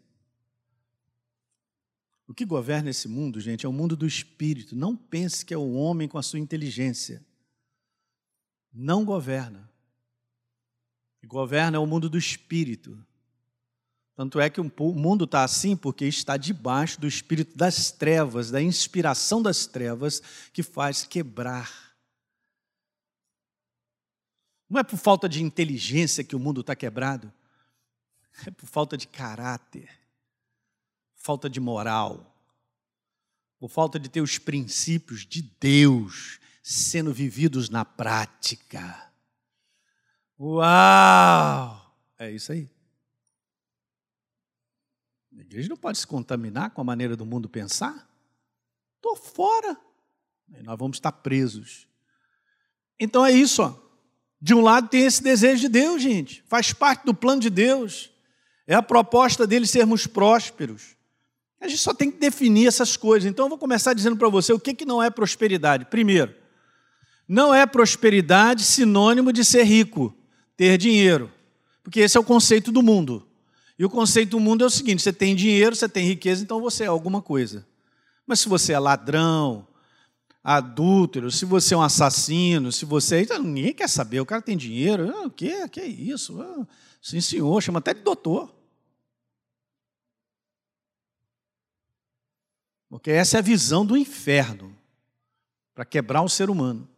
O 2.28 2.34
que 2.34 2.44
governa 2.44 2.90
esse 2.90 3.08
mundo, 3.08 3.40
gente, 3.40 3.66
é 3.66 3.68
o 3.68 3.72
mundo 3.72 3.96
do 3.96 4.06
espírito. 4.06 4.76
Não 4.76 4.96
pense 4.96 5.44
que 5.44 5.54
é 5.54 5.56
o 5.56 5.74
homem 5.74 6.08
com 6.08 6.18
a 6.18 6.22
sua 6.22 6.38
inteligência. 6.38 7.24
Não 8.72 9.04
governa. 9.04 9.68
Governa 11.24 11.76
é 11.76 11.80
o 11.80 11.86
mundo 11.86 12.08
do 12.08 12.16
espírito. 12.16 13.04
Tanto 14.16 14.40
é 14.40 14.48
que 14.48 14.62
o 14.62 14.72
mundo 14.94 15.26
está 15.26 15.44
assim 15.44 15.76
porque 15.76 16.06
está 16.06 16.38
debaixo 16.38 16.98
do 16.98 17.06
espírito 17.06 17.54
das 17.54 17.92
trevas, 17.92 18.50
da 18.50 18.62
inspiração 18.62 19.42
das 19.42 19.66
trevas, 19.66 20.22
que 20.54 20.62
faz 20.62 21.04
quebrar. 21.04 21.94
Não 24.70 24.80
é 24.80 24.82
por 24.82 24.96
falta 24.96 25.28
de 25.28 25.42
inteligência 25.42 26.24
que 26.24 26.34
o 26.34 26.38
mundo 26.38 26.62
está 26.62 26.74
quebrado, 26.74 27.30
é 28.46 28.50
por 28.50 28.66
falta 28.66 28.96
de 28.96 29.06
caráter, 29.06 29.90
falta 31.14 31.48
de 31.48 31.60
moral, 31.60 32.34
por 33.58 33.68
falta 33.68 33.98
de 34.00 34.08
ter 34.08 34.22
os 34.22 34.38
princípios 34.38 35.26
de 35.26 35.42
Deus 35.42 36.40
sendo 36.62 37.12
vividos 37.12 37.68
na 37.68 37.84
prática. 37.84 39.12
Uau! 40.40 41.94
É 42.18 42.30
isso 42.30 42.52
aí. 42.52 42.75
A 45.36 45.40
igreja 45.40 45.68
não 45.68 45.76
pode 45.76 45.98
se 45.98 46.06
contaminar 46.06 46.70
com 46.70 46.80
a 46.80 46.84
maneira 46.84 47.14
do 47.14 47.26
mundo 47.26 47.48
pensar. 47.48 48.08
Estou 48.96 49.14
fora. 49.14 49.76
E 50.48 50.62
nós 50.62 50.78
vamos 50.78 50.96
estar 50.96 51.12
presos. 51.12 51.86
Então 52.98 53.24
é 53.24 53.32
isso. 53.32 53.62
Ó. 53.62 53.74
De 54.40 54.54
um 54.54 54.62
lado 54.62 54.88
tem 54.88 55.04
esse 55.04 55.22
desejo 55.22 55.62
de 55.62 55.68
Deus, 55.68 56.00
gente. 56.00 56.42
Faz 56.46 56.72
parte 56.72 57.04
do 57.04 57.12
plano 57.12 57.40
de 57.40 57.50
Deus. 57.50 58.10
É 58.66 58.74
a 58.74 58.82
proposta 58.82 59.46
dele 59.46 59.66
sermos 59.66 60.06
prósperos. 60.06 60.96
A 61.60 61.68
gente 61.68 61.80
só 61.80 61.92
tem 61.92 62.10
que 62.10 62.18
definir 62.18 62.66
essas 62.66 62.96
coisas. 62.96 63.28
Então 63.28 63.44
eu 63.46 63.48
vou 63.50 63.58
começar 63.58 63.92
dizendo 63.92 64.16
para 64.16 64.28
você 64.28 64.52
o 64.52 64.60
que, 64.60 64.74
que 64.74 64.84
não 64.84 65.02
é 65.02 65.10
prosperidade. 65.10 65.84
Primeiro, 65.86 66.34
não 67.28 67.54
é 67.54 67.66
prosperidade 67.66 68.62
sinônimo 68.62 69.32
de 69.32 69.44
ser 69.44 69.64
rico, 69.64 70.16
ter 70.56 70.78
dinheiro. 70.78 71.30
Porque 71.82 72.00
esse 72.00 72.16
é 72.16 72.20
o 72.20 72.24
conceito 72.24 72.72
do 72.72 72.82
mundo. 72.82 73.25
E 73.78 73.84
o 73.84 73.90
conceito 73.90 74.30
do 74.30 74.40
mundo 74.40 74.64
é 74.64 74.66
o 74.66 74.70
seguinte: 74.70 75.02
você 75.02 75.12
tem 75.12 75.34
dinheiro, 75.34 75.76
você 75.76 75.88
tem 75.88 76.06
riqueza, 76.06 76.42
então 76.42 76.60
você 76.60 76.84
é 76.84 76.86
alguma 76.86 77.20
coisa. 77.20 77.66
Mas 78.26 78.40
se 78.40 78.48
você 78.48 78.72
é 78.72 78.78
ladrão, 78.78 79.66
adúltero, 80.42 81.30
se 81.30 81.44
você 81.44 81.74
é 81.74 81.76
um 81.76 81.82
assassino, 81.82 82.72
se 82.72 82.84
você. 82.84 83.22
Então, 83.22 83.42
ninguém 83.42 83.74
quer 83.74 83.88
saber, 83.88 84.20
o 84.20 84.26
cara 84.26 84.40
tem 84.40 84.56
dinheiro. 84.56 85.12
Ah, 85.14 85.26
o 85.26 85.30
que? 85.30 85.68
que 85.68 85.80
é 85.80 85.86
isso? 85.86 86.40
Ah, 86.40 86.66
sim, 87.02 87.20
senhor, 87.20 87.62
chama 87.62 87.80
até 87.80 87.92
de 87.92 88.00
doutor. 88.00 88.54
Porque 92.88 93.10
essa 93.10 93.36
é 93.36 93.40
a 93.40 93.42
visão 93.42 93.84
do 93.84 93.96
inferno 93.96 94.76
para 95.74 95.84
quebrar 95.84 96.22
o 96.22 96.28
ser 96.28 96.48
humano. 96.48 96.88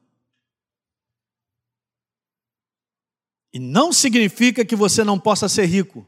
E 3.52 3.58
não 3.58 3.92
significa 3.92 4.64
que 4.64 4.76
você 4.76 5.02
não 5.02 5.18
possa 5.18 5.48
ser 5.48 5.64
rico. 5.64 6.06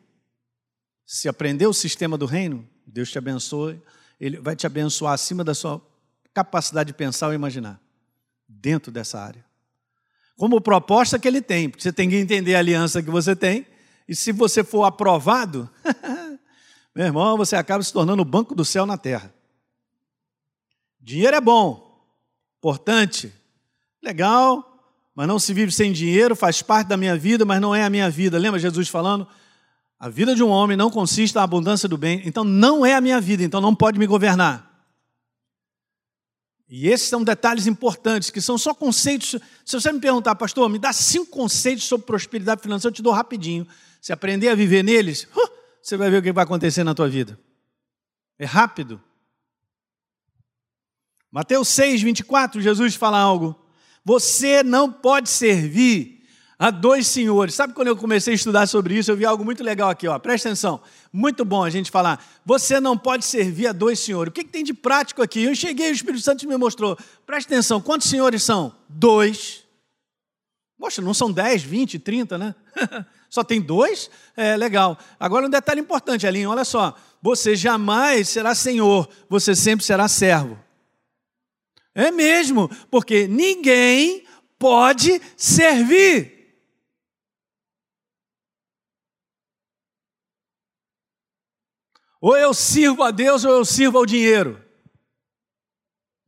Se 1.12 1.28
aprender 1.28 1.66
o 1.66 1.74
sistema 1.74 2.16
do 2.16 2.24
reino, 2.24 2.64
Deus 2.86 3.10
te 3.10 3.18
abençoe, 3.18 3.82
Ele 4.20 4.38
vai 4.38 4.54
te 4.54 4.64
abençoar 4.64 5.12
acima 5.12 5.42
da 5.42 5.52
sua 5.52 5.84
capacidade 6.32 6.86
de 6.86 6.94
pensar 6.94 7.26
ou 7.26 7.34
imaginar, 7.34 7.80
dentro 8.46 8.92
dessa 8.92 9.18
área. 9.18 9.44
Como 10.36 10.60
proposta 10.60 11.18
que 11.18 11.26
Ele 11.26 11.42
tem, 11.42 11.68
porque 11.68 11.82
você 11.82 11.92
tem 11.92 12.08
que 12.08 12.14
entender 12.14 12.54
a 12.54 12.60
aliança 12.60 13.02
que 13.02 13.10
você 13.10 13.34
tem, 13.34 13.66
e 14.06 14.14
se 14.14 14.30
você 14.30 14.62
for 14.62 14.84
aprovado, 14.84 15.68
meu 16.94 17.06
irmão, 17.06 17.36
você 17.36 17.56
acaba 17.56 17.82
se 17.82 17.92
tornando 17.92 18.22
o 18.22 18.24
banco 18.24 18.54
do 18.54 18.64
céu 18.64 18.86
na 18.86 18.96
terra. 18.96 19.34
Dinheiro 21.00 21.36
é 21.36 21.40
bom, 21.40 22.08
importante, 22.58 23.34
legal, 24.00 24.94
mas 25.12 25.26
não 25.26 25.40
se 25.40 25.52
vive 25.52 25.72
sem 25.72 25.90
dinheiro, 25.90 26.36
faz 26.36 26.62
parte 26.62 26.86
da 26.86 26.96
minha 26.96 27.16
vida, 27.16 27.44
mas 27.44 27.60
não 27.60 27.74
é 27.74 27.82
a 27.82 27.90
minha 27.90 28.08
vida. 28.08 28.38
Lembra 28.38 28.60
Jesus 28.60 28.88
falando? 28.88 29.26
A 30.00 30.08
vida 30.08 30.34
de 30.34 30.42
um 30.42 30.48
homem 30.48 30.78
não 30.78 30.90
consiste 30.90 31.34
na 31.34 31.42
abundância 31.42 31.86
do 31.86 31.98
bem, 31.98 32.22
então 32.24 32.42
não 32.42 32.86
é 32.86 32.94
a 32.94 33.02
minha 33.02 33.20
vida, 33.20 33.42
então 33.42 33.60
não 33.60 33.74
pode 33.74 33.98
me 33.98 34.06
governar. 34.06 34.66
E 36.66 36.88
esses 36.88 37.06
são 37.06 37.22
detalhes 37.22 37.66
importantes, 37.66 38.30
que 38.30 38.40
são 38.40 38.56
só 38.56 38.72
conceitos. 38.72 39.36
Se 39.62 39.78
você 39.78 39.92
me 39.92 40.00
perguntar, 40.00 40.34
pastor, 40.36 40.70
me 40.70 40.78
dá 40.78 40.90
cinco 40.90 41.30
conceitos 41.30 41.84
sobre 41.84 42.06
prosperidade 42.06 42.62
financeira, 42.62 42.90
eu 42.90 42.96
te 42.96 43.02
dou 43.02 43.12
rapidinho. 43.12 43.68
Se 44.00 44.10
aprender 44.10 44.48
a 44.48 44.54
viver 44.54 44.82
neles, 44.82 45.28
você 45.82 45.98
vai 45.98 46.08
ver 46.08 46.18
o 46.18 46.22
que 46.22 46.32
vai 46.32 46.44
acontecer 46.44 46.82
na 46.82 46.94
tua 46.94 47.08
vida. 47.08 47.38
É 48.38 48.46
rápido. 48.46 49.02
Mateus 51.30 51.68
6, 51.68 52.00
24, 52.00 52.62
Jesus 52.62 52.94
fala 52.94 53.18
algo. 53.18 53.54
Você 54.02 54.62
não 54.62 54.90
pode 54.90 55.28
servir 55.28 56.19
a 56.60 56.70
dois 56.70 57.06
senhores. 57.06 57.54
Sabe 57.54 57.72
quando 57.72 57.88
eu 57.88 57.96
comecei 57.96 58.34
a 58.34 58.36
estudar 58.36 58.66
sobre 58.66 58.94
isso, 58.94 59.10
eu 59.10 59.16
vi 59.16 59.24
algo 59.24 59.42
muito 59.42 59.64
legal 59.64 59.88
aqui, 59.88 60.06
ó. 60.06 60.18
Presta 60.18 60.50
atenção. 60.50 60.78
Muito 61.10 61.42
bom 61.42 61.64
a 61.64 61.70
gente 61.70 61.90
falar. 61.90 62.22
Você 62.44 62.78
não 62.78 62.98
pode 62.98 63.24
servir 63.24 63.66
a 63.68 63.72
dois 63.72 63.98
senhores. 63.98 64.30
O 64.30 64.34
que, 64.34 64.44
que 64.44 64.50
tem 64.50 64.62
de 64.62 64.74
prático 64.74 65.22
aqui? 65.22 65.44
Eu 65.44 65.54
cheguei, 65.54 65.88
o 65.88 65.94
Espírito 65.94 66.22
Santo 66.22 66.46
me 66.46 66.58
mostrou. 66.58 66.98
Presta 67.24 67.54
atenção, 67.54 67.80
quantos 67.80 68.10
senhores 68.10 68.42
são? 68.42 68.74
Dois. 68.86 69.64
Poxa, 70.78 71.00
não 71.00 71.14
são 71.14 71.32
10, 71.32 71.62
20, 71.62 71.98
30, 71.98 72.36
né? 72.36 72.54
Só 73.30 73.42
tem 73.42 73.58
dois? 73.58 74.10
É, 74.36 74.54
legal. 74.54 74.98
Agora 75.18 75.46
um 75.46 75.50
detalhe 75.50 75.80
importante, 75.80 76.26
Alinho, 76.26 76.50
olha 76.50 76.64
só. 76.64 76.94
Você 77.22 77.54
jamais 77.54 78.28
será 78.28 78.54
senhor, 78.54 79.08
você 79.28 79.54
sempre 79.54 79.86
será 79.86 80.08
servo. 80.08 80.58
É 81.94 82.10
mesmo, 82.10 82.68
porque 82.90 83.28
ninguém 83.28 84.24
pode 84.58 85.22
servir. 85.36 86.39
Ou 92.20 92.36
eu 92.36 92.52
sirvo 92.52 93.02
a 93.02 93.10
Deus 93.10 93.44
ou 93.44 93.52
eu 93.52 93.64
sirvo 93.64 93.98
ao 93.98 94.04
dinheiro. 94.04 94.62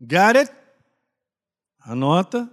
Got 0.00 0.36
it? 0.36 0.52
Anota. 1.80 2.50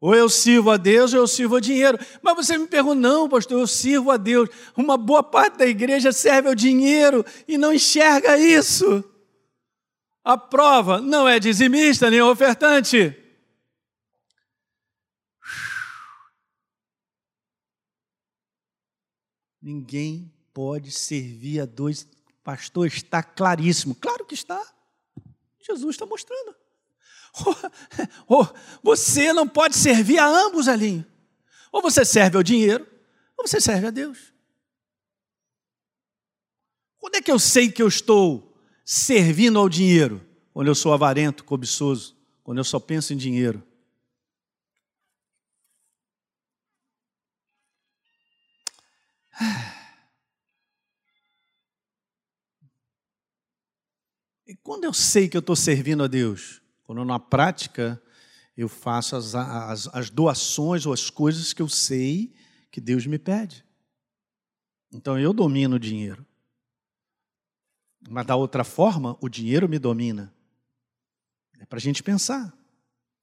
Ou 0.00 0.14
eu 0.14 0.28
sirvo 0.28 0.70
a 0.70 0.76
Deus 0.76 1.12
ou 1.12 1.20
eu 1.20 1.26
sirvo 1.26 1.54
ao 1.56 1.60
dinheiro. 1.60 1.98
Mas 2.22 2.34
você 2.34 2.58
me 2.58 2.66
pergunta, 2.66 3.00
não, 3.00 3.28
pastor, 3.28 3.60
eu 3.60 3.66
sirvo 3.66 4.10
a 4.10 4.16
Deus. 4.16 4.48
Uma 4.76 4.96
boa 4.96 5.22
parte 5.22 5.58
da 5.58 5.66
igreja 5.66 6.10
serve 6.10 6.48
ao 6.48 6.54
dinheiro 6.54 7.24
e 7.46 7.56
não 7.56 7.72
enxerga 7.72 8.36
isso. 8.38 9.04
A 10.24 10.36
prova 10.36 11.00
não 11.00 11.28
é 11.28 11.38
dizimista 11.38 12.10
nem 12.10 12.20
ofertante. 12.20 13.16
Ninguém 19.62 20.32
pode 20.60 20.90
servir 20.90 21.60
a 21.60 21.64
dois. 21.64 22.06
Pastor, 22.44 22.86
está 22.86 23.22
claríssimo. 23.22 23.94
Claro 23.94 24.26
que 24.26 24.34
está. 24.34 24.62
Jesus 25.58 25.94
está 25.96 26.04
mostrando. 26.04 26.54
Oh, 28.26 28.40
oh, 28.40 28.46
você 28.82 29.32
não 29.32 29.48
pode 29.48 29.74
servir 29.74 30.18
a 30.18 30.26
ambos 30.26 30.68
ali. 30.68 31.06
Ou 31.72 31.80
você 31.80 32.04
serve 32.04 32.36
ao 32.36 32.42
dinheiro, 32.42 32.86
ou 33.38 33.48
você 33.48 33.58
serve 33.58 33.86
a 33.86 33.90
Deus. 33.90 34.34
Quando 36.98 37.14
é 37.14 37.22
que 37.22 37.32
eu 37.32 37.38
sei 37.38 37.72
que 37.72 37.80
eu 37.80 37.88
estou 37.88 38.60
servindo 38.84 39.58
ao 39.58 39.66
dinheiro, 39.66 40.20
quando 40.52 40.68
eu 40.68 40.74
sou 40.74 40.92
avarento, 40.92 41.42
cobiçoso, 41.42 42.14
quando 42.42 42.58
eu 42.58 42.64
só 42.64 42.78
penso 42.78 43.14
em 43.14 43.16
dinheiro. 43.16 43.66
Quando 54.62 54.84
eu 54.84 54.92
sei 54.92 55.28
que 55.28 55.36
eu 55.36 55.40
estou 55.40 55.56
servindo 55.56 56.02
a 56.02 56.06
Deus? 56.06 56.60
Quando 56.84 57.04
na 57.04 57.18
prática 57.18 58.00
eu 58.56 58.68
faço 58.68 59.16
as, 59.16 59.34
as, 59.34 59.88
as 59.92 60.10
doações 60.10 60.84
ou 60.84 60.92
as 60.92 61.08
coisas 61.08 61.52
que 61.52 61.62
eu 61.62 61.68
sei 61.68 62.34
que 62.70 62.80
Deus 62.80 63.06
me 63.06 63.18
pede. 63.18 63.64
Então 64.92 65.18
eu 65.18 65.32
domino 65.32 65.76
o 65.76 65.80
dinheiro. 65.80 66.26
Mas 68.08 68.26
da 68.26 68.36
outra 68.36 68.64
forma, 68.64 69.16
o 69.20 69.28
dinheiro 69.28 69.68
me 69.68 69.78
domina. 69.78 70.34
É 71.58 71.66
para 71.66 71.78
a 71.78 71.80
gente 71.80 72.02
pensar. 72.02 72.52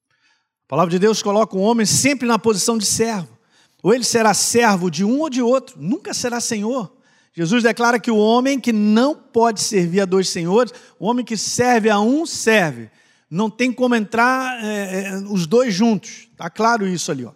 A 0.10 0.68
palavra 0.68 0.92
de 0.92 1.00
Deus 1.00 1.22
coloca 1.22 1.56
o 1.56 1.62
homem 1.62 1.86
sempre 1.86 2.28
na 2.28 2.38
posição 2.38 2.78
de 2.78 2.86
servo. 2.86 3.38
Ou 3.82 3.94
ele 3.94 4.04
será 4.04 4.34
servo 4.34 4.90
de 4.90 5.04
um 5.04 5.20
ou 5.20 5.30
de 5.30 5.42
outro, 5.42 5.80
nunca 5.80 6.14
será 6.14 6.40
senhor. 6.40 6.97
Jesus 7.38 7.62
declara 7.62 8.00
que 8.00 8.10
o 8.10 8.18
homem 8.18 8.60
que 8.60 8.74
não 8.74 9.14
pode 9.14 9.62
servir 9.62 10.02
a 10.02 10.06
dois 10.06 10.28
senhores, 10.28 10.74
o 10.98 11.06
homem 11.06 11.24
que 11.24 11.38
serve 11.38 11.88
a 11.88 12.00
um, 12.00 12.26
serve. 12.26 12.90
Não 13.30 13.48
tem 13.48 13.72
como 13.72 13.94
entrar 13.94 14.60
é, 14.66 15.04
é 15.04 15.18
os 15.18 15.46
dois 15.46 15.72
juntos. 15.72 16.28
Está 16.32 16.50
claro 16.50 16.88
isso 16.88 17.12
ali. 17.12 17.26
Ó. 17.26 17.34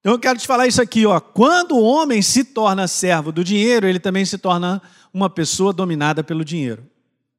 Então 0.00 0.14
eu 0.14 0.18
quero 0.18 0.36
te 0.36 0.48
falar 0.48 0.66
isso 0.66 0.82
aqui. 0.82 1.06
Ó. 1.06 1.20
Quando 1.20 1.76
o 1.76 1.82
homem 1.84 2.20
se 2.22 2.42
torna 2.42 2.88
servo 2.88 3.30
do 3.30 3.44
dinheiro, 3.44 3.86
ele 3.86 4.00
também 4.00 4.24
se 4.24 4.36
torna 4.36 4.82
uma 5.14 5.30
pessoa 5.30 5.72
dominada 5.72 6.24
pelo 6.24 6.44
dinheiro. 6.44 6.84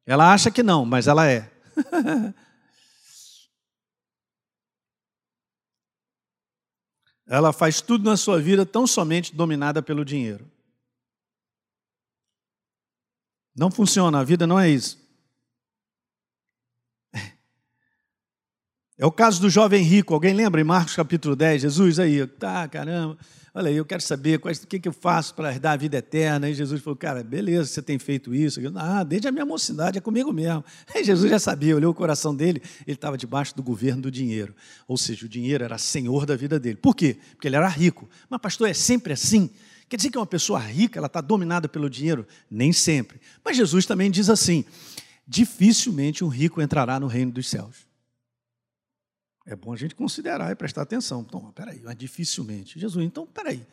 Ela 0.06 0.32
acha 0.32 0.50
que 0.50 0.64
não, 0.64 0.86
mas 0.86 1.08
ela 1.08 1.30
é. 1.30 1.52
ela 7.28 7.52
faz 7.52 7.82
tudo 7.82 8.10
na 8.10 8.16
sua 8.16 8.40
vida 8.40 8.66
tão 8.66 8.88
somente 8.88 9.36
dominada 9.36 9.82
pelo 9.82 10.06
dinheiro. 10.06 10.50
Não 13.56 13.70
funciona, 13.70 14.20
a 14.20 14.24
vida 14.24 14.48
não 14.48 14.60
é 14.60 14.70
isso. 14.70 15.02
É 19.02 19.06
o 19.06 19.12
caso 19.12 19.42
do 19.42 19.50
jovem 19.50 19.82
rico. 19.82 20.14
Alguém 20.14 20.32
lembra 20.32 20.62
em 20.62 20.64
Marcos 20.64 20.96
capítulo 20.96 21.36
10? 21.36 21.64
Jesus 21.64 21.98
aí, 21.98 22.28
tá, 22.28 22.68
caramba. 22.68 23.18
Olha 23.52 23.70
aí, 23.70 23.76
eu 23.76 23.84
quero 23.84 24.02
saber 24.02 24.38
quais, 24.38 24.62
o 24.62 24.68
que, 24.68 24.80
que 24.80 24.88
eu 24.88 24.94
faço 24.94 25.34
para 25.34 25.52
herdar 25.52 25.74
a 25.74 25.76
vida 25.76 25.98
eterna. 25.98 26.48
E 26.48 26.54
Jesus 26.54 26.84
falou, 26.84 26.96
cara, 26.96 27.24
beleza, 27.24 27.66
você 27.66 27.82
tem 27.82 27.98
feito 27.98 28.34
isso. 28.34 28.62
Eu, 28.62 28.72
ah, 28.76 29.04
desde 29.04 29.28
a 29.28 29.32
minha 29.32 29.44
mocidade, 29.44 29.98
é 29.98 30.02
comigo 30.02 30.32
mesmo. 30.32 30.64
Aí 30.94 31.04
Jesus 31.04 31.32
já 31.32 31.40
sabia, 31.40 31.76
olhou 31.76 31.92
o 31.92 31.96
coração 31.96 32.36
dele, 32.36 32.62
ele 32.86 32.96
estava 32.96 33.18
debaixo 33.18 33.56
do 33.56 33.64
governo 33.64 34.04
do 34.04 34.12
dinheiro. 34.12 34.56
Ou 34.88 34.96
seja, 34.96 35.26
o 35.26 35.30
dinheiro 35.30 35.64
era 35.64 35.80
senhor 35.80 36.28
da 36.28 36.36
vida 36.36 36.60
dele. 36.60 36.78
Por 36.78 36.96
quê? 36.96 37.18
Porque 37.32 37.48
ele 37.48 37.56
era 37.56 37.68
rico. 37.68 38.08
Mas, 38.30 38.40
pastor, 38.40 38.70
é 38.70 38.74
sempre 38.74 39.14
assim? 39.14 39.50
Quer 39.92 39.98
dizer 39.98 40.10
que 40.10 40.18
uma 40.18 40.26
pessoa 40.26 40.58
rica, 40.58 40.98
ela 40.98 41.08
está 41.08 41.20
dominada 41.20 41.68
pelo 41.68 41.90
dinheiro? 41.90 42.26
Nem 42.50 42.72
sempre. 42.72 43.20
Mas 43.44 43.58
Jesus 43.58 43.86
também 43.86 44.10
diz 44.10 44.30
assim, 44.30 44.64
dificilmente 45.28 46.24
um 46.24 46.30
rico 46.30 46.62
entrará 46.62 46.98
no 46.98 47.08
reino 47.08 47.30
dos 47.30 47.50
céus. 47.50 47.86
É 49.46 49.54
bom 49.54 49.74
a 49.74 49.76
gente 49.76 49.94
considerar 49.94 50.50
e 50.50 50.56
prestar 50.56 50.84
atenção. 50.84 51.26
Então, 51.28 51.52
peraí, 51.52 51.82
mas 51.82 51.98
dificilmente. 51.98 52.80
Jesus, 52.80 53.06
então, 53.06 53.28
peraí. 53.28 53.68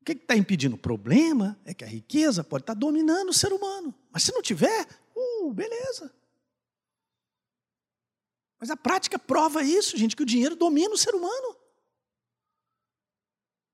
O 0.00 0.04
que 0.04 0.12
está 0.12 0.36
impedindo? 0.36 0.76
O 0.76 0.78
problema 0.78 1.58
é 1.64 1.74
que 1.74 1.82
a 1.82 1.88
riqueza 1.88 2.44
pode 2.44 2.62
estar 2.62 2.76
tá 2.76 2.78
dominando 2.78 3.30
o 3.30 3.34
ser 3.34 3.52
humano. 3.52 3.92
Mas 4.12 4.22
se 4.22 4.32
não 4.32 4.42
tiver, 4.42 4.86
uh, 5.16 5.52
beleza. 5.52 6.14
Mas 8.60 8.70
a 8.70 8.76
prática 8.76 9.18
prova 9.18 9.64
isso, 9.64 9.96
gente, 9.96 10.14
que 10.14 10.22
o 10.22 10.26
dinheiro 10.26 10.54
domina 10.54 10.94
o 10.94 10.98
ser 10.98 11.16
humano. 11.16 11.56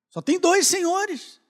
Só 0.08 0.22
tem 0.22 0.40
dois 0.40 0.66
senhores. 0.66 1.46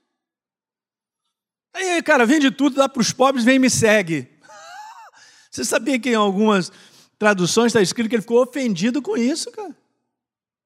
Aí, 1.79 2.03
cara, 2.03 2.27
vende 2.27 2.51
tudo, 2.51 2.75
dá 2.75 2.89
para 2.89 3.01
os 3.01 3.13
pobres, 3.13 3.45
vem 3.45 3.55
e 3.55 3.59
me 3.61 3.71
segue. 3.71 4.27
Você 5.49 5.65
sabia 5.65 5.97
que 5.97 6.11
em 6.11 6.17
algumas 6.17 6.73
traduções 7.17 7.67
está 7.67 7.81
escrito 7.81 8.09
que 8.09 8.17
ele 8.17 8.23
ficou 8.23 8.43
ofendido 8.43 9.01
com 9.01 9.17
isso, 9.17 9.53
cara? 9.53 9.77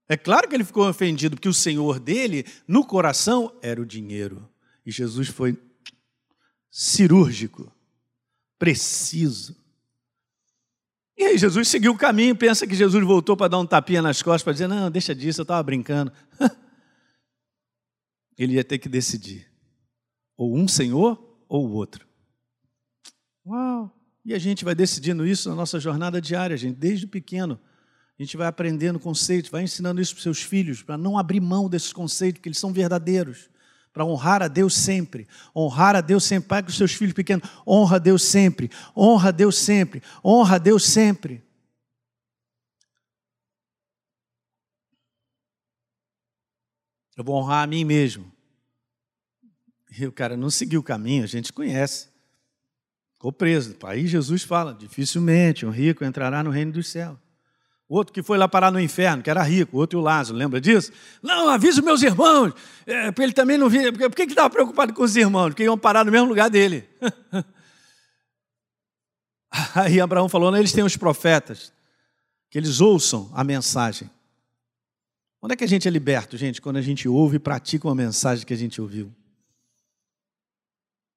É 0.08 0.16
claro 0.16 0.48
que 0.48 0.54
ele 0.54 0.64
ficou 0.64 0.88
ofendido, 0.88 1.36
porque 1.36 1.50
o 1.50 1.54
Senhor 1.54 2.00
dele, 2.00 2.46
no 2.66 2.82
coração, 2.86 3.54
era 3.60 3.80
o 3.80 3.84
dinheiro. 3.84 4.48
E 4.86 4.90
Jesus 4.90 5.28
foi 5.28 5.56
cirúrgico, 6.70 7.70
preciso. 8.58 9.54
E 11.16 11.24
aí 11.24 11.36
Jesus 11.36 11.68
seguiu 11.68 11.92
o 11.92 11.98
caminho, 11.98 12.34
pensa 12.34 12.66
que 12.66 12.74
Jesus 12.74 13.04
voltou 13.04 13.36
para 13.36 13.48
dar 13.48 13.58
um 13.58 13.66
tapinha 13.66 14.00
nas 14.00 14.22
costas, 14.22 14.42
para 14.42 14.54
dizer, 14.54 14.66
não, 14.66 14.90
deixa 14.90 15.14
disso, 15.14 15.42
eu 15.42 15.44
estava 15.44 15.62
brincando. 15.62 16.10
Ele 18.38 18.54
ia 18.54 18.64
ter 18.64 18.78
que 18.78 18.88
decidir, 18.88 19.51
ou 20.42 20.56
um 20.56 20.66
Senhor 20.66 21.22
ou 21.48 21.68
o 21.68 21.72
outro. 21.72 22.04
Uau! 23.46 23.90
E 24.24 24.34
a 24.34 24.38
gente 24.38 24.64
vai 24.64 24.74
decidindo 24.74 25.26
isso 25.26 25.48
na 25.48 25.54
nossa 25.54 25.78
jornada 25.78 26.20
diária, 26.20 26.56
gente, 26.56 26.76
desde 26.76 27.06
pequeno. 27.06 27.60
A 28.18 28.22
gente 28.22 28.36
vai 28.36 28.46
aprendendo 28.46 28.98
conceitos, 28.98 29.50
vai 29.50 29.62
ensinando 29.62 30.00
isso 30.00 30.14
para 30.14 30.22
seus 30.22 30.42
filhos, 30.42 30.82
para 30.82 30.98
não 30.98 31.16
abrir 31.16 31.40
mão 31.40 31.68
desses 31.68 31.92
conceitos, 31.92 32.38
porque 32.38 32.48
eles 32.48 32.58
são 32.58 32.72
verdadeiros. 32.72 33.50
Para 33.92 34.04
honrar 34.04 34.42
a 34.42 34.48
Deus 34.48 34.74
sempre. 34.74 35.28
Honrar 35.54 35.94
a 35.94 36.00
Deus 36.00 36.24
sempre. 36.24 36.48
Pai 36.48 36.62
com 36.62 36.70
os 36.70 36.76
seus 36.76 36.92
filhos 36.92 37.14
pequenos. 37.14 37.48
Honra 37.66 37.96
a 37.96 37.98
Deus 37.98 38.24
sempre. 38.24 38.70
Honra 38.96 39.28
a 39.28 39.32
Deus 39.32 39.58
sempre. 39.58 40.02
Honra 40.24 40.56
a 40.56 40.58
Deus 40.58 40.84
sempre. 40.84 41.42
Eu 47.16 47.22
vou 47.22 47.36
honrar 47.36 47.64
a 47.64 47.66
mim 47.66 47.84
mesmo. 47.84 48.32
E 49.98 50.06
o 50.06 50.12
cara 50.12 50.36
não 50.36 50.50
seguiu 50.50 50.80
o 50.80 50.82
caminho, 50.82 51.24
a 51.24 51.26
gente 51.26 51.52
conhece. 51.52 52.08
Ficou 53.14 53.30
preso. 53.30 53.76
Aí 53.84 54.06
Jesus 54.06 54.42
fala: 54.42 54.74
dificilmente 54.74 55.66
um 55.66 55.70
rico 55.70 56.04
entrará 56.04 56.42
no 56.42 56.50
reino 56.50 56.72
dos 56.72 56.88
céus. 56.88 57.18
Outro 57.88 58.12
que 58.12 58.22
foi 58.22 58.38
lá 58.38 58.48
parar 58.48 58.70
no 58.70 58.80
inferno, 58.80 59.22
que 59.22 59.28
era 59.28 59.42
rico, 59.42 59.76
outro 59.76 59.98
o 59.98 60.02
Lázaro, 60.02 60.36
lembra 60.38 60.58
disso? 60.58 60.90
Não, 61.22 61.50
avisa 61.50 61.82
meus 61.82 62.02
irmãos, 62.02 62.54
é, 62.86 63.12
ele 63.22 63.34
também 63.34 63.58
não 63.58 63.68
vir. 63.68 63.92
Por 63.92 64.14
que 64.14 64.22
estava 64.22 64.48
preocupado 64.48 64.94
com 64.94 65.02
os 65.02 65.14
irmãos? 65.14 65.50
Porque 65.50 65.64
iam 65.64 65.76
parar 65.76 66.04
no 66.04 66.10
mesmo 66.10 66.26
lugar 66.26 66.48
dele. 66.48 66.88
Aí 69.74 70.00
Abraão 70.00 70.26
falou: 70.28 70.56
eles 70.56 70.72
têm 70.72 70.82
os 70.82 70.96
profetas, 70.96 71.70
que 72.48 72.56
eles 72.56 72.80
ouçam 72.80 73.30
a 73.34 73.44
mensagem. 73.44 74.10
Onde 75.42 75.52
é 75.52 75.56
que 75.56 75.64
a 75.64 75.68
gente 75.68 75.86
é 75.86 75.90
liberto, 75.90 76.38
gente? 76.38 76.62
Quando 76.62 76.78
a 76.78 76.82
gente 76.82 77.06
ouve 77.06 77.36
e 77.36 77.40
pratica 77.40 77.86
uma 77.86 77.94
mensagem 77.94 78.46
que 78.46 78.54
a 78.54 78.56
gente 78.56 78.80
ouviu. 78.80 79.12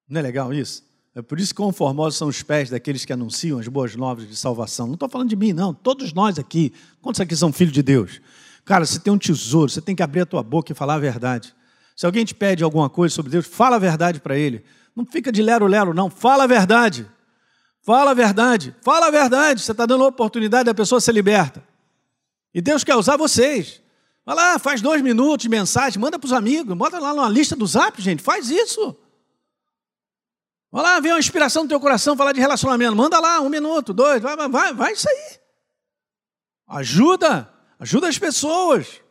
Não 0.08 0.20
é 0.20 0.24
legal 0.24 0.54
isso? 0.54 0.84
É 1.16 1.22
por 1.22 1.40
isso 1.40 1.54
que 1.54 1.62
conformosos 1.62 2.18
são 2.18 2.28
os 2.28 2.44
pés 2.44 2.70
daqueles 2.70 3.06
que 3.06 3.14
anunciam 3.14 3.58
as 3.58 3.68
boas 3.68 3.96
novas 3.96 4.28
de 4.28 4.36
salvação. 4.36 4.86
Não 4.86 4.96
estou 4.96 5.08
falando 5.08 5.30
de 5.30 5.36
mim, 5.36 5.54
não. 5.54 5.74
Todos 5.74 6.12
nós 6.14 6.38
aqui. 6.38 6.74
Quantos 7.02 7.22
aqui 7.22 7.36
são 7.36 7.54
filhos 7.54 7.74
de 7.74 7.82
Deus? 7.82 8.20
Cara, 8.66 8.86
você 8.86 9.00
tem 9.00 9.14
um 9.14 9.18
tesouro, 9.18 9.70
você 9.70 9.80
tem 9.80 9.96
que 9.96 10.04
abrir 10.04 10.22
a 10.22 10.26
tua 10.26 10.44
boca 10.44 10.72
e 10.72 10.76
falar 10.76 10.96
a 10.96 11.00
verdade. 11.00 11.56
Se 11.96 12.06
alguém 12.06 12.26
te 12.26 12.36
pede 12.36 12.64
alguma 12.64 12.90
coisa 12.90 13.16
sobre 13.16 13.32
Deus, 13.32 13.46
fala 13.46 13.78
a 13.78 13.80
verdade 13.80 14.20
para 14.20 14.38
ele. 14.38 14.66
Não 14.94 15.06
fica 15.06 15.32
de 15.32 15.42
lero-lero, 15.42 15.94
não. 15.94 16.10
Fala 16.10 16.44
a 16.44 16.48
verdade. 16.48 17.10
Fala 17.82 18.12
a 18.12 18.14
verdade. 18.14 18.76
Fala 18.82 19.08
a 19.08 19.12
verdade. 19.12 19.62
Você 19.62 19.72
está 19.72 19.86
dando 19.86 20.04
a 20.04 20.08
oportunidade 20.08 20.66
da 20.66 20.74
pessoa 20.74 21.00
ser 21.00 21.14
liberta. 21.14 21.64
E 22.54 22.60
Deus 22.60 22.84
quer 22.84 22.96
usar 22.96 23.16
vocês. 23.16 23.82
Vai 24.26 24.36
lá, 24.36 24.60
faz 24.60 24.82
dois 24.82 25.02
minutos 25.02 25.44
de 25.44 25.50
mensagem, 25.50 26.02
manda 26.02 26.18
para 26.18 26.26
os 26.26 26.34
amigos, 26.34 26.76
bota 26.76 26.98
lá 26.98 27.14
na 27.14 27.30
lista 27.30 27.56
do 27.56 27.68
zap, 27.68 28.02
gente. 28.02 28.24
Faz 28.24 28.50
isso. 28.50 28.98
Vai 30.76 30.84
lá, 30.84 31.00
vem 31.00 31.14
uma 31.14 31.20
inspiração 31.20 31.64
no 31.64 31.70
teu 31.70 31.80
coração, 31.80 32.18
falar 32.18 32.34
de 32.34 32.42
relacionamento. 32.42 32.98
Manda 32.98 33.18
lá, 33.18 33.40
um 33.40 33.48
minuto, 33.48 33.94
dois, 33.94 34.22
vai, 34.22 34.36
vai, 34.36 34.74
vai, 34.74 34.92
isso 34.92 35.08
aí. 35.10 35.40
Ajuda, 36.68 37.50
ajuda 37.80 38.10
as 38.10 38.20
pessoas. 38.20 39.02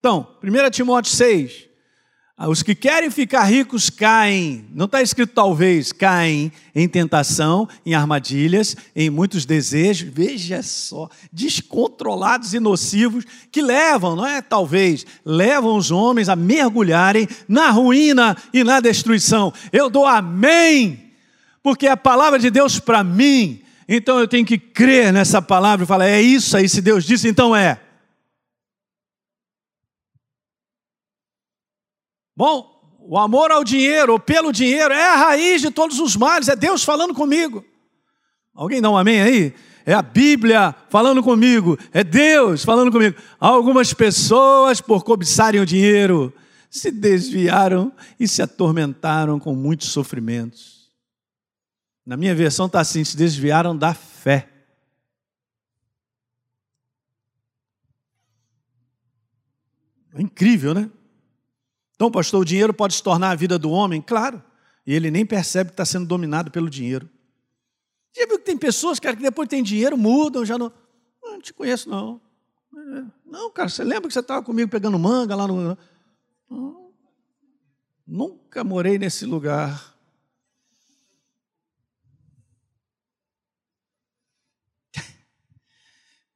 Então, 0.00 0.36
1 0.42 0.70
Timóteo 0.72 1.12
6, 1.12 1.68
ah, 1.68 1.73
os 2.36 2.64
que 2.64 2.74
querem 2.74 3.10
ficar 3.10 3.44
ricos 3.44 3.88
caem, 3.88 4.66
não 4.74 4.86
está 4.86 5.00
escrito 5.00 5.32
talvez, 5.32 5.92
caem 5.92 6.50
em 6.74 6.88
tentação, 6.88 7.68
em 7.86 7.94
armadilhas, 7.94 8.76
em 8.94 9.08
muitos 9.08 9.46
desejos, 9.46 10.10
veja 10.12 10.60
só, 10.60 11.08
descontrolados 11.32 12.52
e 12.52 12.58
nocivos, 12.58 13.24
que 13.52 13.62
levam, 13.62 14.16
não 14.16 14.26
é 14.26 14.42
talvez, 14.42 15.06
levam 15.24 15.76
os 15.76 15.92
homens 15.92 16.28
a 16.28 16.34
mergulharem 16.34 17.28
na 17.46 17.70
ruína 17.70 18.36
e 18.52 18.64
na 18.64 18.80
destruição. 18.80 19.52
Eu 19.72 19.88
dou 19.88 20.04
amém, 20.04 21.12
porque 21.62 21.86
é 21.86 21.92
a 21.92 21.96
palavra 21.96 22.38
de 22.40 22.50
Deus 22.50 22.80
para 22.80 23.04
mim, 23.04 23.62
então 23.88 24.18
eu 24.18 24.26
tenho 24.26 24.44
que 24.44 24.58
crer 24.58 25.12
nessa 25.12 25.40
palavra 25.40 25.84
e 25.84 25.86
falar, 25.86 26.08
é 26.08 26.20
isso 26.20 26.56
aí, 26.56 26.68
se 26.68 26.82
Deus 26.82 27.04
disse, 27.04 27.28
então 27.28 27.54
é. 27.54 27.83
Bom, 32.36 32.74
o 33.00 33.18
amor 33.18 33.50
ao 33.50 33.62
dinheiro 33.62 34.12
ou 34.12 34.18
pelo 34.18 34.52
dinheiro 34.52 34.92
é 34.92 35.12
a 35.12 35.16
raiz 35.16 35.60
de 35.60 35.70
todos 35.70 36.00
os 36.00 36.16
males, 36.16 36.48
é 36.48 36.56
Deus 36.56 36.82
falando 36.82 37.14
comigo. 37.14 37.64
Alguém 38.54 38.80
dá 38.80 38.90
um 38.90 38.96
amém 38.96 39.20
aí? 39.20 39.54
É 39.86 39.92
a 39.92 40.00
Bíblia 40.00 40.74
falando 40.88 41.22
comigo, 41.22 41.78
é 41.92 42.02
Deus 42.02 42.64
falando 42.64 42.90
comigo. 42.90 43.16
Algumas 43.38 43.92
pessoas, 43.92 44.80
por 44.80 45.04
cobiçarem 45.04 45.60
o 45.60 45.66
dinheiro, 45.66 46.32
se 46.70 46.90
desviaram 46.90 47.92
e 48.18 48.26
se 48.26 48.40
atormentaram 48.40 49.38
com 49.38 49.54
muitos 49.54 49.88
sofrimentos. 49.88 50.90
Na 52.06 52.16
minha 52.16 52.34
versão 52.34 52.66
está 52.66 52.80
assim: 52.80 53.04
se 53.04 53.16
desviaram 53.16 53.76
da 53.76 53.92
fé. 53.92 54.48
É 60.14 60.22
incrível, 60.22 60.72
né? 60.72 60.90
Então, 62.04 62.12
pastor, 62.12 62.42
o 62.42 62.44
dinheiro 62.44 62.74
pode 62.74 62.92
se 62.92 63.02
tornar 63.02 63.30
a 63.30 63.34
vida 63.34 63.58
do 63.58 63.70
homem? 63.70 64.02
Claro. 64.02 64.44
E 64.86 64.92
ele 64.92 65.10
nem 65.10 65.24
percebe 65.24 65.70
que 65.70 65.72
está 65.72 65.86
sendo 65.86 66.04
dominado 66.04 66.50
pelo 66.50 66.68
dinheiro. 66.68 67.08
Já 68.14 68.26
viu 68.26 68.38
que 68.38 68.44
tem 68.44 68.58
pessoas, 68.58 69.00
cara, 69.00 69.16
que 69.16 69.22
depois 69.22 69.48
tem 69.48 69.62
dinheiro, 69.62 69.96
mudam, 69.96 70.44
já 70.44 70.58
não. 70.58 70.70
Não 71.22 71.40
te 71.40 71.54
conheço, 71.54 71.88
não. 71.88 72.20
Não, 73.24 73.50
cara, 73.50 73.70
você 73.70 73.82
lembra 73.82 74.08
que 74.08 74.12
você 74.12 74.20
estava 74.20 74.44
comigo 74.44 74.70
pegando 74.70 74.98
manga 74.98 75.34
lá 75.34 75.48
no. 75.48 75.78
Não. 76.50 76.92
Nunca 78.06 78.62
morei 78.62 78.98
nesse 78.98 79.24
lugar. 79.24 79.96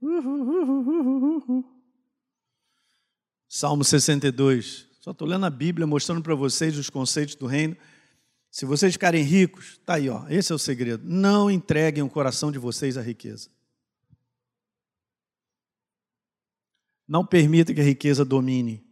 Salmo 3.46 3.84
62. 3.84 4.87
Só 5.08 5.12
estou 5.12 5.26
lendo 5.26 5.46
a 5.46 5.50
Bíblia, 5.50 5.86
mostrando 5.86 6.20
para 6.20 6.34
vocês 6.34 6.76
os 6.76 6.90
conceitos 6.90 7.34
do 7.34 7.46
reino. 7.46 7.74
Se 8.50 8.66
vocês 8.66 8.92
ficarem 8.92 9.22
ricos, 9.24 9.80
tá 9.86 9.94
aí, 9.94 10.06
ó, 10.10 10.28
esse 10.28 10.52
é 10.52 10.54
o 10.54 10.58
segredo. 10.58 11.02
Não 11.02 11.50
entreguem 11.50 12.02
o 12.02 12.10
coração 12.10 12.52
de 12.52 12.58
vocês 12.58 12.98
à 12.98 13.00
riqueza. 13.00 13.48
Não 17.08 17.24
permita 17.24 17.72
que 17.72 17.80
a 17.80 17.84
riqueza 17.84 18.22
domine. 18.22 18.86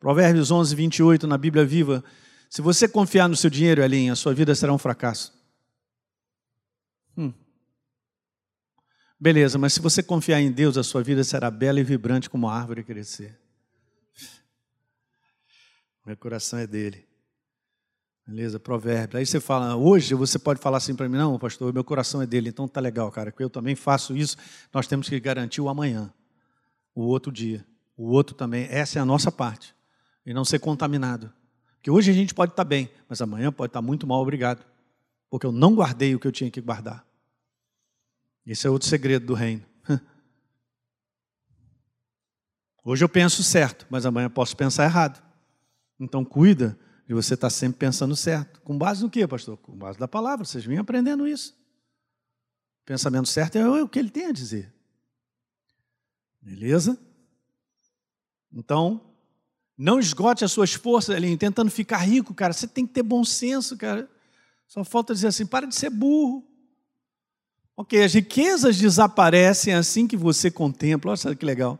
Provérbios 0.00 0.50
11, 0.50 0.74
28, 0.74 1.24
na 1.28 1.38
Bíblia 1.38 1.64
Viva. 1.64 2.02
Se 2.50 2.60
você 2.60 2.88
confiar 2.88 3.28
no 3.28 3.36
seu 3.36 3.48
dinheiro, 3.48 3.80
Elinha, 3.80 4.14
a 4.14 4.16
sua 4.16 4.34
vida 4.34 4.56
será 4.56 4.72
um 4.72 4.78
fracasso. 4.78 5.32
Hum. 7.16 7.32
Beleza, 9.20 9.56
mas 9.56 9.72
se 9.72 9.80
você 9.80 10.02
confiar 10.02 10.40
em 10.40 10.50
Deus, 10.50 10.76
a 10.76 10.82
sua 10.82 11.00
vida 11.00 11.22
será 11.22 11.48
bela 11.48 11.78
e 11.78 11.84
vibrante 11.84 12.28
como 12.28 12.48
a 12.48 12.58
árvore 12.58 12.82
crescer. 12.82 13.43
Meu 16.04 16.16
coração 16.16 16.58
é 16.58 16.66
dele. 16.66 17.06
Beleza? 18.26 18.58
Provérbio. 18.58 19.18
Aí 19.18 19.26
você 19.26 19.38
fala, 19.38 19.76
hoje 19.76 20.14
você 20.14 20.38
pode 20.38 20.60
falar 20.60 20.78
assim 20.78 20.94
para 20.94 21.08
mim, 21.08 21.16
não, 21.16 21.38
pastor, 21.38 21.72
meu 21.72 21.84
coração 21.84 22.22
é 22.22 22.26
dele, 22.26 22.48
então 22.48 22.66
tá 22.66 22.80
legal, 22.80 23.10
cara, 23.10 23.30
que 23.30 23.42
eu 23.42 23.50
também 23.50 23.74
faço 23.74 24.16
isso. 24.16 24.36
Nós 24.72 24.86
temos 24.86 25.08
que 25.08 25.18
garantir 25.20 25.60
o 25.60 25.68
amanhã, 25.68 26.12
o 26.94 27.02
outro 27.02 27.30
dia, 27.30 27.66
o 27.96 28.10
outro 28.10 28.34
também. 28.34 28.66
Essa 28.70 28.98
é 28.98 29.02
a 29.02 29.04
nossa 29.04 29.30
parte. 29.30 29.74
E 30.24 30.32
não 30.32 30.44
ser 30.44 30.58
contaminado. 30.58 31.30
Porque 31.74 31.90
hoje 31.90 32.10
a 32.10 32.14
gente 32.14 32.34
pode 32.34 32.52
estar 32.52 32.64
tá 32.64 32.68
bem, 32.68 32.90
mas 33.06 33.20
amanhã 33.20 33.52
pode 33.52 33.68
estar 33.68 33.80
tá 33.80 33.86
muito 33.86 34.06
mal, 34.06 34.20
obrigado. 34.20 34.64
Porque 35.28 35.46
eu 35.46 35.52
não 35.52 35.74
guardei 35.74 36.14
o 36.14 36.18
que 36.18 36.26
eu 36.26 36.32
tinha 36.32 36.50
que 36.50 36.62
guardar. 36.62 37.06
Esse 38.46 38.66
é 38.66 38.70
outro 38.70 38.88
segredo 38.88 39.26
do 39.26 39.34
reino. 39.34 39.62
Hoje 42.82 43.04
eu 43.04 43.08
penso 43.08 43.42
certo, 43.42 43.86
mas 43.90 44.06
amanhã 44.06 44.30
posso 44.30 44.56
pensar 44.56 44.84
errado. 44.84 45.22
Então 45.98 46.24
cuida 46.24 46.78
de 47.06 47.14
você 47.14 47.34
estar 47.34 47.50
sempre 47.50 47.78
pensando 47.78 48.16
certo. 48.16 48.60
Com 48.62 48.76
base 48.76 49.02
no 49.02 49.10
quê, 49.10 49.26
pastor? 49.26 49.56
Com 49.58 49.76
base 49.76 49.98
da 49.98 50.08
palavra. 50.08 50.44
Vocês 50.44 50.64
vêm 50.64 50.78
aprendendo 50.78 51.26
isso. 51.26 51.56
Pensamento 52.84 53.28
certo 53.28 53.56
é 53.56 53.82
o 53.82 53.88
que 53.88 53.98
ele 53.98 54.10
tem 54.10 54.26
a 54.26 54.32
dizer. 54.32 54.72
Beleza? 56.40 56.98
Então, 58.52 59.00
não 59.76 59.98
esgote 59.98 60.44
as 60.44 60.52
suas 60.52 60.74
forças 60.74 61.16
ali 61.16 61.36
tentando 61.36 61.70
ficar 61.70 61.98
rico, 61.98 62.34
cara. 62.34 62.52
Você 62.52 62.68
tem 62.68 62.86
que 62.86 62.92
ter 62.92 63.02
bom 63.02 63.24
senso, 63.24 63.76
cara. 63.76 64.08
Só 64.66 64.84
falta 64.84 65.14
dizer 65.14 65.28
assim: 65.28 65.46
para 65.46 65.66
de 65.66 65.74
ser 65.74 65.90
burro. 65.90 66.46
Ok, 67.76 68.02
as 68.02 68.14
riquezas 68.14 68.78
desaparecem 68.78 69.74
assim 69.74 70.06
que 70.06 70.16
você 70.16 70.50
contempla. 70.50 71.14
Olha 71.24 71.34
que 71.34 71.44
legal. 71.44 71.78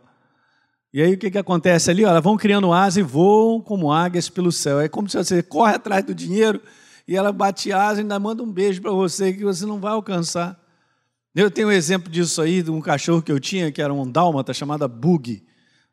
E 0.95 1.03
aí 1.03 1.15
o 1.15 1.19
que, 1.19 1.29
que 1.29 1.39
acontece 1.39 1.91
ali? 1.91 2.05
Elas 2.05 2.23
vão 2.23 2.37
criando 2.37 2.73
asa 2.73 3.01
e 3.01 3.03
voam 3.03 3.61
como 3.61 3.93
águias 3.93 4.29
pelo 4.29 4.53
céu. 4.53 4.79
É 4.79 4.89
como 4.89 5.09
se 5.09 5.17
você 5.17 5.43
corre 5.43 5.75
atrás 5.75 6.05
do 6.05 6.15
dinheiro 6.15 6.63
e 7.09 7.17
ela 7.17 7.33
bate 7.33 7.73
asa 7.73 7.99
e 7.99 8.03
ainda 8.03 8.17
manda 8.21 8.45
um 8.45 8.53
beijo 8.53 8.81
para 8.81 8.93
você 8.93 9.33
que 9.33 9.43
você 9.43 9.67
não 9.67 9.81
vai 9.81 9.91
alcançar. 9.91 10.57
Eu 11.35 11.51
tenho 11.51 11.67
um 11.67 11.73
exemplo 11.73 12.09
disso 12.09 12.41
aí, 12.41 12.63
de 12.63 12.71
um 12.71 12.81
cachorro 12.81 13.21
que 13.21 13.33
eu 13.33 13.41
tinha, 13.41 13.73
que 13.73 13.83
era 13.83 13.93
um 13.93 14.09
dálmata, 14.09 14.55
chamado 14.55 14.87
Bug. 14.87 15.45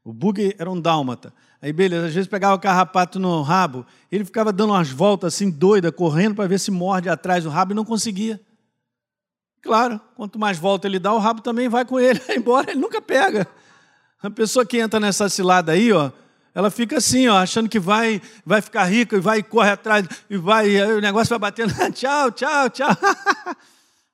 O 0.03 0.13
Bug 0.13 0.55
era 0.55 0.69
um 0.69 0.79
dálmata. 0.79 1.33
Aí, 1.59 1.73
beleza, 1.73 2.05
às 2.05 2.13
vezes 2.13 2.29
pegava 2.29 2.53
o 2.53 2.59
carrapato 2.59 3.17
no 3.17 3.41
rabo, 3.41 3.83
ele 4.11 4.23
ficava 4.23 4.53
dando 4.53 4.73
umas 4.73 4.91
voltas 4.91 5.33
assim, 5.33 5.49
doida, 5.49 5.91
correndo 5.91 6.35
para 6.35 6.47
ver 6.47 6.59
se 6.59 6.69
morde 6.69 7.09
atrás 7.09 7.43
do 7.43 7.49
rabo 7.49 7.71
e 7.71 7.75
não 7.75 7.83
conseguia. 7.83 8.39
Claro, 9.63 9.99
quanto 10.15 10.37
mais 10.37 10.59
volta 10.59 10.87
ele 10.87 10.99
dá, 10.99 11.11
o 11.11 11.17
rabo 11.17 11.41
também 11.41 11.67
vai 11.67 11.85
com 11.85 11.99
ele, 11.99 12.21
embora 12.37 12.69
ele 12.69 12.79
nunca 12.79 13.01
pega. 13.01 13.47
A 14.21 14.29
pessoa 14.29 14.65
que 14.65 14.77
entra 14.77 14.99
nessa 14.99 15.27
cilada 15.29 15.71
aí, 15.71 15.91
ó, 15.91 16.11
ela 16.53 16.69
fica 16.69 16.97
assim, 16.97 17.27
ó, 17.27 17.37
achando 17.37 17.69
que 17.69 17.79
vai, 17.79 18.21
vai 18.45 18.61
ficar 18.61 18.83
rica 18.85 19.15
e 19.15 19.19
vai 19.19 19.41
corre 19.41 19.71
atrás 19.71 20.05
e 20.29 20.37
vai, 20.37 20.69
e 20.69 20.83
o 20.83 21.01
negócio 21.01 21.29
vai 21.29 21.39
batendo, 21.39 21.73
tchau, 21.93 22.31
tchau, 22.31 22.69
tchau. 22.69 22.89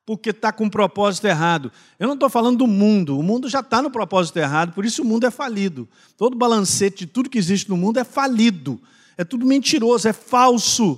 porque 0.07 0.29
está 0.29 0.53
com 0.53 0.63
um 0.63 0.69
propósito 0.69 1.27
errado. 1.27 1.69
Eu 1.99 2.07
não 2.07 2.13
estou 2.13 2.29
falando 2.29 2.59
do 2.59 2.67
mundo, 2.67 3.19
o 3.19 3.21
mundo 3.21 3.49
já 3.49 3.59
está 3.59 3.81
no 3.81 3.91
propósito 3.91 4.37
errado, 4.37 4.71
por 4.71 4.85
isso 4.85 5.01
o 5.01 5.05
mundo 5.05 5.25
é 5.25 5.29
falido. 5.29 5.85
Todo 6.15 6.37
balancete 6.37 7.05
de 7.05 7.07
tudo 7.07 7.29
que 7.29 7.37
existe 7.37 7.69
no 7.69 7.75
mundo 7.75 7.99
é 7.99 8.05
falido, 8.05 8.79
é 9.17 9.25
tudo 9.25 9.45
mentiroso, 9.45 10.07
é 10.07 10.13
falso. 10.13 10.97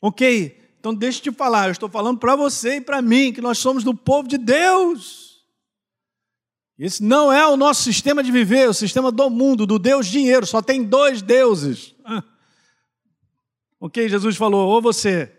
Ok? 0.00 0.56
Então 0.78 0.94
deixa 0.94 1.18
eu 1.18 1.24
te 1.24 1.36
falar, 1.36 1.66
eu 1.66 1.72
estou 1.72 1.88
falando 1.88 2.18
para 2.18 2.36
você 2.36 2.76
e 2.76 2.80
para 2.80 3.02
mim, 3.02 3.32
que 3.32 3.40
nós 3.40 3.58
somos 3.58 3.82
do 3.82 3.94
povo 3.94 4.28
de 4.28 4.38
Deus. 4.38 5.29
Esse 6.80 7.02
não 7.02 7.30
é 7.30 7.46
o 7.46 7.58
nosso 7.58 7.82
sistema 7.82 8.22
de 8.22 8.32
viver, 8.32 8.66
o 8.66 8.72
sistema 8.72 9.12
do 9.12 9.28
mundo, 9.28 9.66
do 9.66 9.78
Deus 9.78 10.06
dinheiro, 10.06 10.46
só 10.46 10.62
tem 10.62 10.82
dois 10.82 11.20
deuses. 11.20 11.94
Ah. 12.02 12.24
Ok, 13.78 14.08
Jesus 14.08 14.34
falou, 14.36 14.66
ou 14.66 14.80
você 14.80 15.30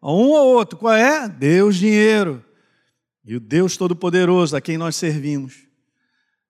um 0.00 0.30
ou 0.30 0.54
outro, 0.54 0.78
qual 0.78 0.94
é? 0.94 1.28
Deus 1.28 1.76
dinheiro. 1.76 2.44
E 3.24 3.34
o 3.34 3.40
Deus 3.40 3.76
Todo-Poderoso 3.76 4.54
a 4.54 4.60
quem 4.60 4.76
nós 4.76 4.94
servimos. 4.94 5.66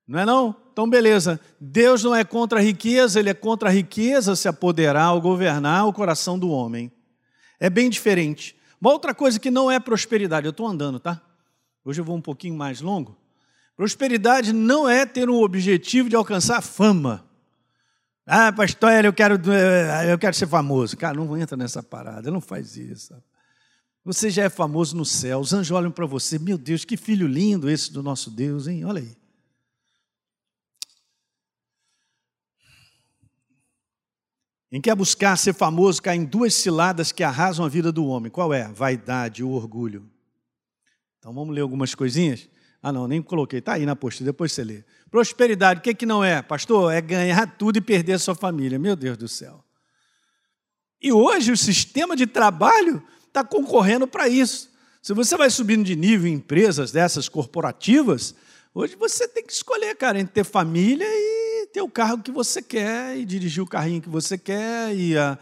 Não 0.06 0.18
é 0.18 0.26
não? 0.26 0.54
Então 0.72 0.90
beleza. 0.90 1.40
Deus 1.58 2.02
não 2.02 2.14
é 2.14 2.22
contra 2.24 2.58
a 2.58 2.62
riqueza, 2.62 3.20
ele 3.20 3.30
é 3.30 3.34
contra 3.34 3.70
a 3.70 3.72
riqueza 3.72 4.36
se 4.36 4.46
apoderar 4.46 5.14
ou 5.14 5.20
governar 5.22 5.86
o 5.86 5.92
coração 5.92 6.38
do 6.38 6.50
homem. 6.50 6.92
É 7.58 7.70
bem 7.70 7.88
diferente. 7.88 8.54
Uma 8.78 8.92
outra 8.92 9.14
coisa 9.14 9.40
que 9.40 9.50
não 9.50 9.70
é 9.70 9.80
prosperidade, 9.80 10.46
eu 10.46 10.50
estou 10.50 10.66
andando, 10.66 11.00
tá? 11.00 11.22
Hoje 11.82 12.00
eu 12.00 12.04
vou 12.04 12.16
um 12.16 12.20
pouquinho 12.20 12.56
mais 12.56 12.82
longo. 12.82 13.23
Prosperidade 13.76 14.52
não 14.52 14.88
é 14.88 15.04
ter 15.04 15.28
um 15.28 15.42
objetivo 15.42 16.08
de 16.08 16.14
alcançar 16.14 16.62
fama. 16.62 17.28
Ah, 18.26 18.52
pastor, 18.52 19.04
eu 19.04 19.12
quero, 19.12 19.38
eu 20.08 20.18
quero 20.18 20.34
ser 20.34 20.46
famoso. 20.46 20.96
Cara, 20.96 21.16
não 21.16 21.36
entra 21.36 21.56
nessa 21.56 21.82
parada, 21.82 22.30
não 22.30 22.40
faz 22.40 22.76
isso. 22.76 23.14
Você 24.04 24.30
já 24.30 24.44
é 24.44 24.50
famoso 24.50 24.96
no 24.96 25.04
céu, 25.04 25.40
os 25.40 25.52
anjos 25.52 25.70
olham 25.70 25.90
para 25.90 26.06
você, 26.06 26.38
meu 26.38 26.58
Deus, 26.58 26.84
que 26.84 26.96
filho 26.96 27.26
lindo 27.26 27.70
esse 27.70 27.92
do 27.92 28.02
nosso 28.02 28.30
Deus, 28.30 28.66
hein? 28.66 28.84
Olha 28.84 29.00
aí. 29.00 29.16
Em 34.70 34.80
quer 34.80 34.94
buscar 34.94 35.36
ser 35.36 35.54
famoso, 35.54 36.02
cai 36.02 36.16
em 36.16 36.24
duas 36.24 36.52
ciladas 36.52 37.12
que 37.12 37.22
arrasam 37.22 37.64
a 37.64 37.68
vida 37.68 37.92
do 37.92 38.06
homem. 38.06 38.30
Qual 38.30 38.52
é? 38.52 38.68
Vaidade 38.68 39.40
e 39.40 39.44
orgulho. 39.44 40.10
Então 41.18 41.32
vamos 41.32 41.54
ler 41.54 41.60
algumas 41.60 41.94
coisinhas? 41.94 42.48
Ah, 42.86 42.92
não, 42.92 43.08
nem 43.08 43.22
coloquei. 43.22 43.60
Está 43.60 43.72
aí 43.72 43.86
na 43.86 43.96
postura, 43.96 44.26
depois 44.26 44.52
você 44.52 44.62
lê. 44.62 44.84
Prosperidade, 45.10 45.80
o 45.80 45.82
que, 45.82 45.94
que 45.94 46.04
não 46.04 46.22
é? 46.22 46.42
Pastor, 46.42 46.92
é 46.92 47.00
ganhar 47.00 47.46
tudo 47.56 47.78
e 47.78 47.80
perder 47.80 48.12
a 48.12 48.18
sua 48.18 48.34
família. 48.34 48.78
Meu 48.78 48.94
Deus 48.94 49.16
do 49.16 49.26
céu. 49.26 49.64
E 51.00 51.10
hoje 51.10 51.50
o 51.50 51.56
sistema 51.56 52.14
de 52.14 52.26
trabalho 52.26 53.02
está 53.26 53.42
concorrendo 53.42 54.06
para 54.06 54.28
isso. 54.28 54.70
Se 55.00 55.14
você 55.14 55.34
vai 55.34 55.48
subindo 55.48 55.82
de 55.82 55.96
nível 55.96 56.26
em 56.26 56.34
empresas 56.34 56.92
dessas 56.92 57.26
corporativas, 57.26 58.34
hoje 58.74 58.96
você 58.96 59.26
tem 59.26 59.42
que 59.42 59.54
escolher, 59.54 59.96
cara, 59.96 60.20
entre 60.20 60.34
ter 60.34 60.44
família 60.44 61.06
e 61.08 61.66
ter 61.72 61.80
o 61.80 61.88
carro 61.88 62.18
que 62.18 62.30
você 62.30 62.60
quer, 62.60 63.16
e 63.16 63.24
dirigir 63.24 63.62
o 63.62 63.66
carrinho 63.66 64.02
que 64.02 64.10
você 64.10 64.36
quer, 64.36 64.94
e, 64.94 65.16
a, 65.16 65.38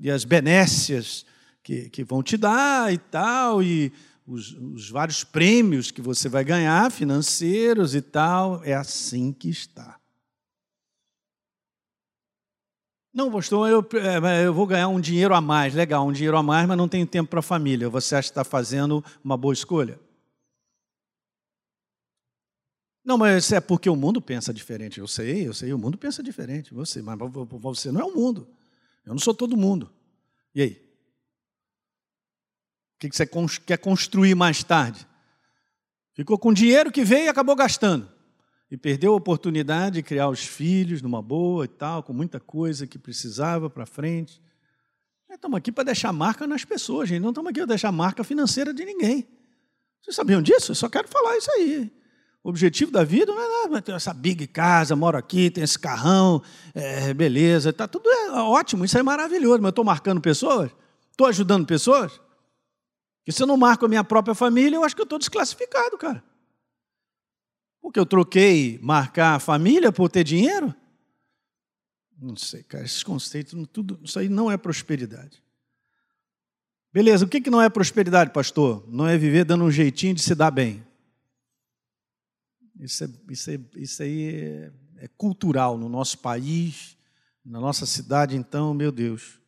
e 0.00 0.10
as 0.10 0.24
benécias 0.24 1.26
que, 1.62 1.90
que 1.90 2.02
vão 2.02 2.22
te 2.22 2.38
dar 2.38 2.90
e 2.90 2.96
tal, 2.96 3.62
e 3.62 3.92
os, 4.26 4.52
os 4.52 4.90
vários 4.90 5.22
prêmios 5.22 5.90
que 5.90 6.02
você 6.02 6.28
vai 6.28 6.44
ganhar, 6.44 6.90
financeiros 6.90 7.94
e 7.94 8.00
tal. 8.00 8.62
É 8.64 8.74
assim 8.74 9.32
que 9.32 9.48
está. 9.48 10.00
Não, 13.14 13.30
pastor, 13.32 13.70
eu, 13.70 13.86
é, 13.98 14.46
eu 14.46 14.52
vou 14.52 14.66
ganhar 14.66 14.88
um 14.88 15.00
dinheiro 15.00 15.34
a 15.34 15.40
mais. 15.40 15.74
Legal, 15.74 16.06
um 16.06 16.12
dinheiro 16.12 16.36
a 16.36 16.42
mais, 16.42 16.68
mas 16.68 16.76
não 16.76 16.88
tenho 16.88 17.06
tempo 17.06 17.30
para 17.30 17.38
a 17.38 17.42
família. 17.42 17.88
Você 17.88 18.14
acha 18.14 18.28
que 18.28 18.32
está 18.32 18.44
fazendo 18.44 19.02
uma 19.24 19.36
boa 19.36 19.54
escolha? 19.54 19.98
Não, 23.02 23.16
mas 23.16 23.52
é 23.52 23.60
porque 23.60 23.88
o 23.88 23.96
mundo 23.96 24.20
pensa 24.20 24.52
diferente. 24.52 24.98
Eu 24.98 25.06
sei, 25.06 25.46
eu 25.46 25.54
sei, 25.54 25.72
o 25.72 25.78
mundo 25.78 25.96
pensa 25.96 26.22
diferente. 26.22 26.74
Você, 26.74 27.00
mas 27.00 27.16
você 27.52 27.92
não 27.92 28.00
é 28.00 28.04
o 28.04 28.14
mundo. 28.14 28.48
Eu 29.06 29.12
não 29.12 29.20
sou 29.20 29.32
todo 29.32 29.56
mundo. 29.56 29.90
E 30.54 30.60
aí? 30.60 30.85
Que 32.98 33.08
você 33.10 33.28
quer 33.66 33.78
construir 33.78 34.34
mais 34.34 34.62
tarde? 34.64 35.06
Ficou 36.14 36.38
com 36.38 36.52
dinheiro 36.52 36.90
que 36.90 37.04
veio 37.04 37.26
e 37.26 37.28
acabou 37.28 37.54
gastando 37.54 38.08
e 38.70 38.76
perdeu 38.76 39.12
a 39.12 39.16
oportunidade 39.16 39.96
de 39.96 40.02
criar 40.02 40.28
os 40.28 40.40
filhos 40.40 41.02
numa 41.02 41.22
boa 41.22 41.64
e 41.64 41.68
tal, 41.68 42.02
com 42.02 42.12
muita 42.12 42.40
coisa 42.40 42.86
que 42.86 42.98
precisava 42.98 43.70
para 43.70 43.86
frente. 43.86 44.42
Estamos 45.30 45.58
aqui 45.58 45.70
para 45.70 45.84
deixar 45.84 46.12
marca 46.12 46.46
nas 46.46 46.64
pessoas, 46.64 47.08
gente. 47.08 47.20
Não 47.20 47.28
estamos 47.28 47.50
aqui 47.50 47.60
para 47.60 47.66
deixar 47.66 47.92
marca 47.92 48.24
financeira 48.24 48.72
de 48.72 48.84
ninguém. 48.84 49.26
Vocês 50.00 50.16
sabiam 50.16 50.40
disso? 50.40 50.72
Eu 50.72 50.74
só 50.74 50.88
quero 50.88 51.06
falar 51.08 51.36
isso 51.36 51.50
aí. 51.52 51.92
O 52.42 52.48
objetivo 52.48 52.90
da 52.90 53.04
vida 53.04 53.32
não 53.32 53.42
é 53.42 53.68
nada, 53.68 53.92
essa 53.92 54.14
big 54.14 54.46
casa, 54.46 54.94
moro 54.94 55.18
aqui, 55.18 55.50
tem 55.50 55.64
esse 55.64 55.78
carrão, 55.78 56.40
é, 56.72 57.12
beleza, 57.12 57.72
tá 57.72 57.88
tudo 57.88 58.08
é 58.08 58.30
ótimo, 58.30 58.84
isso 58.84 58.96
é 58.96 59.02
maravilhoso, 59.02 59.58
mas 59.58 59.64
eu 59.64 59.70
estou 59.70 59.84
marcando 59.84 60.20
pessoas? 60.20 60.70
Estou 61.10 61.26
ajudando 61.26 61.66
pessoas? 61.66 62.20
Porque 63.26 63.32
se 63.32 63.42
eu 63.42 63.46
não 63.48 63.56
marco 63.56 63.84
a 63.84 63.88
minha 63.88 64.04
própria 64.04 64.36
família, 64.36 64.76
eu 64.76 64.84
acho 64.84 64.94
que 64.94 65.02
eu 65.02 65.04
estou 65.04 65.18
desclassificado, 65.18 65.98
cara. 65.98 66.22
Porque 67.82 67.98
eu 67.98 68.06
troquei 68.06 68.78
marcar 68.80 69.34
a 69.34 69.40
família 69.40 69.90
por 69.90 70.08
ter 70.08 70.22
dinheiro? 70.22 70.72
Não 72.16 72.36
sei, 72.36 72.62
cara, 72.62 72.84
esses 72.84 73.02
conceitos, 73.02 73.60
tudo, 73.72 73.98
isso 74.00 74.16
aí 74.20 74.28
não 74.28 74.48
é 74.48 74.56
prosperidade. 74.56 75.42
Beleza, 76.92 77.24
o 77.24 77.28
que, 77.28 77.40
que 77.40 77.50
não 77.50 77.60
é 77.60 77.68
prosperidade, 77.68 78.32
pastor? 78.32 78.84
Não 78.86 79.08
é 79.08 79.18
viver 79.18 79.44
dando 79.44 79.64
um 79.64 79.72
jeitinho 79.72 80.14
de 80.14 80.22
se 80.22 80.32
dar 80.32 80.52
bem. 80.52 80.86
Isso, 82.78 83.02
é, 83.02 83.08
isso, 83.28 83.50
é, 83.50 83.58
isso 83.74 84.02
aí 84.04 84.34
é, 84.36 84.72
é 84.98 85.08
cultural 85.08 85.76
no 85.76 85.88
nosso 85.88 86.20
país, 86.20 86.96
na 87.44 87.58
nossa 87.58 87.86
cidade, 87.86 88.36
então, 88.36 88.72
meu 88.72 88.92
Deus. 88.92 89.40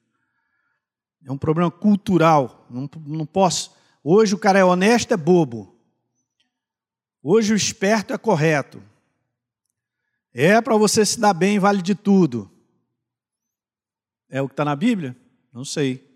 É 1.24 1.32
um 1.32 1.38
problema 1.38 1.70
cultural. 1.70 2.66
Não, 2.70 2.88
não 3.06 3.26
posso. 3.26 3.76
Hoje 4.02 4.34
o 4.34 4.38
cara 4.38 4.58
é 4.58 4.64
honesto, 4.64 5.12
é 5.12 5.16
bobo. 5.16 5.76
Hoje 7.22 7.52
o 7.52 7.56
esperto 7.56 8.12
é 8.12 8.18
correto. 8.18 8.82
É 10.32 10.60
para 10.60 10.76
você 10.76 11.04
se 11.04 11.18
dar 11.18 11.34
bem, 11.34 11.58
vale 11.58 11.82
de 11.82 11.94
tudo. 11.94 12.50
É 14.28 14.40
o 14.40 14.48
que 14.48 14.52
está 14.52 14.64
na 14.64 14.76
Bíblia? 14.76 15.16
Não 15.52 15.64
sei. 15.64 16.06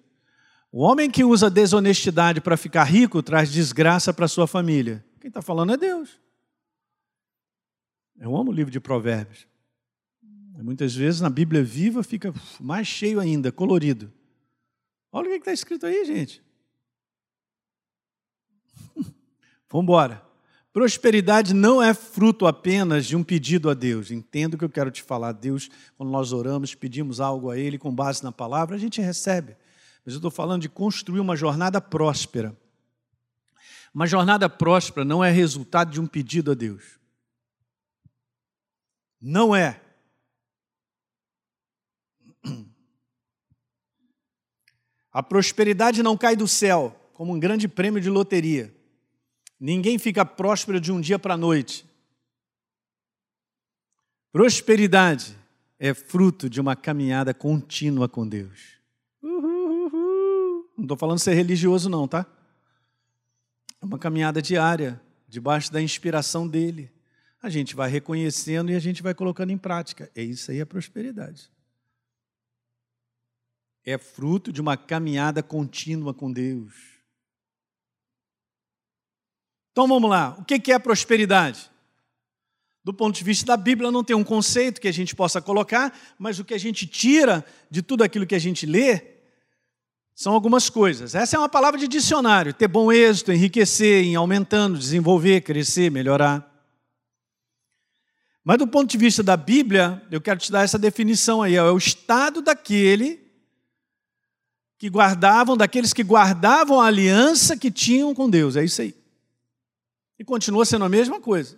O 0.70 0.82
homem 0.82 1.11
que 1.11 1.24
usa 1.24 1.50
desonestidade 1.50 2.40
para 2.40 2.57
ficar 2.57 2.84
rico 2.84 3.22
traz 3.22 3.50
desgraça 3.50 4.12
para 4.12 4.28
sua 4.28 4.46
família. 4.46 5.05
Quem 5.20 5.28
está 5.28 5.42
falando 5.42 5.72
é 5.72 5.76
Deus. 5.76 6.18
Eu 8.18 8.36
amo 8.36 8.50
o 8.50 8.55
livro 8.55 8.70
de 8.70 8.80
Provérbios. 8.80 9.46
Muitas 10.62 10.94
vezes 10.94 11.20
na 11.20 11.28
Bíblia 11.28 11.62
viva 11.62 12.03
fica 12.03 12.32
mais 12.61 12.86
cheio 12.86 13.18
ainda, 13.18 13.50
colorido. 13.50 14.12
Olha 15.12 15.28
o 15.28 15.30
que 15.30 15.36
está 15.36 15.52
escrito 15.52 15.84
aí, 15.84 16.04
gente. 16.06 16.42
Vamos 19.70 19.84
embora. 19.84 20.32
Prosperidade 20.72 21.52
não 21.52 21.82
é 21.82 21.92
fruto 21.92 22.46
apenas 22.46 23.04
de 23.04 23.14
um 23.14 23.22
pedido 23.22 23.68
a 23.68 23.74
Deus. 23.74 24.10
Entendo 24.10 24.54
o 24.54 24.58
que 24.58 24.64
eu 24.64 24.70
quero 24.70 24.90
te 24.90 25.02
falar. 25.02 25.32
Deus, 25.32 25.68
quando 25.98 26.10
nós 26.10 26.32
oramos, 26.32 26.74
pedimos 26.74 27.20
algo 27.20 27.50
a 27.50 27.58
Ele 27.58 27.76
com 27.76 27.94
base 27.94 28.24
na 28.24 28.32
palavra, 28.32 28.74
a 28.74 28.78
gente 28.78 29.02
recebe. 29.02 29.54
Mas 30.04 30.14
eu 30.14 30.18
estou 30.18 30.30
falando 30.30 30.62
de 30.62 30.70
construir 30.70 31.20
uma 31.20 31.36
jornada 31.36 31.78
próspera. 31.78 32.56
Uma 33.94 34.06
jornada 34.06 34.48
próspera 34.48 35.04
não 35.04 35.22
é 35.22 35.30
resultado 35.30 35.90
de 35.90 36.00
um 36.00 36.06
pedido 36.06 36.52
a 36.52 36.54
Deus. 36.54 36.98
Não 39.20 39.54
é. 39.54 39.78
A 45.12 45.22
prosperidade 45.22 46.02
não 46.02 46.16
cai 46.16 46.34
do 46.34 46.48
céu 46.48 46.96
como 47.12 47.32
um 47.32 47.38
grande 47.38 47.68
prêmio 47.68 48.00
de 48.00 48.08
loteria. 48.08 48.74
Ninguém 49.60 49.98
fica 49.98 50.24
próspero 50.24 50.80
de 50.80 50.90
um 50.90 51.00
dia 51.00 51.18
para 51.18 51.34
a 51.34 51.36
noite. 51.36 51.84
Prosperidade 54.32 55.36
é 55.78 55.92
fruto 55.92 56.48
de 56.48 56.60
uma 56.60 56.74
caminhada 56.74 57.34
contínua 57.34 58.08
com 58.08 58.26
Deus. 58.26 58.78
Não 59.22 60.84
estou 60.84 60.96
falando 60.96 61.18
ser 61.18 61.34
religioso, 61.34 61.90
não, 61.90 62.08
tá? 62.08 62.26
É 63.80 63.84
uma 63.84 63.98
caminhada 63.98 64.40
diária, 64.40 65.00
debaixo 65.28 65.72
da 65.72 65.82
inspiração 65.82 66.48
dele. 66.48 66.90
A 67.42 67.50
gente 67.50 67.74
vai 67.74 67.90
reconhecendo 67.90 68.70
e 68.70 68.74
a 68.74 68.78
gente 68.78 69.02
vai 69.02 69.12
colocando 69.12 69.50
em 69.50 69.58
prática. 69.58 70.10
É 70.14 70.22
isso 70.22 70.50
aí 70.50 70.60
a 70.60 70.66
prosperidade. 70.66 71.50
É 73.85 73.99
fruto 73.99 74.53
de 74.53 74.61
uma 74.61 74.76
caminhada 74.76 75.43
contínua 75.43 76.14
com 76.14 76.33
Deus. 76.33 76.72
Então 79.72 79.89
vamos 79.89 80.09
lá, 80.09 80.37
o 80.39 80.45
que 80.45 80.70
é 80.70 80.78
prosperidade? 80.78 81.70
Do 82.85 82.93
ponto 82.93 83.14
de 83.14 83.22
vista 83.22 83.47
da 83.47 83.57
Bíblia, 83.57 83.93
não 83.93 84.03
tem 84.03 84.14
um 84.14 84.24
conceito 84.24 84.80
que 84.80 84.89
a 84.89 84.93
gente 84.93 85.14
possa 85.14 85.41
colocar, 85.41 85.97
mas 86.18 86.39
o 86.39 86.45
que 86.45 86.53
a 86.53 86.59
gente 86.59 86.87
tira 86.87 87.45
de 87.70 87.80
tudo 87.80 88.03
aquilo 88.03 88.26
que 88.26 88.35
a 88.35 88.41
gente 88.41 88.66
lê 88.66 89.12
são 90.14 90.35
algumas 90.35 90.68
coisas. 90.68 91.14
Essa 91.14 91.37
é 91.37 91.39
uma 91.39 91.49
palavra 91.49 91.78
de 91.78 91.87
dicionário: 91.87 92.53
ter 92.53 92.68
bom 92.68 92.91
êxito, 92.93 93.33
enriquecer, 93.33 94.05
em 94.05 94.16
aumentando, 94.16 94.78
desenvolver, 94.78 95.43
crescer, 95.43 95.91
melhorar. 95.91 96.49
Mas 98.45 98.59
do 98.59 98.66
ponto 98.66 98.91
de 98.91 98.99
vista 98.99 99.22
da 99.22 99.37
Bíblia, 99.37 100.03
eu 100.11 100.20
quero 100.20 100.41
te 100.41 100.51
dar 100.51 100.62
essa 100.64 100.78
definição 100.78 101.41
aí: 101.41 101.55
é 101.55 101.62
o 101.62 101.78
estado 101.78 102.43
daquele 102.43 103.22
que 104.83 104.91
guardavam, 104.91 105.57
daqueles 105.57 105.93
que 105.93 106.03
guardavam 106.03 106.80
a 106.80 106.87
aliança 106.89 107.57
que 107.57 107.70
tinham 107.70 108.12
com 108.12 108.28
Deus. 108.28 108.57
É 108.57 108.64
isso 108.64 108.83
aí. 108.83 108.93
E 110.18 110.24
continua 110.24 110.64
sendo 110.64 110.85
a 110.85 110.89
mesma 110.89 111.20
coisa. 111.20 111.57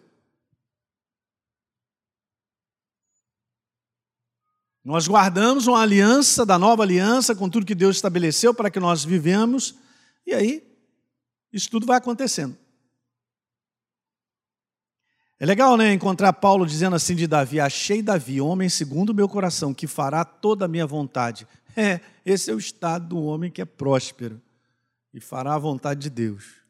Nós 4.85 5.09
guardamos 5.09 5.67
uma 5.67 5.81
aliança 5.81 6.45
da 6.45 6.59
nova 6.59 6.83
aliança 6.83 7.35
com 7.35 7.49
tudo 7.49 7.65
que 7.65 7.75
Deus 7.75 7.97
estabeleceu 7.97 8.53
para 8.53 8.71
que 8.71 8.79
nós 8.79 9.03
vivemos, 9.03 9.75
e 10.27 10.35
aí 10.35 10.63
isso 11.51 11.71
tudo 11.71 11.87
vai 11.87 11.97
acontecendo. 11.97 12.55
É 15.41 15.47
legal, 15.47 15.79
né, 15.79 15.95
encontrar 15.95 16.35
Paulo 16.35 16.67
dizendo 16.67 16.95
assim 16.95 17.15
de 17.15 17.27
Davi: 17.27 17.59
Achei 17.59 18.03
Davi, 18.03 18.39
homem 18.39 18.69
segundo 18.69 19.11
o 19.11 19.15
meu 19.15 19.31
coração, 19.31 19.73
que 19.73 19.87
fará 19.87 20.27
toda 20.27 20.67
a 20.67 20.69
minha 20.69 20.87
vontade. 20.87 21.49
É, 21.77 22.01
esse 22.25 22.51
é 22.51 22.55
o 22.55 22.59
estado 22.59 23.09
do 23.09 23.23
homem 23.23 23.51
que 23.51 23.61
é 23.61 23.65
próspero 23.65 24.41
e 25.13 25.21
fará 25.21 25.55
a 25.55 25.59
vontade 25.59 26.01
de 26.01 26.11
Deus 26.11 26.65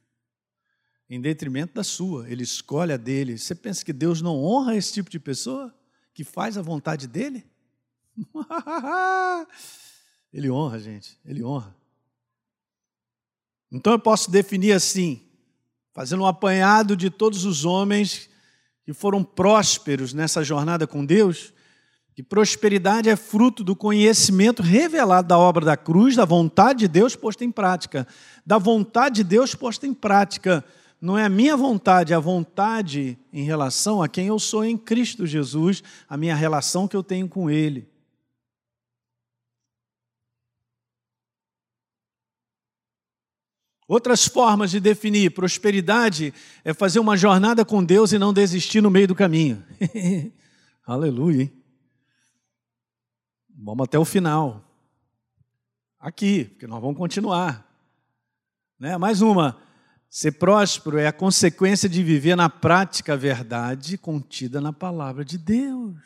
em 1.09 1.21
detrimento 1.21 1.75
da 1.75 1.85
sua, 1.85 2.29
ele 2.29 2.43
escolhe 2.43 2.93
a 2.93 2.97
dele. 2.97 3.39
Você 3.39 3.55
pensa 3.55 3.85
que 3.85 3.93
Deus 3.93 4.23
não 4.23 4.43
honra 4.43 4.75
esse 4.77 4.93
tipo 4.93 5.11
de 5.11 5.21
pessoa 5.21 5.75
que 6.13 6.25
faz 6.25 6.57
a 6.57 6.63
vontade 6.63 7.07
dele? 7.07 7.45
ele 10.33 10.51
honra, 10.51 10.79
gente, 10.79 11.19
ele 11.25 11.45
honra. 11.45 11.75
Então 13.71 13.93
eu 13.93 13.99
posso 13.99 14.31
definir 14.31 14.73
assim, 14.73 15.23
fazendo 15.93 16.23
um 16.23 16.27
apanhado 16.27 16.97
de 16.97 17.11
todos 17.11 17.45
os 17.45 17.65
homens 17.65 18.31
que 18.85 18.93
foram 18.93 19.23
prósperos 19.23 20.13
nessa 20.13 20.43
jornada 20.43 20.87
com 20.87 21.05
Deus, 21.05 21.53
que 22.15 22.23
prosperidade 22.23 23.09
é 23.09 23.17
fruto 23.17 23.65
do 23.65 23.75
conhecimento 23.75 24.63
revelado 24.63 25.29
da 25.29 25.39
obra 25.39 25.65
da 25.65 25.77
cruz, 25.77 26.15
da 26.17 26.25
vontade 26.25 26.81
de 26.81 26.89
Deus 26.89 27.17
posta 27.17 27.45
em 27.45 27.51
prática, 27.51 28.07
da 28.47 28.57
vontade 28.57 29.17
de 29.17 29.25
Deus 29.25 29.55
posta 29.55 29.87
em 29.87 29.93
prática 29.93 30.65
não 31.05 31.19
é 31.19 31.25
a 31.27 31.29
minha 31.29 31.55
vontade, 31.55 32.15
é 32.15 32.17
a 32.17 32.19
vontade 32.19 33.19
em 33.31 33.45
relação 33.45 34.03
a 34.03 34.09
quem 34.09 34.29
eu 34.29 34.39
sou 34.39 34.65
em 34.65 34.75
Cristo 34.75 35.27
Jesus, 35.27 35.83
a 36.09 36.17
minha 36.17 36.35
relação 36.35 36.89
que 36.89 36.97
eu 36.97 37.03
tenho 37.03 37.29
com 37.29 37.51
Ele. 37.51 37.87
Outras 43.87 44.27
formas 44.27 44.71
de 44.71 44.81
definir 44.81 45.35
prosperidade 45.35 46.33
é 46.65 46.73
fazer 46.73 47.01
uma 47.01 47.19
jornada 47.19 47.67
com 47.67 47.85
Deus 47.85 48.13
e 48.13 48.19
não 48.19 48.33
desistir 48.33 48.81
no 48.81 48.91
meio 48.91 49.09
do 49.09 49.15
caminho. 49.15 49.63
Aleluia, 50.87 51.43
hein? 51.43 51.64
Vamos 53.65 53.85
até 53.85 53.99
o 53.99 54.05
final. 54.05 54.63
Aqui, 55.99 56.45
porque 56.45 56.67
nós 56.67 56.83
vamos 56.83 56.99
continuar. 56.99 57.67
Né? 58.79 58.99
Mais 58.99 59.23
uma. 59.23 59.59
Ser 60.11 60.33
próspero 60.33 60.99
é 60.99 61.07
a 61.07 61.13
consequência 61.13 61.89
de 61.89 62.03
viver 62.03 62.37
na 62.37 62.51
prática 62.51 63.15
a 63.15 63.17
verdade 63.17 63.97
contida 63.97 64.61
na 64.61 64.71
palavra 64.71 65.25
de 65.25 65.39
Deus. 65.39 65.97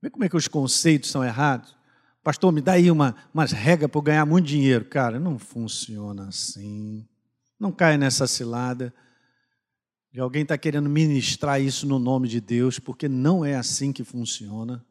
Vê 0.00 0.08
como 0.08 0.24
é 0.24 0.28
que 0.28 0.36
os 0.36 0.46
conceitos 0.46 1.10
são 1.10 1.24
errados? 1.24 1.76
Pastor, 2.22 2.52
me 2.52 2.60
dá 2.60 2.74
aí 2.74 2.88
uma, 2.88 3.16
umas 3.34 3.50
regras 3.50 3.90
para 3.90 3.98
eu 3.98 4.02
ganhar 4.02 4.24
muito 4.24 4.46
dinheiro. 4.46 4.84
Cara, 4.84 5.18
não 5.18 5.40
funciona 5.40 6.28
assim. 6.28 7.04
Não 7.58 7.72
caia 7.72 7.98
nessa 7.98 8.28
cilada. 8.28 8.94
E 10.12 10.20
alguém 10.20 10.42
está 10.42 10.56
querendo 10.56 10.88
ministrar 10.88 11.60
isso 11.60 11.84
no 11.84 11.98
nome 11.98 12.28
de 12.28 12.40
Deus, 12.40 12.78
porque 12.78 13.08
não 13.08 13.44
é 13.44 13.56
assim 13.56 13.92
que 13.92 14.04
funciona. 14.04 14.84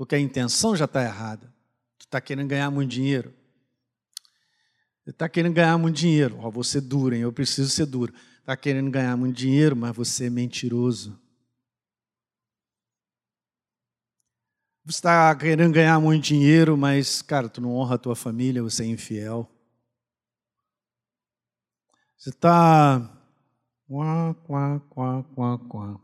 Porque 0.00 0.14
a 0.14 0.18
intenção 0.18 0.74
já 0.74 0.86
está 0.86 1.02
errada. 1.02 1.52
Tu 1.98 2.06
está 2.06 2.22
querendo 2.22 2.48
ganhar 2.48 2.70
muito 2.70 2.88
dinheiro. 2.88 3.34
Você 5.04 5.10
está 5.10 5.28
querendo 5.28 5.52
ganhar 5.52 5.76
muito 5.76 5.94
dinheiro. 5.94 6.38
Ó, 6.38 6.50
você 6.50 6.78
é 6.78 6.80
duro, 6.80 7.14
hein? 7.14 7.20
Eu 7.20 7.30
preciso 7.30 7.68
ser 7.68 7.84
duro. 7.84 8.14
Está 8.38 8.56
querendo 8.56 8.90
ganhar 8.90 9.14
muito 9.18 9.36
dinheiro, 9.36 9.76
mas 9.76 9.94
você 9.94 10.28
é 10.28 10.30
mentiroso. 10.30 11.20
Você 14.86 15.00
está 15.00 15.36
querendo 15.36 15.74
ganhar 15.74 16.00
muito 16.00 16.24
dinheiro, 16.24 16.78
mas, 16.78 17.20
cara, 17.20 17.50
tu 17.50 17.60
não 17.60 17.74
honra 17.74 17.96
a 17.96 17.98
tua 17.98 18.16
família, 18.16 18.62
você 18.62 18.84
é 18.84 18.86
infiel. 18.86 19.46
Você 22.16 22.30
está. 22.30 23.22
Quá, 23.86 24.34
quá, 24.46 24.80
quá, 24.88 25.24
quá, 25.24 25.58
quá. 25.58 26.00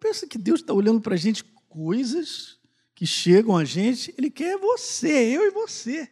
Pensa 0.00 0.26
que 0.26 0.38
Deus 0.38 0.60
está 0.60 0.72
olhando 0.72 1.02
para 1.02 1.12
a 1.12 1.18
gente 1.18 1.44
coisas 1.70 2.58
que 2.94 3.06
chegam 3.06 3.56
a 3.56 3.64
gente, 3.64 4.14
Ele 4.18 4.30
quer 4.30 4.58
você, 4.58 5.08
eu 5.08 5.46
e 5.46 5.50
você. 5.50 6.10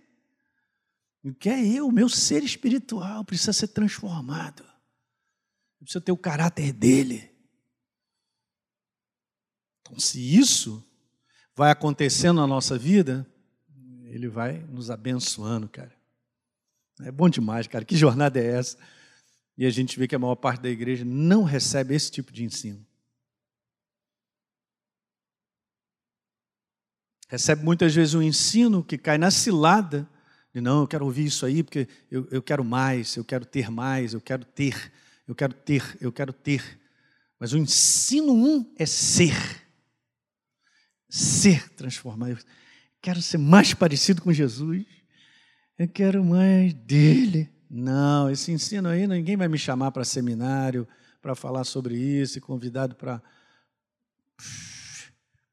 O 1.23 1.35
que 1.35 1.51
é 1.51 1.67
eu, 1.67 1.91
meu 1.91 2.09
ser 2.09 2.43
espiritual 2.43 3.23
precisa 3.25 3.53
ser 3.53 3.69
transformado. 3.69 4.65
Precisa 5.79 6.01
ter 6.01 6.13
o 6.13 6.17
caráter 6.17 6.73
dele. 6.73 7.31
Então, 9.81 9.99
se 9.99 10.19
isso 10.35 10.83
vai 11.55 11.71
acontecendo 11.71 12.41
na 12.41 12.47
nossa 12.47 12.79
vida, 12.79 13.27
ele 14.05 14.29
vai 14.29 14.59
nos 14.59 14.91
abençoando, 14.91 15.69
cara. 15.69 15.95
É 17.01 17.11
bom 17.11 17.29
demais, 17.29 17.67
cara. 17.67 17.85
Que 17.85 17.97
jornada 17.97 18.41
é 18.41 18.47
essa? 18.47 18.79
E 19.57 19.67
a 19.67 19.71
gente 19.71 19.99
vê 19.99 20.09
que 20.09 20.15
a 20.15 20.19
maior 20.19 20.37
parte 20.37 20.63
da 20.63 20.69
igreja 20.69 21.05
não 21.05 21.43
recebe 21.43 21.95
esse 21.95 22.11
tipo 22.11 22.33
de 22.33 22.45
ensino. 22.45 22.87
Recebe 27.29 27.62
muitas 27.62 27.95
vezes 27.95 28.14
um 28.14 28.22
ensino 28.22 28.83
que 28.83 28.99
cai 28.99 29.18
na 29.18 29.31
cilada 29.31 30.09
de 30.53 30.61
não, 30.61 30.81
eu 30.81 30.89
quero 30.89 31.05
ouvir 31.05 31.26
isso 31.26 31.45
aí 31.45 31.62
porque 31.62 31.87
eu, 32.11 32.26
eu 32.31 32.43
quero 32.43 32.64
mais, 32.64 33.16
eu 33.16 33.24
quero 33.24 33.45
ter 33.45 33.70
mais, 33.70 34.14
eu 34.14 34.20
quero 34.20 34.45
ter, 34.45 34.91
eu 35.26 35.35
quero 35.35 35.53
ter, 35.53 35.97
eu 36.01 36.11
quero 36.11 36.33
ter. 36.33 36.81
Mas 37.39 37.53
o 37.53 37.59
ensino 37.59 38.33
um 38.33 38.74
é 38.79 38.87
ser. 38.87 39.37
Ser 41.09 41.68
transformado. 41.70 42.31
Eu 42.31 42.39
quero 43.01 43.22
ser 43.22 43.39
mais 43.39 43.74
parecido 43.74 44.22
com 44.22 44.33
Jesus. 44.33 44.85
Eu 45.79 45.87
quero 45.87 46.24
mais 46.24 46.72
dele. 46.72 47.49
Não, 47.70 48.31
esse 48.31 48.51
ensino 48.51 48.89
aí, 48.89 49.07
ninguém 49.07 49.37
vai 49.37 49.47
me 49.47 49.59
chamar 49.59 49.93
para 49.93 50.05
seminário 50.05 50.89
para 51.20 51.35
falar 51.35 51.64
sobre 51.64 51.97
isso, 51.97 52.39
e 52.39 52.41
convidado 52.41 52.95
para. 52.95 53.22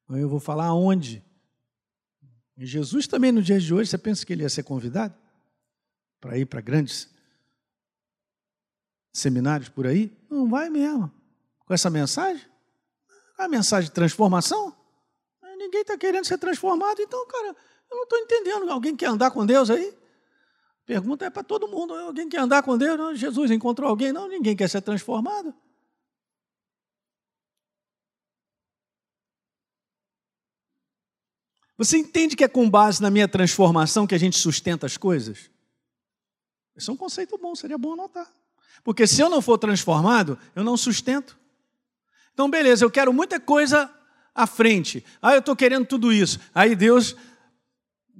Eu 0.09 0.29
vou 0.29 0.39
falar 0.39 0.67
aonde? 0.67 1.23
E 2.57 2.65
Jesus 2.65 3.07
também, 3.07 3.31
no 3.31 3.41
dia 3.41 3.59
de 3.59 3.73
hoje, 3.73 3.89
você 3.89 3.97
pensa 3.97 4.25
que 4.25 4.31
ele 4.31 4.43
ia 4.43 4.49
ser 4.49 4.63
convidado 4.63 5.13
para 6.21 6.37
ir 6.37 6.45
para 6.45 6.61
grandes 6.61 7.09
seminários 9.11 9.69
por 9.69 9.85
aí? 9.85 10.15
Não 10.29 10.49
vai 10.49 10.69
mesmo. 10.69 11.11
Com 11.65 11.73
essa 11.73 11.89
mensagem? 11.89 12.45
A 13.37 13.47
mensagem 13.47 13.89
de 13.89 13.93
transformação? 13.93 14.75
Ninguém 15.57 15.81
está 15.81 15.97
querendo 15.97 16.25
ser 16.25 16.37
transformado, 16.37 17.01
então, 17.01 17.25
cara, 17.27 17.55
eu 17.89 17.97
não 17.97 18.03
estou 18.03 18.19
entendendo. 18.19 18.69
Alguém 18.69 18.95
quer 18.95 19.07
andar 19.07 19.31
com 19.31 19.45
Deus 19.45 19.69
aí? 19.69 19.93
Pergunta 20.85 21.25
é 21.25 21.29
para 21.29 21.43
todo 21.43 21.67
mundo. 21.67 21.93
Alguém 21.95 22.29
quer 22.29 22.39
andar 22.39 22.61
com 22.61 22.77
Deus? 22.77 22.97
Não, 22.97 23.15
Jesus 23.15 23.49
encontrou 23.49 23.89
alguém? 23.89 24.13
Não, 24.13 24.27
ninguém 24.27 24.55
quer 24.55 24.69
ser 24.69 24.81
transformado. 24.81 25.53
Você 31.77 31.97
entende 31.97 32.35
que 32.35 32.43
é 32.43 32.47
com 32.47 32.69
base 32.69 33.01
na 33.01 33.09
minha 33.09 33.27
transformação 33.27 34.07
que 34.07 34.15
a 34.15 34.17
gente 34.17 34.37
sustenta 34.37 34.85
as 34.85 34.97
coisas? 34.97 35.49
Esse 36.75 36.89
é 36.89 36.93
um 36.93 36.97
conceito 36.97 37.37
bom, 37.37 37.53
seria 37.55 37.77
bom 37.77 37.93
anotar. 37.93 38.27
Porque 38.83 39.05
se 39.05 39.21
eu 39.21 39.29
não 39.29 39.41
for 39.41 39.57
transformado, 39.57 40.37
eu 40.55 40.63
não 40.63 40.77
sustento. 40.77 41.37
Então, 42.33 42.49
beleza, 42.49 42.85
eu 42.85 42.91
quero 42.91 43.13
muita 43.13 43.39
coisa 43.39 43.89
à 44.33 44.45
frente. 44.47 45.03
Ah, 45.21 45.33
eu 45.33 45.39
estou 45.39 45.55
querendo 45.55 45.85
tudo 45.85 46.13
isso. 46.13 46.39
Aí 46.53 46.75
Deus 46.75 47.15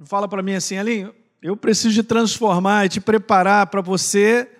fala 0.04 0.28
para 0.28 0.42
mim 0.42 0.54
assim, 0.54 0.76
ali, 0.76 1.10
eu 1.40 1.56
preciso 1.56 1.94
de 1.94 2.02
transformar 2.02 2.86
e 2.86 2.88
te 2.90 3.00
preparar 3.00 3.66
para 3.68 3.80
você, 3.80 4.50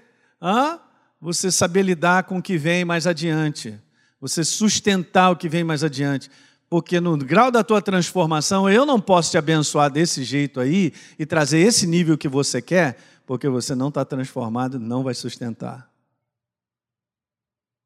ah, 0.41 0.79
você 1.21 1.51
saber 1.51 1.83
lidar 1.83 2.25
com 2.25 2.39
o 2.39 2.43
que 2.43 2.57
vem 2.57 2.85
mais 2.85 3.07
adiante. 3.07 3.79
Você 4.21 4.43
sustentar 4.45 5.31
o 5.31 5.37
que 5.37 5.49
vem 5.49 5.65
mais 5.65 5.85
adiante 5.85 6.31
porque 6.69 7.01
no 7.01 7.17
grau 7.17 7.51
da 7.51 7.63
tua 7.63 7.81
transformação 7.81 8.69
eu 8.69 8.85
não 8.85 9.01
posso 9.01 9.31
te 9.31 9.39
abençoar 9.39 9.91
desse 9.91 10.25
jeito 10.25 10.61
aí 10.61 10.93
e 11.19 11.25
trazer 11.25 11.59
esse 11.59 11.87
nível 11.87 12.19
que 12.19 12.29
você 12.29 12.61
quer, 12.61 12.99
porque 13.25 13.49
você 13.49 13.75
não 13.75 13.89
está 13.89 14.05
transformado, 14.05 14.79
não 14.79 15.03
vai 15.03 15.15
sustentar. 15.15 15.91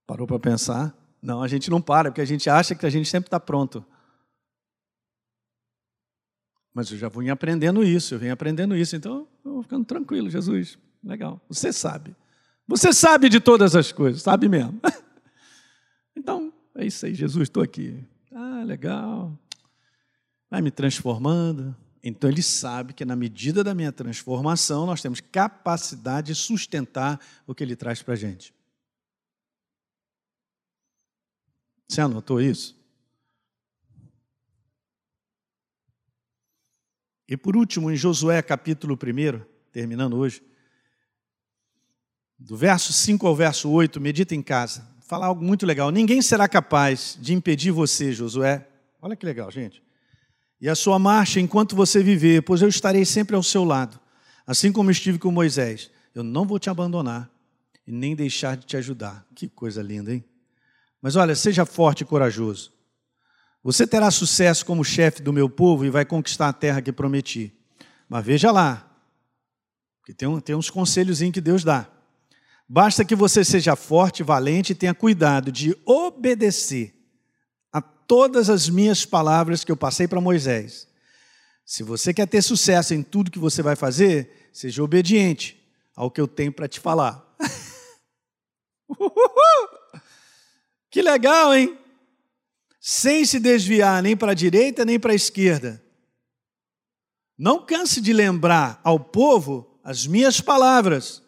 Parou 0.06 0.26
para 0.26 0.38
pensar? 0.38 0.94
Não, 1.22 1.42
a 1.42 1.48
gente 1.48 1.70
não 1.70 1.80
para, 1.80 2.10
porque 2.10 2.20
a 2.20 2.26
gente 2.26 2.48
acha 2.48 2.74
que 2.74 2.86
a 2.86 2.90
gente 2.90 3.08
sempre 3.08 3.28
está 3.28 3.38
pronto. 3.38 3.84
Mas 6.72 6.90
eu 6.90 6.96
já 6.96 7.08
vim 7.08 7.28
aprendendo 7.28 7.84
isso, 7.84 8.14
eu 8.14 8.18
venho 8.18 8.32
aprendendo 8.32 8.76
isso, 8.76 8.96
então 8.96 9.28
eu 9.44 9.52
vou 9.52 9.62
ficando 9.62 9.84
tranquilo, 9.84 10.30
Jesus. 10.30 10.78
Legal, 11.02 11.40
você 11.48 11.72
sabe. 11.72 12.14
Você 12.66 12.92
sabe 12.92 13.28
de 13.28 13.40
todas 13.40 13.74
as 13.74 13.92
coisas, 13.92 14.22
sabe 14.22 14.48
mesmo. 14.48 14.80
Então, 16.16 16.52
é 16.74 16.84
isso 16.84 17.06
aí, 17.06 17.14
Jesus, 17.14 17.44
estou 17.44 17.62
aqui. 17.62 18.04
Ah, 18.60 18.64
legal. 18.64 19.38
Vai 20.50 20.60
me 20.60 20.70
transformando. 20.70 21.74
Então 22.02 22.28
ele 22.28 22.42
sabe 22.42 22.92
que 22.92 23.06
na 23.06 23.16
medida 23.16 23.64
da 23.64 23.74
minha 23.74 23.90
transformação 23.90 24.84
nós 24.84 25.00
temos 25.00 25.20
capacidade 25.20 26.28
de 26.28 26.34
sustentar 26.34 27.18
o 27.46 27.54
que 27.54 27.64
ele 27.64 27.74
traz 27.74 28.02
para 28.02 28.14
a 28.14 28.16
gente. 28.16 28.54
Você 31.88 32.02
anotou 32.02 32.40
isso? 32.40 32.78
E 37.26 37.36
por 37.36 37.56
último, 37.56 37.90
em 37.90 37.96
Josué 37.96 38.42
capítulo 38.42 38.94
1, 38.94 39.42
terminando 39.72 40.16
hoje, 40.16 40.42
do 42.38 42.56
verso 42.56 42.92
5 42.92 43.26
ao 43.26 43.34
verso 43.34 43.70
8, 43.70 44.00
medita 44.00 44.34
em 44.34 44.42
casa 44.42 44.99
falar 45.10 45.26
algo 45.26 45.44
muito 45.44 45.66
legal. 45.66 45.90
Ninguém 45.90 46.22
será 46.22 46.48
capaz 46.48 47.18
de 47.20 47.34
impedir 47.34 47.72
você, 47.72 48.12
Josué. 48.12 48.64
Olha 49.02 49.16
que 49.16 49.26
legal, 49.26 49.50
gente. 49.50 49.82
E 50.60 50.68
a 50.68 50.76
sua 50.76 51.00
marcha 51.00 51.40
enquanto 51.40 51.74
você 51.74 52.00
viver, 52.00 52.42
pois 52.42 52.62
eu 52.62 52.68
estarei 52.68 53.04
sempre 53.04 53.34
ao 53.34 53.42
seu 53.42 53.64
lado, 53.64 53.98
assim 54.46 54.70
como 54.70 54.88
estive 54.88 55.18
com 55.18 55.32
Moisés. 55.32 55.90
Eu 56.14 56.22
não 56.22 56.46
vou 56.46 56.60
te 56.60 56.70
abandonar 56.70 57.28
e 57.84 57.90
nem 57.90 58.14
deixar 58.14 58.56
de 58.56 58.64
te 58.64 58.76
ajudar. 58.76 59.26
Que 59.34 59.48
coisa 59.48 59.82
linda, 59.82 60.14
hein? 60.14 60.24
Mas 61.02 61.16
olha, 61.16 61.34
seja 61.34 61.66
forte 61.66 62.02
e 62.02 62.04
corajoso. 62.04 62.72
Você 63.64 63.88
terá 63.88 64.12
sucesso 64.12 64.64
como 64.64 64.84
chefe 64.84 65.22
do 65.22 65.32
meu 65.32 65.50
povo 65.50 65.84
e 65.84 65.90
vai 65.90 66.04
conquistar 66.04 66.48
a 66.48 66.52
terra 66.52 66.80
que 66.80 66.92
prometi. 66.92 67.52
Mas 68.08 68.24
veja 68.24 68.52
lá, 68.52 68.88
porque 69.98 70.14
tem, 70.14 70.40
tem 70.40 70.54
uns 70.54 70.70
conselhos 70.70 71.18
que 71.18 71.40
Deus 71.40 71.64
dá. 71.64 71.88
Basta 72.72 73.04
que 73.04 73.16
você 73.16 73.44
seja 73.44 73.74
forte, 73.74 74.22
valente 74.22 74.70
e 74.70 74.76
tenha 74.76 74.94
cuidado 74.94 75.50
de 75.50 75.76
obedecer 75.84 76.94
a 77.72 77.82
todas 77.82 78.48
as 78.48 78.68
minhas 78.68 79.04
palavras 79.04 79.64
que 79.64 79.72
eu 79.72 79.76
passei 79.76 80.06
para 80.06 80.20
Moisés. 80.20 80.86
Se 81.66 81.82
você 81.82 82.14
quer 82.14 82.28
ter 82.28 82.40
sucesso 82.42 82.94
em 82.94 83.02
tudo 83.02 83.32
que 83.32 83.40
você 83.40 83.60
vai 83.60 83.74
fazer, 83.74 84.48
seja 84.52 84.84
obediente 84.84 85.60
ao 85.96 86.12
que 86.12 86.20
eu 86.20 86.28
tenho 86.28 86.52
para 86.52 86.68
te 86.68 86.78
falar. 86.78 87.36
que 90.88 91.02
legal, 91.02 91.52
hein? 91.52 91.76
Sem 92.80 93.24
se 93.24 93.40
desviar 93.40 94.00
nem 94.00 94.16
para 94.16 94.30
a 94.30 94.34
direita 94.34 94.84
nem 94.84 95.00
para 95.00 95.10
a 95.10 95.16
esquerda. 95.16 95.82
Não 97.36 97.66
canse 97.66 98.00
de 98.00 98.12
lembrar 98.12 98.80
ao 98.84 99.00
povo 99.00 99.80
as 99.82 100.06
minhas 100.06 100.40
palavras 100.40 101.20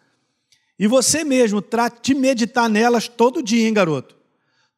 e 0.83 0.89
você 0.89 1.23
mesmo 1.23 1.63
trate 1.63 2.13
de 2.13 2.19
meditar 2.19 2.69
nelas 2.69 3.07
todo 3.07 3.41
dia, 3.41 3.69
hein, 3.69 3.73
garoto? 3.73 4.19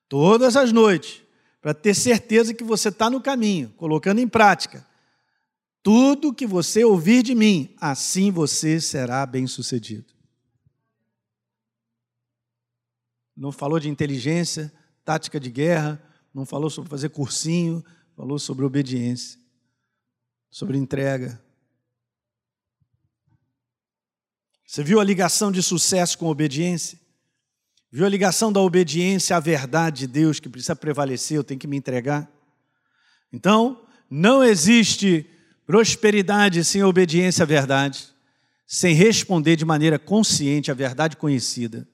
Todas 0.06 0.54
as 0.54 0.70
noites, 0.70 1.22
para 1.62 1.72
ter 1.72 1.94
certeza 1.94 2.52
que 2.52 2.62
você 2.62 2.90
está 2.90 3.08
no 3.08 3.22
caminho, 3.22 3.70
colocando 3.70 4.18
em 4.18 4.28
prática. 4.28 4.86
Tudo 5.82 6.34
que 6.34 6.46
você 6.46 6.84
ouvir 6.84 7.22
de 7.22 7.34
mim, 7.34 7.74
assim 7.80 8.30
você 8.30 8.78
será 8.82 9.24
bem-sucedido. 9.24 10.12
Não 13.34 13.50
falou 13.50 13.80
de 13.80 13.88
inteligência, 13.88 14.70
tática 15.06 15.40
de 15.40 15.50
guerra, 15.50 16.02
não 16.34 16.44
falou 16.44 16.68
sobre 16.68 16.90
fazer 16.90 17.08
cursinho, 17.08 17.82
falou 18.14 18.38
sobre 18.38 18.62
obediência, 18.62 19.40
sobre 20.50 20.76
entrega, 20.76 21.42
Você 24.66 24.82
viu 24.82 24.98
a 24.98 25.04
ligação 25.04 25.52
de 25.52 25.62
sucesso 25.62 26.18
com 26.18 26.26
obediência? 26.26 26.98
Viu 27.90 28.04
a 28.04 28.08
ligação 28.08 28.52
da 28.52 28.60
obediência 28.60 29.36
à 29.36 29.40
verdade 29.40 30.00
de 30.00 30.06
Deus 30.08 30.40
que 30.40 30.48
precisa 30.48 30.74
prevalecer, 30.74 31.36
eu 31.36 31.44
tenho 31.44 31.60
que 31.60 31.66
me 31.66 31.76
entregar? 31.76 32.28
Então, 33.32 33.86
não 34.10 34.42
existe 34.42 35.28
prosperidade 35.66 36.64
sem 36.64 36.82
obediência 36.82 37.42
à 37.42 37.46
verdade, 37.46 38.08
sem 38.66 38.94
responder 38.94 39.56
de 39.56 39.64
maneira 39.64 39.98
consciente 39.98 40.70
à 40.70 40.74
verdade 40.74 41.16
conhecida. 41.16 41.86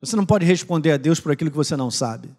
Você 0.00 0.16
não 0.16 0.26
pode 0.26 0.44
responder 0.44 0.92
a 0.92 0.96
Deus 0.96 1.20
por 1.20 1.32
aquilo 1.32 1.50
que 1.50 1.56
você 1.56 1.76
não 1.76 1.90
sabe, 1.90 2.30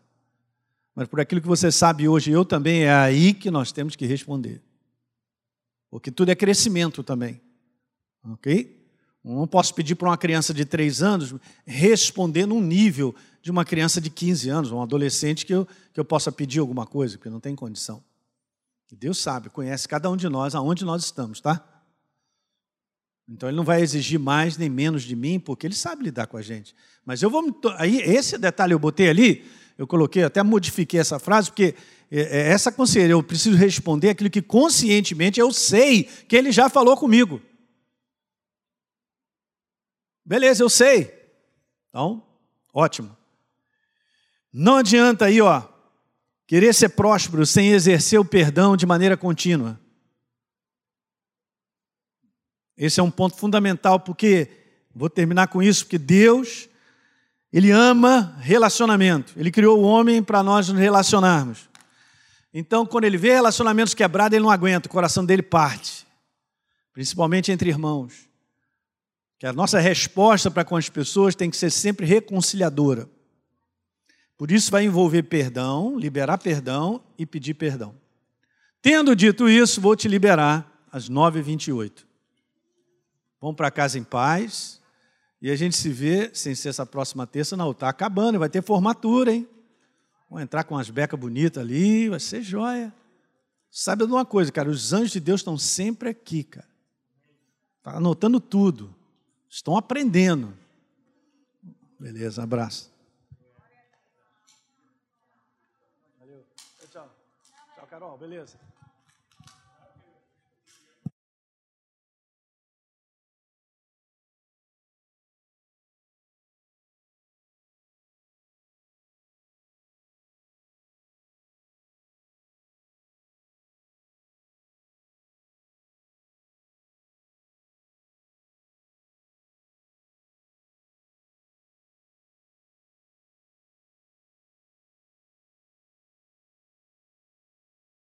mas 0.96 1.08
por 1.08 1.20
aquilo 1.20 1.42
que 1.42 1.48
você 1.48 1.72
sabe 1.72 2.08
hoje, 2.08 2.32
eu 2.32 2.44
também, 2.44 2.84
é 2.84 2.94
aí 2.94 3.34
que 3.34 3.52
nós 3.52 3.72
temos 3.72 3.96
que 3.96 4.06
responder. 4.06 4.62
Porque 5.92 6.10
tudo 6.10 6.32
é 6.32 6.36
crescimento 6.36 7.04
também. 7.04 7.40
Ok? 8.24 8.77
Não 9.36 9.48
posso 9.48 9.74
pedir 9.74 9.96
para 9.96 10.10
uma 10.10 10.18
criança 10.18 10.54
de 10.54 10.64
3 10.64 11.02
anos 11.02 11.36
responder 11.66 12.46
num 12.46 12.62
nível 12.62 13.14
de 13.42 13.52
uma 13.52 13.66
criança 13.66 14.00
de 14.00 14.10
15 14.10 14.50
anos, 14.50 14.72
um 14.72 14.82
adolescente, 14.82 15.46
que 15.46 15.54
eu, 15.54 15.68
que 15.94 16.00
eu 16.00 16.06
possa 16.06 16.32
pedir 16.32 16.60
alguma 16.60 16.86
coisa, 16.86 17.18
porque 17.18 17.30
não 17.30 17.40
tem 17.40 17.56
condição. 17.56 18.04
Deus 18.92 19.18
sabe, 19.18 19.50
conhece 19.50 19.88
cada 19.88 20.10
um 20.10 20.16
de 20.16 20.30
nós, 20.30 20.56
aonde 20.56 20.86
nós 20.86 21.04
estamos, 21.04 21.42
tá? 21.42 21.62
Então 23.28 23.50
ele 23.50 23.58
não 23.58 23.66
vai 23.66 23.82
exigir 23.82 24.18
mais 24.18 24.58
nem 24.58 24.70
menos 24.70 25.04
de 25.04 25.14
mim, 25.14 25.40
porque 25.40 25.68
ele 25.68 25.76
sabe 25.76 26.06
lidar 26.06 26.28
com 26.28 26.38
a 26.38 26.42
gente. 26.42 26.74
Mas 27.06 27.22
eu 27.22 27.30
vou. 27.30 27.44
Aí, 27.78 27.98
esse 27.98 28.38
detalhe 28.38 28.74
eu 28.74 28.80
botei 28.80 29.10
ali, 29.10 29.46
eu 29.78 29.86
coloquei, 29.86 30.24
até 30.24 30.42
modifiquei 30.42 31.02
essa 31.02 31.20
frase, 31.20 31.50
porque 31.50 31.76
é, 32.10 32.22
é, 32.22 32.48
essa 32.50 32.72
consciência, 32.72 33.12
eu 33.12 33.22
preciso 33.22 33.58
responder 33.58 34.12
aquilo 34.12 34.30
que 34.30 34.42
conscientemente 34.42 35.38
eu 35.38 35.52
sei 35.52 36.04
que 36.04 36.36
ele 36.38 36.54
já 36.54 36.70
falou 36.70 36.96
comigo. 36.96 37.42
Beleza, 40.28 40.62
eu 40.62 40.70
sei. 40.70 41.10
Então, 41.88 42.22
ótimo. 42.74 43.16
Não 44.52 44.76
adianta 44.76 45.24
aí, 45.24 45.40
ó, 45.40 45.64
querer 46.46 46.74
ser 46.74 46.90
próspero 46.90 47.46
sem 47.46 47.70
exercer 47.70 48.20
o 48.20 48.26
perdão 48.26 48.76
de 48.76 48.86
maneira 48.86 49.16
contínua. 49.16 49.80
Esse 52.76 53.00
é 53.00 53.04
um 53.04 53.10
ponto 53.10 53.38
fundamental, 53.38 54.02
porque, 54.02 54.50
vou 54.94 55.10
terminar 55.10 55.48
com 55.48 55.64
isso, 55.64 55.86
porque 55.86 55.98
Deus, 55.98 56.68
Ele 57.52 57.72
ama 57.72 58.36
relacionamento. 58.42 59.32
Ele 59.38 59.50
criou 59.50 59.80
o 59.80 59.84
homem 59.84 60.22
para 60.22 60.44
nós 60.44 60.68
nos 60.68 60.78
relacionarmos. 60.78 61.70
Então, 62.54 62.86
quando 62.86 63.06
Ele 63.06 63.18
vê 63.18 63.30
relacionamentos 63.30 63.94
quebrados, 63.94 64.36
Ele 64.36 64.44
não 64.44 64.52
aguenta, 64.52 64.90
o 64.90 64.92
coração 64.92 65.26
dele 65.26 65.42
parte. 65.42 66.06
Principalmente 66.92 67.50
entre 67.50 67.70
irmãos 67.70 68.28
que 69.40 69.46
a 69.46 69.54
nossa 69.54 69.80
resposta 69.80 70.50
para 70.50 70.66
com 70.66 70.76
as 70.76 70.90
pessoas 70.90 71.36
tem 71.36 71.50
que 71.50 71.58
ser 71.58 71.70
sempre 71.70 72.06
reconciliadora. 72.06 73.10
Por 74.38 74.52
isso 74.52 74.72
vai 74.72 74.86
envolver 74.86 75.24
perdão, 75.24 75.98
liberar 75.98 76.38
perdão 76.38 77.04
e 77.18 77.26
pedir 77.26 77.56
perdão. 77.56 77.96
Tendo 78.82 79.16
dito 79.16 79.50
isso, 79.50 79.82
vou 79.82 79.96
te 79.96 80.08
liberar 80.08 80.88
às 80.92 81.10
9h28. 81.10 82.06
Vão 83.42 83.54
para 83.54 83.72
casa 83.72 83.98
em 83.98 84.04
paz. 84.04 84.82
E 85.40 85.52
a 85.52 85.56
gente 85.56 85.76
se 85.76 85.90
vê, 85.90 86.32
sem 86.34 86.56
ser 86.56 86.70
essa 86.70 86.86
próxima 86.86 87.28
terça, 87.28 87.56
não. 87.56 87.72
Está 87.72 87.90
acabando, 87.90 88.40
vai 88.40 88.50
ter 88.50 88.64
formatura, 88.64 89.32
hein? 89.32 89.48
Vão 90.30 90.40
entrar 90.40 90.64
com 90.64 90.76
umas 90.76 90.90
becas 90.90 91.20
bonitas 91.20 91.64
ali, 91.64 92.10
vai 92.10 92.20
ser 92.20 92.42
joia. 92.42 92.94
Sabe 93.70 94.06
de 94.06 94.12
uma 94.12 94.26
coisa, 94.26 94.52
cara? 94.52 94.70
Os 94.70 94.94
anjos 94.94 95.12
de 95.12 95.20
Deus 95.20 95.42
estão 95.42 95.58
sempre 95.58 96.10
aqui, 96.10 96.44
cara. 96.44 96.68
Está 97.78 97.98
anotando 97.98 98.40
tudo. 98.40 98.97
Estão 99.58 99.76
aprendendo. 99.76 100.56
Beleza, 102.00 102.44
abraço. 102.44 102.94
Valeu. 106.20 106.46
Tchau. 106.92 107.10
Tchau, 107.74 107.88
Carol. 107.88 108.18
Beleza. 108.20 108.60